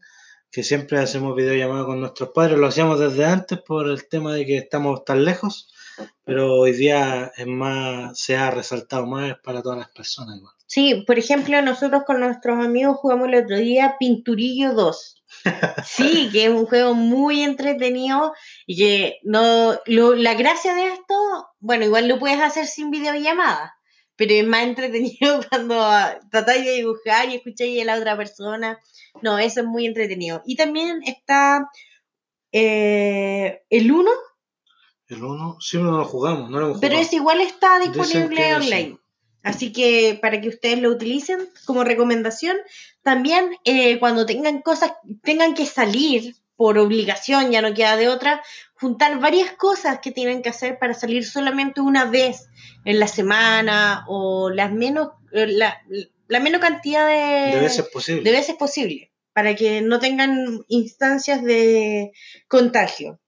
que 0.52 0.64
siempre 0.64 0.98
hacemos 0.98 1.36
videollamada 1.36 1.86
con 1.86 2.02
nuestros 2.02 2.30
padres. 2.30 2.58
Lo 2.58 2.68
hacíamos 2.68 3.00
desde 3.00 3.26
antes 3.26 3.60
por 3.60 3.88
el 3.88 4.08
tema 4.08 4.34
de 4.34 4.48
que 4.48 4.58
estamos 4.58 5.06
tan 5.06 5.26
lejos, 5.26 5.73
pero 6.24 6.54
hoy 6.56 6.74
día 6.74 7.32
es 7.36 7.48
más, 7.48 8.18
se 8.20 8.36
ha 8.36 8.52
resaltado 8.52 9.06
más 9.06 9.36
para 9.44 9.62
todas 9.62 9.80
las 9.80 9.90
personas 9.90 10.38
igual. 10.38 10.54
Sí, 10.66 11.04
por 11.06 11.20
ejemplo, 11.20 11.62
nosotros 11.62 12.04
con 12.06 12.20
nuestros 12.20 12.64
amigos 12.64 12.98
jugamos 12.98 13.28
el 13.28 13.44
otro 13.44 13.58
día 13.58 13.96
Pinturillo 14.00 14.74
2. 14.74 15.24
Sí, 15.86 16.30
que 16.32 16.46
es 16.46 16.50
un 16.50 16.66
juego 16.66 16.94
muy 16.94 17.44
entretenido 17.44 18.34
y 18.66 18.78
que 18.78 19.20
no, 19.24 19.80
la 19.86 20.34
gracia 20.34 20.74
de 20.74 20.94
esto, 20.94 21.48
bueno, 21.60 21.86
igual 21.86 22.08
lo 22.08 22.20
puedes 22.20 22.42
hacer 22.42 22.66
sin 22.68 22.92
videollamada, 22.92 23.76
pero 24.16 24.34
es 24.34 24.48
más 24.48 24.64
entretenido 24.64 25.42
cuando 25.50 25.76
tratáis 26.32 26.66
de 26.66 26.72
dibujar 26.72 27.30
y 27.30 27.36
escucháis 27.36 27.82
a 27.82 27.86
la 27.86 27.98
otra 27.98 28.18
persona. 28.18 28.80
No, 29.22 29.38
eso 29.38 29.62
es 29.62 29.66
muy 29.68 29.86
entretenido. 29.86 30.42
Y 30.46 30.56
también 30.56 31.02
está 31.06 31.70
eh, 32.52 33.62
el 33.70 33.92
1. 33.92 34.10
El 35.14 35.24
1, 35.24 35.58
sí, 35.60 35.78
no 35.78 35.98
lo 35.98 36.06
jugamos, 36.06 36.50
no 36.50 36.60
lo 36.60 36.66
hemos 36.68 36.80
Pero 36.80 36.96
es 36.98 37.14
igual 37.14 37.42
está 37.42 37.80
disponible 37.80 38.56
online. 38.56 38.98
Así 39.44 39.74
que 39.74 40.18
para 40.22 40.40
que 40.40 40.48
ustedes 40.48 40.80
lo 40.80 40.90
utilicen 40.90 41.50
como 41.66 41.84
recomendación, 41.84 42.58
también 43.02 43.52
eh, 43.66 44.00
cuando 44.00 44.26
tengan 44.26 44.62
cosas, 44.62 44.94
tengan 45.22 45.54
que 45.54 45.66
salir 45.66 46.36
por 46.56 46.78
obligación, 46.78 47.52
ya 47.52 47.62
no 47.62 47.74
queda 47.74 47.98
de 47.98 48.08
otra, 48.08 48.42
juntar 48.76 49.20
varias 49.20 49.52
cosas 49.52 50.00
que 50.02 50.12
tienen 50.12 50.42
que 50.42 50.50
hacer 50.50 50.80
para 50.80 50.94
salir 50.94 51.26
solamente 51.26 51.82
una 51.82 52.06
vez 52.06 52.48
en 52.86 53.00
la 53.00 53.08
semana 53.08 54.06
o 54.08 54.50
las 54.50 54.72
menos, 54.72 55.10
eh, 55.34 55.48
la, 55.48 55.82
la 56.28 56.40
menos 56.40 56.62
cantidad 56.62 57.06
de, 57.08 57.58
de 57.58 57.62
veces 57.62 57.86
posible. 57.92 58.24
de 58.24 58.32
veces 58.32 58.56
posible, 58.56 59.12
para 59.34 59.56
que 59.56 59.82
no 59.82 60.00
tengan 60.00 60.64
instancias 60.70 61.44
de 61.44 62.14
contagio. 62.48 63.20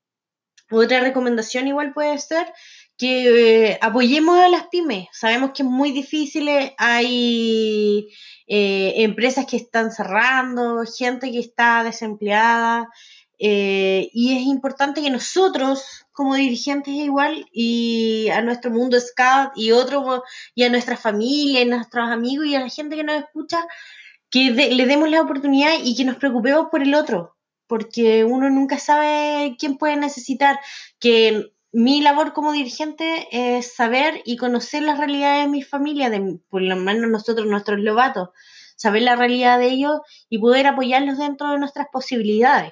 Otra 0.72 1.00
recomendación 1.00 1.68
igual 1.68 1.94
puede 1.94 2.18
ser 2.18 2.52
que 2.98 3.70
eh, 3.70 3.80
apoyemos 3.82 4.40
a 4.40 4.50
las 4.50 4.68
pymes. 4.68 5.08
Sabemos 5.12 5.52
que 5.54 5.64
es 5.64 5.70
muy 5.70 5.92
difícil, 5.92 6.48
eh, 6.48 6.74
hay 6.78 8.08
eh, 8.48 8.94
empresas 8.98 9.46
que 9.46 9.58
están 9.58 9.92
cerrando, 9.92 10.84
gente 10.86 11.32
que 11.32 11.40
está 11.40 11.84
desempleada, 11.84 12.90
y 13.38 14.38
es 14.38 14.44
importante 14.44 15.02
que 15.02 15.10
nosotros, 15.10 16.06
como 16.14 16.36
dirigentes 16.36 16.94
igual, 16.94 17.46
y 17.52 18.30
a 18.30 18.42
nuestro 18.42 18.72
mundo 18.72 18.98
Scout 18.98 19.52
y 19.58 19.72
otro, 19.72 20.24
y 20.56 20.64
a 20.64 20.70
nuestra 20.70 20.96
familia, 20.96 21.60
y 21.60 21.64
a 21.64 21.76
nuestros 21.76 22.10
amigos 22.10 22.48
y 22.48 22.56
a 22.56 22.62
la 22.62 22.70
gente 22.70 22.96
que 22.96 23.04
nos 23.04 23.18
escucha, 23.22 23.68
que 24.30 24.52
le 24.52 24.86
demos 24.86 25.10
la 25.10 25.22
oportunidad 25.22 25.74
y 25.84 25.96
que 25.98 26.06
nos 26.06 26.16
preocupemos 26.16 26.68
por 26.72 26.82
el 26.82 26.96
otro, 26.96 27.35
porque 27.68 28.24
uno 28.24 28.50
nunca 28.50 28.80
sabe 28.80 29.56
quién 29.60 29.78
puede 29.78 29.96
necesitar, 29.98 30.60
que 31.00 31.52
mi 31.72 32.00
labor 32.00 32.32
como 32.32 32.54
dirigente 32.54 33.28
es 33.32 33.76
saber 33.76 34.22
y 34.24 34.38
conocer 34.38 34.84
la 34.84 34.96
realidad 34.96 35.42
de 35.42 35.50
mi 35.50 35.62
familia, 35.62 36.10
por 36.50 36.62
lo 36.62 36.76
menos 36.78 37.12
nosotros, 37.12 37.48
nuestros 37.48 37.80
lobatos, 37.80 38.30
saber 38.78 39.02
la 39.02 39.18
realidad 39.18 39.60
de 39.60 39.68
ellos 39.68 40.00
y 40.30 40.40
poder 40.40 40.68
apoyarlos 40.68 41.18
dentro 41.18 41.52
de 41.52 41.60
nuestras 41.60 41.88
posibilidades, 41.92 42.72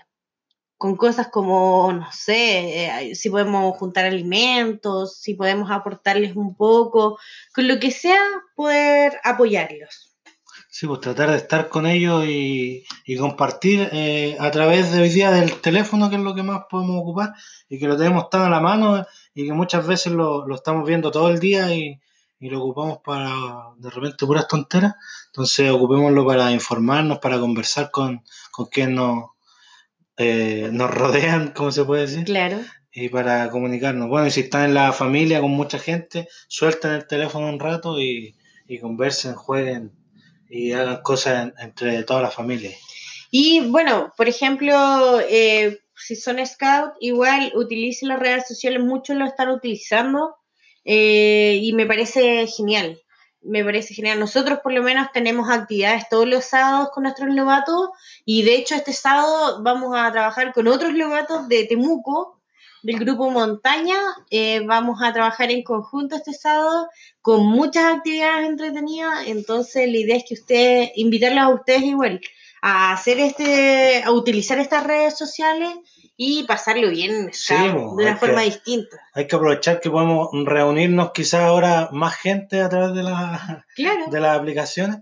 con 0.77 0.95
cosas 0.95 1.27
como, 1.27 1.91
no 1.91 2.09
sé, 2.13 3.09
eh, 3.09 3.15
si 3.15 3.29
podemos 3.29 3.75
juntar 3.77 4.05
alimentos, 4.05 5.19
si 5.19 5.33
podemos 5.33 5.69
aportarles 5.69 6.35
un 6.37 6.55
poco, 6.55 7.19
con 7.53 7.67
lo 7.67 7.79
que 7.79 7.91
sea, 7.91 8.21
poder 8.55 9.19
apoyarlos. 9.23 10.12
Sí, 10.75 10.87
pues 10.87 11.01
tratar 11.01 11.29
de 11.29 11.37
estar 11.37 11.69
con 11.69 11.85
ellos 11.85 12.25
y, 12.27 12.83
compartir 13.19 13.89
eh, 13.91 14.35
a 14.39 14.49
través 14.49 14.91
de 14.91 15.03
hoy 15.03 15.09
día 15.09 15.29
del 15.29 15.61
teléfono, 15.61 16.09
que 16.09 16.15
es 16.15 16.21
lo 16.23 16.33
que 16.33 16.41
más 16.41 16.63
podemos 16.67 16.99
ocupar, 16.99 17.35
y 17.69 17.77
que 17.77 17.87
lo 17.87 17.95
tenemos 17.95 18.27
tan 18.31 18.41
a 18.41 18.49
la 18.49 18.59
mano 18.59 19.05
y 19.35 19.45
que 19.45 19.53
muchas 19.53 19.85
veces 19.85 20.13
lo, 20.13 20.51
estamos 20.51 20.87
viendo 20.87 21.11
todo 21.11 21.29
el 21.29 21.39
día 21.39 21.71
y, 21.75 21.99
lo 22.39 22.59
ocupamos 22.59 22.97
para 23.05 23.31
de 23.77 23.89
repente 23.91 24.25
puras 24.25 24.47
tonteras. 24.47 24.95
Entonces 25.27 25.69
ocupémoslo 25.69 26.25
para 26.25 26.51
informarnos, 26.51 27.19
para 27.19 27.39
conversar 27.39 27.91
con, 27.91 28.23
con 28.49 28.65
quien 28.65 28.95
nos, 28.95 29.29
eh, 30.17 30.69
nos 30.71 30.89
rodean, 30.89 31.49
como 31.55 31.71
se 31.71 31.85
puede 31.85 32.07
decir. 32.07 32.25
Claro. 32.25 32.57
Y 32.91 33.09
para 33.09 33.51
comunicarnos. 33.51 34.09
Bueno, 34.09 34.25
y 34.25 34.31
si 34.31 34.39
están 34.39 34.65
en 34.65 34.73
la 34.73 34.91
familia 34.91 35.39
con 35.39 35.51
mucha 35.51 35.77
gente, 35.77 36.27
suelten 36.47 36.93
el 36.93 37.05
teléfono 37.05 37.47
un 37.47 37.59
rato 37.59 38.01
y, 38.01 38.35
y 38.67 38.79
conversen, 38.79 39.35
jueguen 39.35 40.02
y 40.53 40.71
hagan 40.71 41.01
cosas 41.01 41.51
entre 41.57 42.03
toda 42.03 42.21
la 42.21 42.29
familia. 42.29 42.71
Y 43.31 43.61
bueno, 43.61 44.13
por 44.15 44.27
ejemplo, 44.29 45.19
eh, 45.27 45.79
si 45.95 46.15
son 46.15 46.45
scout, 46.45 46.93
igual 46.99 47.51
utilicen 47.55 48.09
las 48.09 48.19
redes 48.19 48.47
sociales, 48.47 48.79
muchos 48.79 49.17
lo 49.17 49.25
están 49.25 49.49
utilizando 49.49 50.35
eh, 50.85 51.57
y 51.59 51.73
me 51.73 51.87
parece 51.87 52.45
genial. 52.45 53.01
Me 53.41 53.65
parece 53.65 53.95
genial. 53.95 54.19
Nosotros 54.19 54.59
por 54.59 54.73
lo 54.73 54.83
menos 54.83 55.07
tenemos 55.11 55.49
actividades 55.49 56.07
todos 56.07 56.27
los 56.27 56.45
sábados 56.45 56.89
con 56.93 57.03
nuestros 57.03 57.33
lobatos 57.33 57.89
y 58.23 58.43
de 58.43 58.55
hecho 58.55 58.75
este 58.75 58.93
sábado 58.93 59.63
vamos 59.63 59.95
a 59.97 60.11
trabajar 60.11 60.53
con 60.53 60.67
otros 60.67 60.93
lobatos 60.93 61.47
de 61.47 61.65
Temuco 61.65 62.42
del 62.83 62.99
grupo 62.99 63.31
Montaña. 63.31 63.97
Eh, 64.29 64.61
vamos 64.65 65.01
a 65.01 65.11
trabajar 65.11 65.51
en 65.51 65.63
conjunto 65.63 66.15
este 66.15 66.33
sábado 66.33 66.89
con 67.21 67.45
muchas 67.45 67.95
actividades 67.95 68.47
entretenidas. 68.47 69.27
Entonces, 69.27 69.89
la 69.89 69.97
idea 69.97 70.17
es 70.17 70.25
que 70.27 70.35
ustedes, 70.35 70.91
invitarlos 70.95 71.43
a 71.43 71.49
ustedes 71.49 71.83
igual 71.83 72.21
a 72.61 72.93
hacer 72.93 73.19
este, 73.19 74.03
a 74.03 74.11
utilizar 74.11 74.57
estas 74.57 74.85
redes 74.85 75.17
sociales 75.17 75.69
y 76.15 76.43
pasarlo 76.43 76.89
bien 76.91 77.29
de 77.49 77.71
una 77.73 78.15
forma 78.15 78.41
distinta. 78.41 78.97
Hay 79.13 79.27
que 79.27 79.35
aprovechar 79.35 79.81
que 79.81 79.89
podemos 79.89 80.29
reunirnos 80.45 81.11
quizás 81.11 81.41
ahora 81.41 81.89
más 81.91 82.15
gente 82.15 82.61
a 82.61 82.69
través 82.69 82.95
de, 82.95 83.03
la, 83.03 83.65
de 84.09 84.19
las 84.19 84.37
aplicaciones 84.37 84.99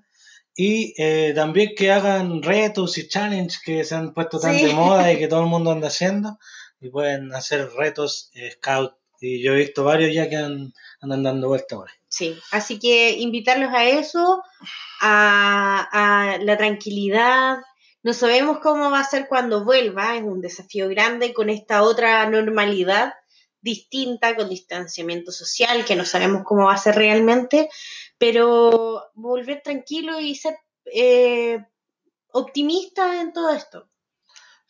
y 0.56 0.96
eh, 0.98 1.34
también 1.36 1.72
que 1.78 1.92
hagan 1.92 2.42
retos 2.42 2.98
y 2.98 3.08
challenges 3.08 3.62
que 3.64 3.84
se 3.84 3.94
han 3.94 4.14
puesto 4.14 4.40
tan 4.40 4.58
de 4.58 4.74
moda 4.74 5.14
y 5.14 5.20
que 5.20 5.28
todo 5.30 5.42
el 5.42 5.50
mundo 5.50 5.72
anda 5.72 5.90
haciendo 5.90 6.40
y 6.82 6.90
pueden 6.90 7.34
hacer 7.34 7.70
retos 7.74 8.32
eh, 8.34 8.52
scout. 8.52 8.96
Y 9.22 9.42
yo 9.44 9.54
he 9.54 9.58
visto 9.58 9.84
varios 9.84 10.14
ya 10.14 10.28
que 10.28 10.36
andan 10.36 10.74
dando 11.02 11.48
vueltas 11.48 11.74
ahora. 11.74 11.94
Sí, 12.10 12.36
así 12.52 12.80
que 12.80 13.12
invitarlos 13.12 13.72
a 13.72 13.86
eso, 13.86 14.44
a, 15.00 16.38
la 16.42 16.58
tranquilidad. 16.58 17.60
No 18.02 18.14
sabemos 18.14 18.58
cómo 18.60 18.90
va 18.90 19.00
a 19.00 19.10
ser 19.10 19.28
cuando 19.28 19.64
vuelva, 19.64 20.18
es 20.18 20.24
un 20.24 20.42
desafío 20.42 20.90
grande 20.90 21.34
con 21.34 21.52
esta 21.52 21.84
otra 21.84 22.28
normalidad 22.28 23.14
distinta, 23.62 24.36
con 24.36 24.50
distanciamiento 24.50 25.32
social, 25.32 25.86
que 25.86 25.96
no 25.96 26.04
sabemos 26.04 26.42
cómo 26.44 26.66
va 26.66 26.74
a 26.74 26.78
ser 26.78 26.96
realmente, 26.96 27.70
pero 28.18 29.12
volver 29.14 29.62
tranquilo 29.62 30.20
y 30.20 30.34
ser 30.34 30.58
eh, 30.92 31.64
optimista 32.32 33.22
en 33.22 33.34
todo 33.34 33.52
esto. 33.52 33.91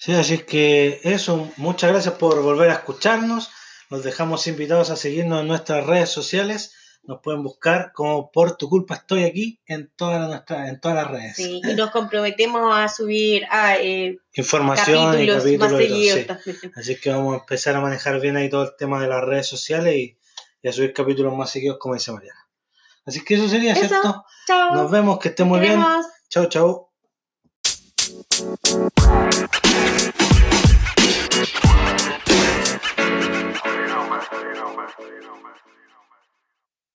Sí, 0.02 0.14
así 0.14 0.40
que 0.40 1.00
eso, 1.04 1.52
muchas 1.58 1.92
gracias 1.92 2.16
por 2.16 2.42
volver 2.42 2.72
a 2.72 2.74
escucharnos. 2.74 3.52
Los 3.92 4.04
dejamos 4.04 4.48
invitados 4.48 4.90
a 4.90 4.96
seguirnos 4.96 5.42
en 5.42 5.48
nuestras 5.48 5.86
redes 5.86 6.10
sociales, 6.10 6.74
Nos 7.04 7.20
pueden 7.22 7.44
buscar 7.44 7.92
como 7.94 8.32
Por 8.32 8.58
tu 8.58 8.68
culpa 8.68 8.96
estoy 8.96 9.26
aquí 9.26 9.62
en 9.68 9.92
todas 9.96 10.28
nuestras, 10.28 10.70
en 10.70 10.80
todas 10.80 10.98
las 10.98 11.12
redes. 11.12 11.36
Sí, 11.36 11.62
y 11.64 11.74
nos 11.76 11.92
comprometemos 11.92 12.76
a 12.76 12.88
subir 12.88 13.46
a, 13.52 13.78
eh, 13.78 14.18
Información 14.34 15.22
y 15.22 15.28
capítulos 15.28 15.44
capítulos 15.44 15.72
más 15.72 15.82
y 15.82 16.26
todo, 16.26 16.40
sí. 16.44 16.72
Así 16.76 17.00
que 17.00 17.12
vamos 17.12 17.36
a 17.36 17.40
empezar 17.42 17.76
a 17.76 17.82
manejar 17.82 18.20
bien 18.20 18.38
ahí 18.38 18.50
todo 18.50 18.64
el 18.64 18.76
tema 18.76 19.00
de 19.00 19.08
las 19.08 19.24
redes 19.24 19.46
sociales 19.46 19.94
y, 19.96 20.18
y 20.64 20.68
a 20.68 20.74
subir 20.74 20.94
capítulos 20.94 21.36
más 21.36 21.52
seguidos, 21.52 21.78
como 21.78 21.94
dice 21.94 22.12
Mariana. 22.12 22.48
Así 23.06 23.24
que 23.24 23.36
eso 23.36 23.48
sería, 23.48 23.74
Eso. 23.74 23.88
¿cierto? 23.88 24.26
Chao. 24.48 24.74
Nos 24.74 24.90
vemos, 24.90 25.20
que 25.20 25.30
estén 25.30 25.48
muy 25.48 25.60
bien. 25.60 25.74
Queremos. 25.74 26.08
Chau, 26.50 26.91
You 28.42 28.48
know, 28.48 28.58
man. 34.10 34.24
You 34.98 35.22
man. 35.44 35.71